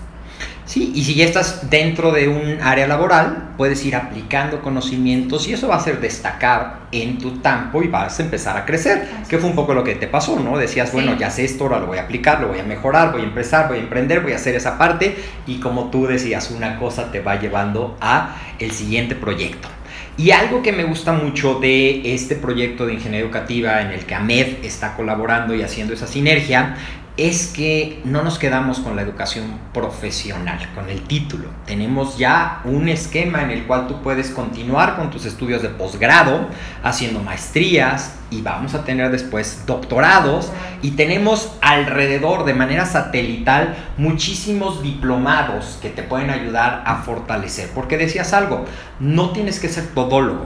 Sí, 0.68 0.92
y 0.94 1.02
si 1.06 1.16
ya 1.16 1.24
estás 1.24 1.70
dentro 1.70 2.12
de 2.12 2.28
un 2.28 2.60
área 2.62 2.88
laboral, 2.88 3.54
puedes 3.56 3.86
ir 3.86 3.96
aplicando 3.96 4.62
conocimientos 4.62 5.48
y 5.48 5.54
eso 5.54 5.70
va 5.70 5.76
a 5.76 5.78
hacer 5.78 6.02
destacar 6.02 6.82
en 6.92 7.18
tu 7.20 7.42
campo 7.42 7.82
y 7.82 7.88
vas 7.88 8.20
a 8.20 8.24
empezar 8.24 8.58
a 8.58 8.66
crecer, 8.66 9.08
Así 9.22 9.30
que 9.30 9.38
fue 9.38 9.50
un 9.50 9.56
poco 9.56 9.74
lo 9.74 9.86
que 9.86 9.96
te 9.96 10.08
pasó, 10.08 10.38
¿no? 10.38 10.58
Decías, 10.58 10.92
bueno, 10.92 11.14
sí. 11.14 11.20
ya 11.20 11.32
sé 11.32 11.46
esto, 11.46 11.64
ahora 11.64 11.80
lo 11.80 11.88
voy 11.88 12.00
a 12.00 12.02
aplicar, 12.02 12.42
lo 12.42 12.50
voy 12.50 12.60
a 12.60 12.64
mejorar, 12.64 13.14
voy 13.14 13.22
a 13.22 13.24
empezar, 13.24 13.70
voy 13.70 13.78
a 13.78 13.82
emprender, 13.82 14.20
voy 14.20 14.34
a 14.34 14.36
hacer 14.36 14.56
esa 14.56 14.78
parte 14.78 15.16
y 15.48 15.62
como 15.62 15.90
tú 15.90 16.06
decías, 16.06 16.52
una 16.52 16.78
cosa 16.78 17.14
te 17.14 17.22
va 17.22 17.40
llevando 17.40 17.98
a 18.02 18.36
el 18.60 18.72
siguiente 18.72 19.16
proyecto. 19.16 19.70
Y 20.18 20.32
algo 20.32 20.64
que 20.64 20.72
me 20.72 20.84
gusta 20.84 21.14
mucho 21.14 21.60
de 21.60 22.16
este 22.16 22.36
proyecto 22.36 22.88
de 22.88 22.96
ingeniería 22.96 23.24
educativa 23.24 23.82
en 23.84 23.92
el 23.92 24.04
que 24.06 24.16
AMED 24.16 24.66
está 24.66 24.96
colaborando 24.96 25.54
y 25.54 25.62
haciendo 25.62 25.94
esa 25.94 26.08
sinergia 26.08 26.76
es 27.18 27.48
que 27.48 28.00
no 28.06 28.22
nos 28.22 28.38
quedamos 28.38 28.80
con 28.80 28.96
la 28.96 29.02
educación 29.02 29.60
profesional, 29.74 30.70
con 30.76 30.88
el 30.88 31.02
título. 31.02 31.50
Tenemos 31.66 32.20
ya 32.20 32.62
un 32.64 32.90
esquema 32.90 33.42
en 33.42 33.50
el 33.50 33.66
cual 33.66 33.88
tú 33.88 34.04
puedes 34.04 34.30
continuar 34.30 34.96
con 34.96 35.10
tus 35.10 35.26
estudios 35.26 35.64
de 35.64 35.70
posgrado, 35.70 36.48
haciendo 36.84 37.20
maestrías 37.22 38.14
y 38.30 38.44
vamos 38.44 38.76
a 38.76 38.84
tener 38.84 39.10
después 39.10 39.64
doctorados 39.66 40.52
y 40.84 40.92
tenemos 40.92 41.54
alrededor 41.62 42.46
de 42.46 42.54
manera 42.54 42.86
satelital 42.86 43.76
muchísimos 43.98 44.84
diplomados 44.84 45.80
que 45.82 45.90
te 45.90 46.04
pueden 46.04 46.30
ayudar 46.30 46.84
a 46.86 46.98
fortalecer. 46.98 47.72
Porque 47.74 47.98
decías 47.98 48.32
algo, 48.34 48.66
no 49.00 49.32
tienes 49.32 49.60
que 49.60 49.70
ser 49.70 49.88
todólogo, 49.88 50.46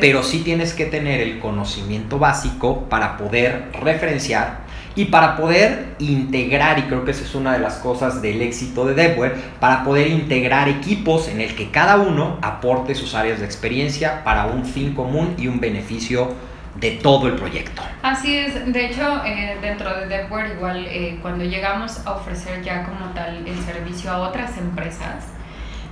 pero 0.00 0.22
sí 0.22 0.42
tienes 0.44 0.74
que 0.74 0.86
tener 0.86 1.20
el 1.20 1.40
conocimiento 1.40 2.20
básico 2.20 2.84
para 2.88 3.16
poder 3.16 3.70
referenciar 3.80 4.63
y 4.96 5.06
para 5.06 5.36
poder 5.36 5.96
integrar, 5.98 6.78
y 6.78 6.82
creo 6.82 7.04
que 7.04 7.10
esa 7.10 7.24
es 7.24 7.34
una 7.34 7.52
de 7.52 7.58
las 7.58 7.76
cosas 7.76 8.22
del 8.22 8.40
éxito 8.42 8.86
de 8.86 8.94
DevWare, 8.94 9.34
para 9.60 9.82
poder 9.84 10.08
integrar 10.08 10.68
equipos 10.68 11.28
en 11.28 11.40
el 11.40 11.54
que 11.56 11.70
cada 11.70 11.96
uno 11.96 12.38
aporte 12.42 12.94
sus 12.94 13.14
áreas 13.14 13.40
de 13.40 13.44
experiencia 13.44 14.22
para 14.24 14.46
un 14.46 14.64
fin 14.64 14.94
común 14.94 15.34
y 15.38 15.48
un 15.48 15.60
beneficio 15.60 16.34
de 16.76 16.92
todo 16.92 17.28
el 17.28 17.34
proyecto. 17.34 17.82
Así 18.02 18.36
es, 18.36 18.72
de 18.72 18.86
hecho 18.86 19.24
eh, 19.24 19.58
dentro 19.62 19.94
de 19.94 20.06
DevWare 20.06 20.54
igual 20.54 20.86
eh, 20.88 21.18
cuando 21.22 21.44
llegamos 21.44 22.04
a 22.04 22.12
ofrecer 22.12 22.62
ya 22.62 22.84
como 22.84 23.12
tal 23.14 23.46
el 23.46 23.58
servicio 23.62 24.10
a 24.10 24.18
otras 24.18 24.58
empresas, 24.58 25.24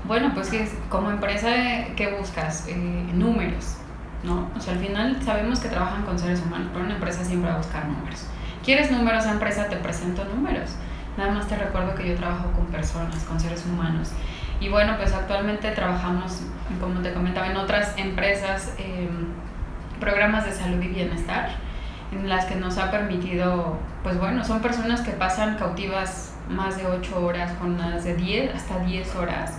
bueno 0.05 0.33
pues 0.35 0.49
que 0.49 0.69
como 0.89 1.11
empresa 1.11 1.49
¿qué 1.97 2.15
buscas? 2.19 2.67
Eh, 2.69 2.75
números, 3.15 3.77
¿no? 4.25 4.51
O 4.57 4.61
sea, 4.61 4.75
al 4.75 4.81
final 4.81 5.23
sabemos 5.25 5.61
que 5.61 5.69
trabajan 5.69 6.03
con 6.03 6.19
seres 6.19 6.43
humanos, 6.45 6.69
pero 6.73 6.85
una 6.85 6.95
empresa 6.95 7.25
siempre 7.25 7.49
va 7.49 7.57
a 7.57 7.59
buscar 7.59 7.87
números. 7.87 8.27
¿Quieres 8.63 8.93
números 8.93 9.27
a 9.27 9.33
empresa? 9.33 9.69
Te 9.69 9.77
presento 9.77 10.25
números. 10.25 10.71
Nada 11.17 11.33
más 11.33 11.49
te 11.49 11.57
recuerdo 11.57 11.97
que 11.97 12.09
yo 12.09 12.15
trabajo 12.15 12.53
con 12.53 12.67
personas, 12.67 13.25
con 13.25 13.41
seres 13.41 13.67
humanos. 13.67 14.13
Y 14.61 14.69
bueno, 14.69 14.97
pues 14.97 15.13
actualmente 15.13 15.73
trabajamos, 15.73 16.43
como 16.81 17.01
te 17.01 17.13
comentaba, 17.13 17.49
en 17.49 17.57
otras 17.57 17.95
empresas, 17.97 18.75
eh, 18.79 19.09
programas 19.99 20.45
de 20.45 20.53
salud 20.53 20.81
y 20.81 20.89
bienestar, 20.89 21.51
en 22.13 22.29
las 22.29 22.45
que 22.45 22.55
nos 22.55 22.79
ha 22.79 22.93
permitido, 22.93 23.79
pues 24.05 24.17
bueno, 24.21 24.45
son 24.45 24.63
personas 24.63 25.01
que 25.01 25.11
pasan 25.11 25.57
cautivas 25.57 26.35
más 26.49 26.77
de 26.77 26.87
8 26.87 27.21
horas, 27.21 27.53
jornadas 27.59 28.05
de 28.05 28.15
10 28.15 28.55
hasta 28.55 28.79
10 28.79 29.17
horas. 29.17 29.55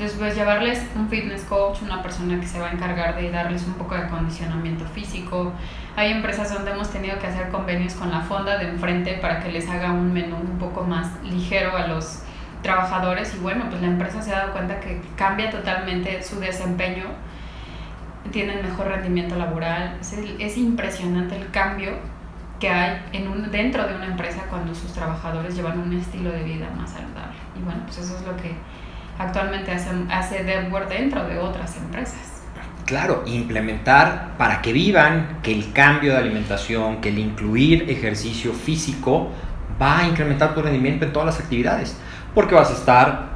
Pues 0.00 0.34
llevarles 0.34 0.82
un 0.96 1.10
fitness 1.10 1.44
coach, 1.44 1.82
una 1.82 2.02
persona 2.02 2.40
que 2.40 2.46
se 2.46 2.58
va 2.58 2.68
a 2.68 2.72
encargar 2.72 3.16
de 3.16 3.30
darles 3.30 3.66
un 3.66 3.74
poco 3.74 3.94
de 3.94 4.00
acondicionamiento 4.00 4.86
físico. 4.86 5.52
Hay 5.94 6.10
empresas 6.10 6.50
donde 6.50 6.70
hemos 6.70 6.88
tenido 6.88 7.18
que 7.18 7.26
hacer 7.26 7.50
convenios 7.50 7.92
con 7.92 8.10
la 8.10 8.22
fonda 8.22 8.56
de 8.56 8.70
enfrente 8.70 9.18
para 9.20 9.40
que 9.40 9.52
les 9.52 9.68
haga 9.68 9.92
un 9.92 10.10
menú 10.10 10.36
un 10.36 10.58
poco 10.58 10.84
más 10.84 11.22
ligero 11.22 11.76
a 11.76 11.86
los 11.86 12.22
trabajadores 12.62 13.34
y 13.34 13.40
bueno, 13.40 13.66
pues 13.68 13.82
la 13.82 13.88
empresa 13.88 14.22
se 14.22 14.32
ha 14.32 14.38
dado 14.38 14.52
cuenta 14.52 14.80
que 14.80 15.02
cambia 15.16 15.50
totalmente 15.50 16.22
su 16.22 16.40
desempeño, 16.40 17.04
tienen 18.32 18.62
mejor 18.62 18.86
rendimiento 18.86 19.36
laboral, 19.36 19.98
es, 20.00 20.16
es 20.38 20.56
impresionante 20.56 21.36
el 21.36 21.50
cambio 21.50 21.92
que 22.58 22.70
hay 22.70 23.02
en 23.12 23.28
un, 23.28 23.50
dentro 23.50 23.86
de 23.86 23.96
una 23.96 24.06
empresa 24.06 24.44
cuando 24.48 24.74
sus 24.74 24.94
trabajadores 24.94 25.54
llevan 25.54 25.78
un 25.78 25.92
estilo 25.92 26.30
de 26.30 26.42
vida 26.42 26.70
más 26.74 26.90
saludable. 26.90 27.36
Y 27.58 27.62
bueno, 27.62 27.82
pues 27.84 27.98
eso 27.98 28.16
es 28.16 28.24
lo 28.24 28.34
que 28.38 28.54
actualmente 29.20 29.70
hace, 29.70 29.90
hace 30.10 30.44
DevWorld 30.44 30.88
dentro 30.88 31.26
de 31.28 31.38
otras 31.38 31.76
empresas. 31.76 32.18
Claro, 32.86 33.22
implementar 33.26 34.36
para 34.36 34.62
que 34.62 34.72
vivan 34.72 35.38
que 35.42 35.52
el 35.52 35.72
cambio 35.72 36.12
de 36.12 36.18
alimentación, 36.18 37.00
que 37.00 37.10
el 37.10 37.18
incluir 37.18 37.88
ejercicio 37.88 38.52
físico 38.52 39.30
va 39.80 40.00
a 40.00 40.08
incrementar 40.08 40.54
tu 40.54 40.62
rendimiento 40.62 41.04
en 41.04 41.12
todas 41.12 41.26
las 41.26 41.38
actividades, 41.38 41.96
porque 42.34 42.54
vas 42.54 42.70
a 42.70 42.74
estar 42.74 43.30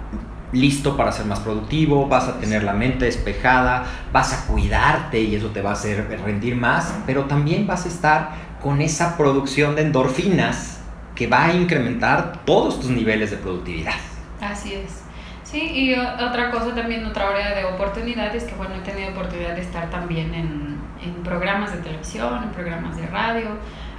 listo 0.52 0.96
para 0.96 1.12
ser 1.12 1.26
más 1.26 1.40
productivo, 1.40 2.08
vas 2.08 2.28
a 2.28 2.38
tener 2.38 2.62
la 2.62 2.72
mente 2.72 3.04
despejada, 3.04 3.84
vas 4.12 4.32
a 4.32 4.46
cuidarte 4.46 5.20
y 5.20 5.34
eso 5.34 5.48
te 5.48 5.60
va 5.60 5.70
a 5.70 5.72
hacer 5.74 6.08
rendir 6.24 6.56
más, 6.56 6.94
pero 7.06 7.24
también 7.24 7.66
vas 7.66 7.84
a 7.84 7.88
estar 7.88 8.30
con 8.60 8.80
esa 8.80 9.16
producción 9.16 9.76
de 9.76 9.82
endorfinas 9.82 10.80
que 11.14 11.26
va 11.26 11.44
a 11.44 11.52
incrementar 11.52 12.44
todos 12.44 12.80
tus 12.80 12.90
niveles 12.90 13.30
de 13.30 13.36
productividad. 13.36 13.94
Así 14.40 14.74
es. 14.74 15.03
Sí, 15.54 15.70
y 15.72 15.94
otra 15.94 16.50
cosa 16.50 16.74
también, 16.74 17.06
otra 17.06 17.28
área 17.28 17.54
de 17.54 17.64
oportunidad 17.64 18.34
es 18.34 18.42
que, 18.42 18.56
bueno, 18.56 18.74
he 18.74 18.80
tenido 18.80 19.12
oportunidad 19.12 19.54
de 19.54 19.60
estar 19.60 19.88
también 19.88 20.34
en, 20.34 20.80
en 21.00 21.14
programas 21.22 21.70
de 21.70 21.78
televisión, 21.78 22.42
en 22.42 22.48
programas 22.48 22.96
de 22.96 23.06
radio, 23.06 23.50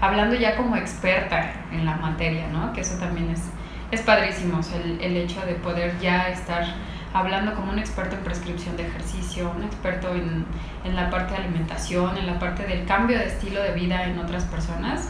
hablando 0.02 0.36
ya 0.36 0.58
como 0.58 0.76
experta 0.76 1.54
en 1.72 1.86
la 1.86 1.96
materia, 1.96 2.50
¿no? 2.50 2.74
Que 2.74 2.82
eso 2.82 3.00
también 3.00 3.30
es, 3.30 3.42
es 3.90 4.02
padrísimo, 4.02 4.60
el, 4.84 5.00
el 5.00 5.16
hecho 5.16 5.40
de 5.46 5.54
poder 5.54 5.98
ya 6.02 6.28
estar 6.28 6.66
hablando 7.14 7.56
como 7.56 7.72
un 7.72 7.80
experto 7.80 8.18
en 8.18 8.24
prescripción 8.26 8.76
de 8.76 8.88
ejercicio, 8.88 9.50
un 9.56 9.64
experto 9.64 10.14
en, 10.14 10.46
en, 10.84 10.94
la 10.94 11.10
parte 11.10 11.36
de 11.36 11.38
alimentación, 11.38 12.18
en 12.18 12.28
la 12.28 12.38
parte 12.38 12.66
del 12.66 12.86
cambio 12.86 13.18
de 13.18 13.28
estilo 13.28 13.64
de 13.64 13.72
vida 13.72 14.04
en 14.04 14.20
otras 14.20 14.44
personas, 14.44 15.08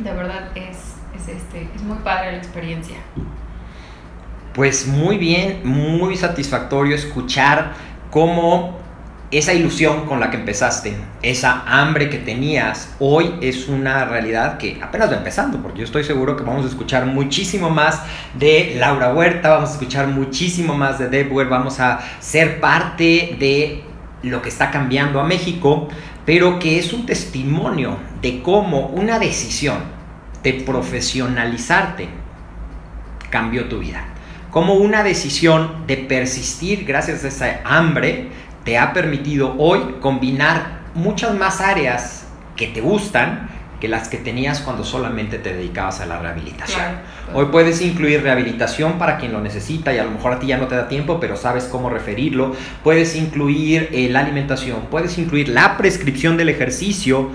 de 0.00 0.12
verdad 0.12 0.50
es, 0.54 0.96
es, 1.16 1.28
este, 1.28 1.66
es 1.74 1.82
muy 1.82 1.96
padre 2.00 2.32
la 2.32 2.36
experiencia. 2.36 2.98
Pues 4.54 4.88
muy 4.88 5.16
bien, 5.16 5.60
muy 5.62 6.16
satisfactorio 6.16 6.96
escuchar 6.96 7.72
cómo 8.10 8.80
esa 9.30 9.54
ilusión 9.54 10.06
con 10.06 10.18
la 10.18 10.28
que 10.28 10.38
empezaste, 10.38 10.96
esa 11.22 11.62
hambre 11.68 12.10
que 12.10 12.18
tenías, 12.18 12.92
hoy 12.98 13.36
es 13.40 13.68
una 13.68 14.04
realidad 14.06 14.58
que 14.58 14.80
apenas 14.82 15.08
va 15.08 15.18
empezando, 15.18 15.62
porque 15.62 15.78
yo 15.78 15.84
estoy 15.84 16.02
seguro 16.02 16.36
que 16.36 16.42
vamos 16.42 16.64
a 16.64 16.68
escuchar 16.68 17.06
muchísimo 17.06 17.70
más 17.70 18.02
de 18.34 18.74
Laura 18.76 19.14
Huerta, 19.14 19.50
vamos 19.50 19.70
a 19.70 19.72
escuchar 19.74 20.08
muchísimo 20.08 20.76
más 20.76 20.98
de 20.98 21.08
Debwer, 21.08 21.46
vamos 21.46 21.78
a 21.78 22.00
ser 22.18 22.58
parte 22.58 23.36
de 23.38 23.84
lo 24.24 24.42
que 24.42 24.48
está 24.48 24.72
cambiando 24.72 25.20
a 25.20 25.24
México, 25.24 25.86
pero 26.26 26.58
que 26.58 26.80
es 26.80 26.92
un 26.92 27.06
testimonio 27.06 27.98
de 28.20 28.42
cómo 28.42 28.88
una 28.88 29.20
decisión 29.20 29.78
de 30.42 30.54
profesionalizarte 30.54 32.08
cambió 33.30 33.68
tu 33.68 33.78
vida. 33.78 34.06
Cómo 34.50 34.74
una 34.74 35.04
decisión 35.04 35.86
de 35.86 35.96
persistir 35.96 36.84
gracias 36.84 37.24
a 37.24 37.28
esa 37.28 37.60
hambre 37.64 38.30
te 38.64 38.78
ha 38.78 38.92
permitido 38.92 39.54
hoy 39.58 39.80
combinar 40.00 40.80
muchas 40.94 41.36
más 41.36 41.60
áreas 41.60 42.26
que 42.56 42.66
te 42.66 42.80
gustan 42.80 43.48
que 43.80 43.86
las 43.86 44.08
que 44.08 44.18
tenías 44.18 44.60
cuando 44.60 44.84
solamente 44.84 45.38
te 45.38 45.54
dedicabas 45.54 46.00
a 46.00 46.06
la 46.06 46.18
rehabilitación. 46.18 46.80
Claro. 46.80 46.98
Hoy 47.32 47.46
puedes 47.52 47.80
incluir 47.80 48.22
rehabilitación 48.22 48.98
para 48.98 49.18
quien 49.18 49.32
lo 49.32 49.40
necesita 49.40 49.94
y 49.94 49.98
a 49.98 50.04
lo 50.04 50.10
mejor 50.10 50.32
a 50.32 50.40
ti 50.40 50.48
ya 50.48 50.58
no 50.58 50.66
te 50.66 50.74
da 50.74 50.88
tiempo, 50.88 51.18
pero 51.20 51.36
sabes 51.36 51.64
cómo 51.64 51.88
referirlo. 51.88 52.54
Puedes 52.82 53.14
incluir 53.14 53.88
eh, 53.92 54.08
la 54.10 54.20
alimentación, 54.20 54.82
puedes 54.90 55.16
incluir 55.16 55.48
la 55.48 55.78
prescripción 55.78 56.36
del 56.36 56.48
ejercicio, 56.48 57.30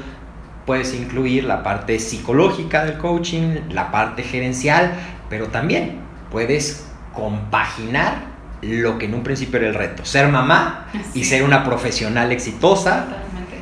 puedes 0.65 0.93
incluir 0.93 1.45
la 1.45 1.63
parte 1.63 1.97
psicológica 1.97 2.83
del 2.83 2.97
coaching, 2.97 3.61
la 3.71 3.89
parte 3.89 4.21
gerencial, 4.21 4.93
pero 5.29 5.47
también 5.47 5.99
puedes 6.29 6.85
compaginar 7.15 8.35
lo 8.61 8.97
que 8.97 9.05
en 9.05 9.13
un 9.13 9.23
principio 9.23 9.59
era 9.59 9.69
el 9.69 9.73
reto, 9.73 10.05
ser 10.05 10.27
mamá 10.27 10.87
y 11.13 11.23
ser 11.23 11.43
una 11.43 11.63
profesional 11.63 12.31
exitosa. 12.31 13.05
Totalmente. 13.05 13.57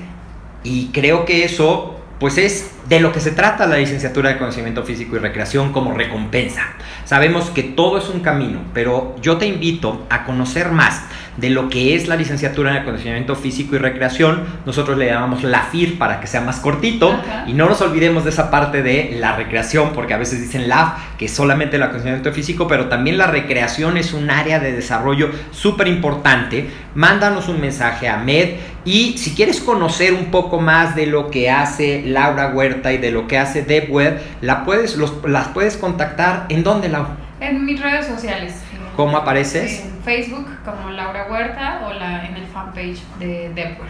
Y 0.63 0.87
creo 0.87 1.25
que 1.25 1.45
eso, 1.45 1.92
pues 2.23 2.37
es 2.37 2.71
de 2.87 3.01
lo 3.01 3.11
que 3.11 3.19
se 3.19 3.31
trata 3.31 3.67
la 3.67 3.75
licenciatura 3.75 4.29
de 4.29 4.37
conocimiento 4.37 4.83
físico 4.83 5.17
y 5.17 5.19
recreación 5.19 5.73
como 5.73 5.93
recompensa. 5.93 6.61
Sabemos 7.03 7.49
que 7.49 7.63
todo 7.63 7.97
es 7.97 8.07
un 8.07 8.21
camino, 8.21 8.61
pero 8.73 9.17
yo 9.21 9.35
te 9.35 9.45
invito 9.45 10.07
a 10.09 10.23
conocer 10.23 10.71
más 10.71 11.01
de 11.35 11.49
lo 11.49 11.67
que 11.67 11.95
es 11.95 12.07
la 12.07 12.15
licenciatura 12.15 12.71
en 12.71 12.77
acondicionamiento 12.77 13.35
físico 13.35 13.75
y 13.75 13.79
recreación. 13.79 14.43
Nosotros 14.65 14.97
le 14.97 15.07
llamamos 15.07 15.43
la 15.43 15.63
FIR 15.63 15.97
para 15.97 16.21
que 16.21 16.27
sea 16.27 16.39
más 16.39 16.59
cortito 16.59 17.11
Ajá. 17.11 17.43
y 17.47 17.53
no 17.53 17.67
nos 17.67 17.81
olvidemos 17.81 18.23
de 18.23 18.29
esa 18.29 18.49
parte 18.51 18.83
de 18.83 19.17
la 19.19 19.35
recreación, 19.35 19.91
porque 19.93 20.13
a 20.13 20.17
veces 20.17 20.39
dicen 20.39 20.69
LAF, 20.69 21.17
que 21.17 21.25
es 21.25 21.31
solamente 21.33 21.75
el 21.75 21.83
acondicionamiento 21.83 22.31
físico, 22.31 22.67
pero 22.67 22.87
también 22.87 23.17
la 23.17 23.27
recreación 23.27 23.97
es 23.97 24.13
un 24.13 24.29
área 24.29 24.59
de 24.59 24.71
desarrollo 24.71 25.29
súper 25.51 25.87
importante. 25.87 26.69
Mándanos 26.95 27.49
un 27.49 27.59
mensaje 27.59 28.07
a 28.07 28.17
Med 28.17 28.55
y 28.85 29.17
si 29.17 29.33
quieres 29.33 29.61
conocer 29.61 30.13
un 30.13 30.25
poco 30.25 30.59
más 30.59 30.95
de 30.95 31.05
lo 31.05 31.29
que 31.29 31.49
hace 31.49 32.03
Laura 32.05 32.49
Huerta 32.49 32.91
y 32.91 32.97
de 32.97 33.11
lo 33.11 33.27
que 33.27 33.37
hace 33.37 33.63
DevWeb, 33.63 34.19
la 34.41 34.65
puedes, 34.65 34.95
los, 34.97 35.13
las 35.25 35.47
puedes 35.49 35.77
contactar. 35.77 36.47
¿En 36.49 36.63
dónde, 36.63 36.89
Laura? 36.89 37.15
En 37.39 37.65
mis 37.65 37.81
redes 37.81 38.07
sociales. 38.07 38.61
¿Cómo 38.95 39.17
apareces? 39.17 39.85
En 39.85 40.03
Facebook 40.03 40.47
como 40.63 40.91
Laura 40.91 41.27
Huerta 41.29 41.87
o 41.87 41.93
la, 41.93 42.25
en 42.27 42.35
el 42.35 42.45
fanpage 42.45 42.99
de 43.19 43.49
Depor. 43.55 43.87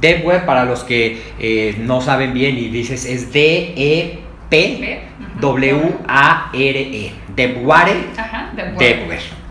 DevWeb, 0.00 0.44
para 0.44 0.64
los 0.64 0.84
que 0.84 1.22
eh, 1.38 1.76
no 1.80 2.00
saben 2.00 2.34
bien 2.34 2.56
y 2.58 2.68
dices, 2.68 3.04
es 3.06 3.32
D-E-P-W-A-R-E. 3.32 4.24
DevWare, 7.34 8.10
Ajá, 8.16 8.50
Depor. 8.54 9.43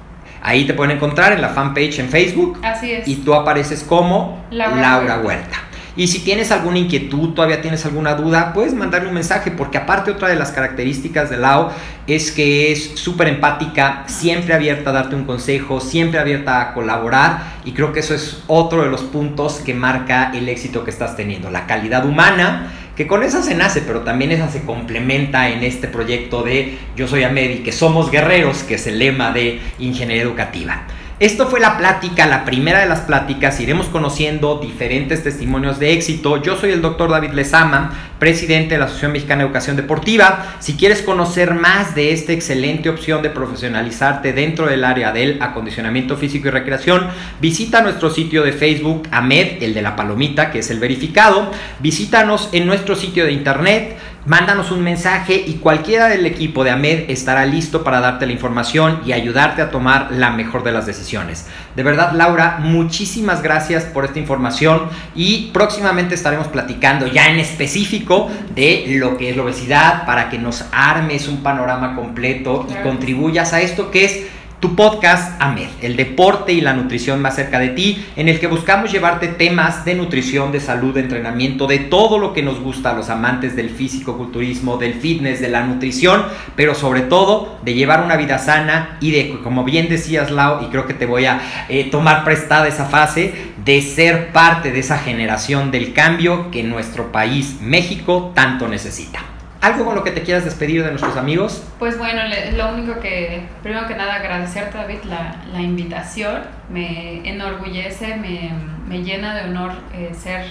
Ahí 0.44 0.68
te 0.68 0.74
pueden 0.74 0.98
encontrar 0.98 1.32
en 1.32 1.42
la 1.42 1.50
fanpage 1.50 2.00
en 2.00 2.10
Facebook 2.10 2.60
Así 2.62 2.92
es. 2.92 3.08
y 3.08 3.16
tú 3.16 3.34
apareces 3.34 3.82
como 3.84 4.46
Laura 4.52 4.82
Laura, 4.82 5.20
Huerta. 5.20 5.58
Y 5.96 6.08
si 6.08 6.20
tienes 6.20 6.52
alguna 6.52 6.80
inquietud, 6.80 7.34
todavía 7.36 7.62
tienes 7.62 7.86
alguna 7.86 8.16
duda, 8.16 8.52
puedes 8.52 8.74
mandarle 8.74 9.10
un 9.10 9.14
mensaje, 9.14 9.52
porque 9.52 9.78
aparte 9.78 10.10
otra 10.10 10.28
de 10.28 10.36
las 10.36 10.52
características 10.52 11.30
de 11.30 11.38
Lau 11.38 11.70
es 12.08 12.32
que 12.32 12.72
es 12.72 12.94
súper 12.96 13.28
empática, 13.28 14.04
siempre 14.08 14.56
abierta 14.56 14.90
a 14.90 14.94
darte 14.94 15.16
un 15.16 15.26
consejo, 15.26 15.80
siempre 15.80 16.20
abierta 16.20 16.60
a 16.62 16.74
colaborar, 16.74 17.44
y 17.64 17.74
creo 17.74 17.94
que 17.94 18.00
eso 18.00 18.16
es 18.16 18.42
otro 18.48 18.82
de 18.84 18.90
los 18.90 19.02
puntos 19.02 19.62
que 19.64 19.76
marca 19.76 20.32
el 20.34 20.50
éxito 20.50 20.84
que 20.84 20.90
estás 20.90 21.16
teniendo, 21.16 21.52
la 21.52 21.68
calidad 21.68 22.06
humana, 22.08 22.74
que 22.96 23.08
con 23.08 23.24
esa 23.24 23.42
se 23.42 23.56
nace, 23.56 23.82
pero 23.82 24.02
también 24.02 24.32
esa 24.32 24.50
se 24.50 24.62
complementa 24.64 25.50
en 25.50 25.64
este 25.64 25.88
proyecto 25.88 26.44
de 26.44 26.78
Yo 26.96 27.08
Soy 27.08 27.24
Amed 27.24 27.50
y 27.50 27.58
que 27.64 27.72
somos 27.72 28.12
guerreros, 28.12 28.64
que 28.64 28.76
es 28.76 28.86
el 28.86 29.00
lema 29.00 29.32
de 29.32 29.60
Ingeniería 29.80 30.24
Educativa. 30.24 30.84
Esto 31.24 31.48
fue 31.48 31.62
la 31.62 31.78
plática, 31.78 32.26
la 32.26 32.44
primera 32.44 32.82
de 32.82 32.86
las 32.86 33.00
pláticas. 33.00 33.58
Iremos 33.62 33.88
conociendo 33.88 34.60
diferentes 34.62 35.24
testimonios 35.24 35.80
de 35.80 35.94
éxito. 35.94 36.42
Yo 36.42 36.58
soy 36.58 36.72
el 36.72 36.82
doctor 36.82 37.10
David 37.12 37.32
Lezama, 37.32 37.94
presidente 38.20 38.74
de 38.74 38.80
la 38.80 38.86
Asociación 38.88 39.14
Mexicana 39.14 39.40
de 39.40 39.46
Educación 39.46 39.78
Deportiva. 39.78 40.58
Si 40.60 40.74
quieres 40.74 41.02
conocer 41.02 41.54
más 41.54 41.96
de 41.96 42.12
esta 42.12 42.34
excelente 42.34 42.90
opción 42.90 43.22
de 43.22 43.30
profesionalizarte 43.30 44.34
dentro 44.34 44.66
del 44.66 44.84
área 44.84 45.14
del 45.14 45.42
acondicionamiento 45.42 46.18
físico 46.18 46.50
y 46.50 46.52
recreación, 46.52 47.08
visita 47.40 47.82
nuestro 47.82 48.10
sitio 48.10 48.44
de 48.44 48.52
Facebook, 48.52 49.08
AMED, 49.10 49.64
el 49.64 49.74
de 49.74 49.82
la 49.82 49.96
palomita, 49.96 50.52
que 50.52 50.60
es 50.60 50.70
el 50.72 50.80
verificado. 50.80 51.50
Visítanos 51.80 52.50
en 52.52 52.66
nuestro 52.66 52.98
sitio 52.98 53.24
de 53.24 53.32
internet 53.32 53.98
Mándanos 54.26 54.72
un 54.72 54.82
mensaje 54.82 55.44
y 55.46 55.56
cualquiera 55.56 56.08
del 56.08 56.26
equipo 56.26 56.64
de 56.64 56.72
AMED 56.72 57.10
estará 57.10 57.46
listo 57.46 57.84
para 57.84 58.00
darte 58.00 58.26
la 58.26 58.32
información 58.32 59.02
y 59.06 59.12
ayudarte 59.12 59.62
a 59.62 59.70
tomar 59.70 60.14
la 60.14 60.32
mejor 60.32 60.64
de 60.64 60.72
las 60.72 60.86
decisiones. 60.86 61.48
De 61.76 61.84
verdad, 61.84 62.14
Laura, 62.14 62.60
muchísimas 62.62 63.42
gracias 63.42 63.84
por 63.84 64.06
esta 64.06 64.20
información 64.20 64.84
y 65.14 65.52
próximamente 65.52 66.16
estaremos 66.16 66.48
platicando 66.48 67.06
ya 67.08 67.28
en 67.28 67.40
específico 67.40 68.32
de 68.56 68.86
lo 68.98 69.18
que 69.18 69.30
es 69.30 69.36
la 69.36 69.44
obesidad 69.44 70.06
para 70.06 70.30
que 70.30 70.38
nos 70.38 70.64
armes 70.72 71.28
un 71.28 71.44
panorama 71.44 71.94
completo 71.94 72.66
y 72.70 72.82
contribuyas 72.82 73.52
a 73.52 73.60
esto 73.60 73.92
que 73.92 74.06
es 74.06 74.28
tu 74.64 74.78
podcast 74.78 75.42
AMED, 75.42 75.68
el 75.82 75.98
deporte 75.98 76.54
y 76.54 76.62
la 76.62 76.74
nutrición 76.74 77.22
más 77.22 77.36
cerca 77.36 77.60
de 77.60 77.68
ti, 77.68 78.06
en 78.16 78.30
el 78.30 78.40
que 78.40 78.48
buscamos 78.48 78.94
llevarte 78.94 79.28
temas 79.28 79.84
de 79.84 79.94
nutrición, 79.94 80.54
de 80.54 80.62
salud, 80.62 80.94
de 80.94 81.02
entrenamiento, 81.02 81.68
de 81.68 81.80
todo 81.80 82.18
lo 82.18 82.32
que 82.32 82.44
nos 82.44 82.62
gusta 82.62 82.92
a 82.92 82.94
los 82.94 83.10
amantes 83.10 83.58
del 83.58 83.70
físico-culturismo, 83.70 84.78
del 84.78 84.94
fitness, 84.94 85.42
de 85.42 85.50
la 85.50 85.66
nutrición, 85.66 86.24
pero 86.56 86.76
sobre 86.76 87.02
todo 87.02 87.58
de 87.66 87.74
llevar 87.74 88.06
una 88.06 88.16
vida 88.16 88.40
sana 88.40 88.98
y 89.02 89.12
de, 89.12 89.38
como 89.44 89.66
bien 89.66 89.90
decías 89.90 90.32
Lau, 90.32 90.64
y 90.64 90.70
creo 90.70 90.88
que 90.88 90.94
te 90.94 91.08
voy 91.08 91.26
a 91.26 91.42
eh, 91.68 91.90
tomar 91.92 92.24
prestada 92.24 92.70
esa 92.70 92.86
fase, 92.86 93.34
de 93.66 93.82
ser 93.82 94.32
parte 94.32 94.72
de 94.72 94.80
esa 94.80 94.98
generación 94.98 95.72
del 95.72 95.92
cambio 95.92 96.52
que 96.52 96.64
nuestro 96.64 97.12
país, 97.12 97.58
México, 97.60 98.32
tanto 98.34 98.70
necesita. 98.70 99.33
¿Algo 99.64 99.86
con 99.86 99.96
lo 99.96 100.04
que 100.04 100.12
te 100.12 100.24
quieras 100.24 100.44
despedir 100.44 100.84
de 100.84 100.90
nuestros 100.90 101.16
amigos? 101.16 101.64
Pues 101.80 101.98
bueno, 101.98 102.20
lo 102.58 102.74
único 102.74 103.00
que, 103.00 103.46
primero 103.62 103.88
que 103.88 103.96
nada, 103.96 104.16
agradecerte, 104.16 104.78
David, 104.78 105.04
la, 105.06 105.38
la 105.54 105.62
invitación. 105.62 106.42
Me 106.70 107.26
enorgullece, 107.26 108.18
me, 108.18 108.52
me 108.90 109.04
llena 109.06 109.34
de 109.34 109.50
honor 109.50 109.72
eh, 109.94 110.14
ser 110.14 110.48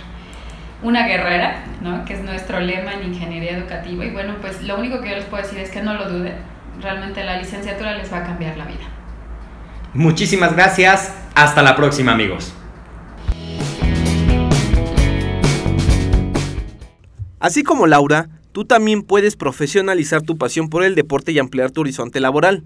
una 0.82 1.06
guerrera, 1.06 1.62
¿no? 1.82 2.06
que 2.06 2.14
es 2.14 2.22
nuestro 2.22 2.58
lema 2.60 2.94
en 2.94 3.12
ingeniería 3.12 3.58
educativa. 3.58 4.02
Y 4.02 4.10
bueno, 4.12 4.36
pues 4.40 4.62
lo 4.62 4.78
único 4.78 5.02
que 5.02 5.10
yo 5.10 5.16
les 5.16 5.26
puedo 5.26 5.42
decir 5.42 5.58
es 5.58 5.68
que 5.68 5.82
no 5.82 5.92
lo 5.92 6.08
duden. 6.08 6.36
Realmente 6.80 7.22
la 7.22 7.36
licenciatura 7.36 7.94
les 7.94 8.10
va 8.10 8.20
a 8.20 8.22
cambiar 8.24 8.56
la 8.56 8.64
vida. 8.64 8.86
Muchísimas 9.92 10.56
gracias. 10.56 11.14
Hasta 11.34 11.60
la 11.60 11.76
próxima, 11.76 12.12
amigos. 12.12 12.54
Así 17.38 17.62
como 17.62 17.86
Laura, 17.86 18.28
tú 18.52 18.64
también 18.64 19.02
puedes 19.02 19.36
profesionalizar 19.36 20.22
tu 20.22 20.38
pasión 20.38 20.68
por 20.68 20.84
el 20.84 20.94
deporte 20.94 21.32
y 21.32 21.38
ampliar 21.38 21.70
tu 21.70 21.80
horizonte 21.80 22.20
laboral. 22.20 22.64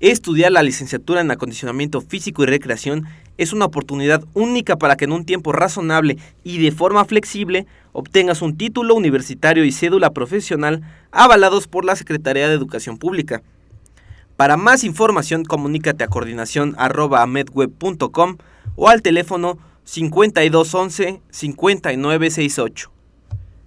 Estudiar 0.00 0.52
la 0.52 0.62
licenciatura 0.62 1.20
en 1.20 1.30
acondicionamiento 1.30 2.00
físico 2.00 2.42
y 2.42 2.46
recreación 2.46 3.04
es 3.38 3.52
una 3.52 3.64
oportunidad 3.64 4.24
única 4.34 4.76
para 4.76 4.96
que 4.96 5.04
en 5.04 5.12
un 5.12 5.24
tiempo 5.24 5.52
razonable 5.52 6.18
y 6.42 6.58
de 6.58 6.72
forma 6.72 7.04
flexible 7.04 7.66
obtengas 7.92 8.42
un 8.42 8.56
título 8.56 8.94
universitario 8.94 9.64
y 9.64 9.72
cédula 9.72 10.10
profesional 10.10 10.82
avalados 11.10 11.68
por 11.68 11.84
la 11.84 11.96
Secretaría 11.96 12.48
de 12.48 12.54
Educación 12.54 12.98
Pública. 12.98 13.42
Para 14.36 14.56
más 14.56 14.82
información 14.82 15.44
comunícate 15.44 16.02
a 16.02 16.08
coordinación.amedweb.com 16.08 18.36
o 18.76 18.88
al 18.88 19.00
teléfono 19.00 19.58
5211 19.84 21.20
5968. 21.30 22.93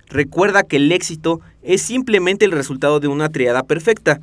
Recuerda 0.09 0.63
que 0.63 0.77
el 0.77 0.91
éxito 0.91 1.41
es 1.61 1.81
simplemente 1.81 2.45
el 2.45 2.51
resultado 2.51 2.99
de 2.99 3.07
una 3.07 3.29
triada 3.29 3.63
perfecta. 3.63 4.21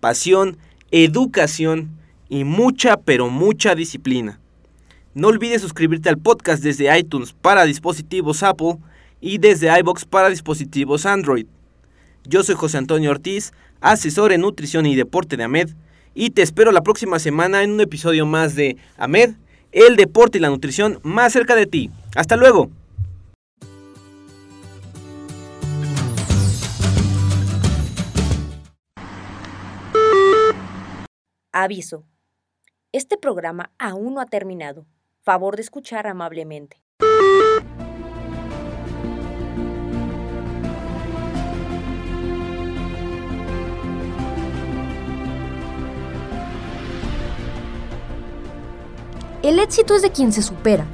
Pasión, 0.00 0.56
educación 0.90 1.90
y 2.28 2.44
mucha, 2.44 2.96
pero 2.96 3.28
mucha 3.28 3.74
disciplina. 3.74 4.40
No 5.14 5.28
olvides 5.28 5.62
suscribirte 5.62 6.08
al 6.08 6.18
podcast 6.18 6.62
desde 6.62 6.96
iTunes 6.98 7.32
para 7.32 7.64
dispositivos 7.64 8.42
Apple 8.42 8.76
y 9.20 9.38
desde 9.38 9.76
iBox 9.80 10.04
para 10.04 10.28
dispositivos 10.28 11.06
Android. 11.06 11.46
Yo 12.24 12.42
soy 12.42 12.54
José 12.54 12.78
Antonio 12.78 13.10
Ortiz, 13.10 13.52
asesor 13.80 14.32
en 14.32 14.42
nutrición 14.42 14.86
y 14.86 14.96
deporte 14.96 15.36
de 15.36 15.44
AMED, 15.44 15.70
y 16.14 16.30
te 16.30 16.42
espero 16.42 16.72
la 16.72 16.82
próxima 16.82 17.18
semana 17.18 17.62
en 17.62 17.72
un 17.72 17.80
episodio 17.80 18.26
más 18.26 18.54
de 18.54 18.76
AMED, 18.96 19.34
el 19.72 19.96
deporte 19.96 20.38
y 20.38 20.40
la 20.40 20.48
nutrición 20.50 21.00
más 21.02 21.32
cerca 21.32 21.54
de 21.54 21.66
ti. 21.66 21.90
Hasta 22.14 22.36
luego. 22.36 22.70
Aviso. 31.60 32.04
Este 32.92 33.16
programa 33.16 33.72
aún 33.80 34.14
no 34.14 34.20
ha 34.20 34.26
terminado. 34.26 34.86
Favor 35.22 35.56
de 35.56 35.62
escuchar 35.62 36.06
amablemente. 36.06 36.80
El 49.42 49.58
éxito 49.58 49.96
es 49.96 50.02
de 50.02 50.12
quien 50.12 50.32
se 50.32 50.42
supera. 50.42 50.86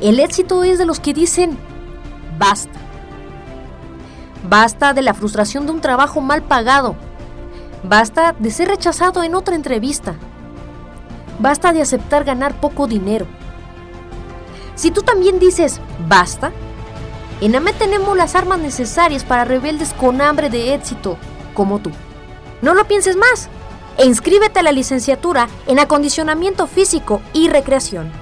El 0.00 0.20
éxito 0.20 0.62
es 0.62 0.78
de 0.78 0.86
los 0.86 1.00
que 1.00 1.12
dicen, 1.12 1.58
basta. 2.38 2.78
Basta 4.48 4.94
de 4.94 5.02
la 5.02 5.12
frustración 5.12 5.66
de 5.66 5.72
un 5.72 5.80
trabajo 5.80 6.20
mal 6.20 6.40
pagado 6.42 7.09
Basta 7.82 8.34
de 8.38 8.50
ser 8.50 8.68
rechazado 8.68 9.22
en 9.22 9.34
otra 9.34 9.54
entrevista. 9.54 10.14
Basta 11.38 11.72
de 11.72 11.80
aceptar 11.80 12.24
ganar 12.24 12.60
poco 12.60 12.86
dinero. 12.86 13.26
Si 14.74 14.90
tú 14.90 15.00
también 15.02 15.38
dices 15.38 15.80
basta, 16.06 16.52
en 17.40 17.56
AMET 17.56 17.78
tenemos 17.78 18.14
las 18.16 18.34
armas 18.34 18.58
necesarias 18.58 19.24
para 19.24 19.46
rebeldes 19.46 19.94
con 19.94 20.20
hambre 20.20 20.50
de 20.50 20.74
éxito, 20.74 21.16
como 21.54 21.78
tú. 21.78 21.90
No 22.60 22.74
lo 22.74 22.86
pienses 22.86 23.16
más 23.16 23.48
e 23.96 24.04
inscríbete 24.04 24.60
a 24.60 24.62
la 24.62 24.72
licenciatura 24.72 25.48
en 25.66 25.78
acondicionamiento 25.78 26.66
físico 26.66 27.22
y 27.32 27.48
recreación. 27.48 28.12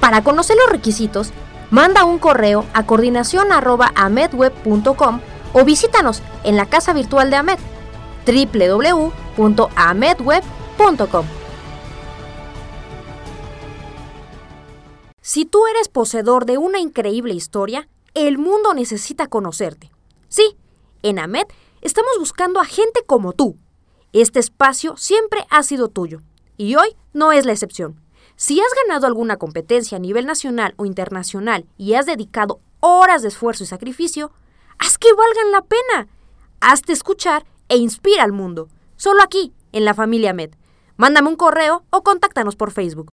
Para 0.00 0.22
conocer 0.22 0.56
los 0.56 0.70
requisitos, 0.70 1.32
manda 1.70 2.04
un 2.04 2.18
correo 2.18 2.64
a 2.72 2.86
coordinación.amedweb.com 2.86 5.20
o 5.52 5.64
visítanos 5.64 6.22
en 6.44 6.56
la 6.56 6.66
casa 6.66 6.92
virtual 6.92 7.30
de 7.30 7.36
AMED 7.36 7.58
www.amedweb.com. 8.26 11.26
Si 15.20 15.44
tú 15.46 15.66
eres 15.66 15.88
poseedor 15.88 16.44
de 16.44 16.58
una 16.58 16.80
increíble 16.80 17.34
historia, 17.34 17.88
el 18.14 18.38
mundo 18.38 18.74
necesita 18.74 19.26
conocerte. 19.26 19.90
Sí, 20.28 20.56
en 21.02 21.18
AMED 21.18 21.46
estamos 21.80 22.12
buscando 22.18 22.60
a 22.60 22.64
gente 22.64 23.02
como 23.06 23.32
tú. 23.32 23.56
Este 24.12 24.38
espacio 24.38 24.96
siempre 24.96 25.44
ha 25.50 25.62
sido 25.62 25.88
tuyo 25.88 26.20
y 26.56 26.76
hoy 26.76 26.96
no 27.12 27.32
es 27.32 27.46
la 27.46 27.52
excepción. 27.52 28.00
Si 28.36 28.60
has 28.60 28.66
ganado 28.86 29.06
alguna 29.06 29.36
competencia 29.36 29.96
a 29.96 30.00
nivel 30.00 30.26
nacional 30.26 30.74
o 30.76 30.86
internacional 30.86 31.66
y 31.78 31.94
has 31.94 32.06
dedicado 32.06 32.60
horas 32.80 33.22
de 33.22 33.28
esfuerzo 33.28 33.64
y 33.64 33.66
sacrificio, 33.66 34.32
haz 34.78 34.98
que 34.98 35.12
valgan 35.12 35.52
la 35.52 35.62
pena. 35.62 36.08
Hazte 36.60 36.92
escuchar 36.92 37.44
e 37.68 37.76
inspira 37.76 38.22
al 38.22 38.32
mundo. 38.32 38.68
Solo 38.96 39.22
aquí, 39.22 39.52
en 39.72 39.84
la 39.84 39.94
familia 39.94 40.32
Med. 40.32 40.54
Mándame 40.96 41.28
un 41.28 41.36
correo 41.36 41.84
o 41.90 42.02
contáctanos 42.02 42.56
por 42.56 42.70
Facebook. 42.70 43.10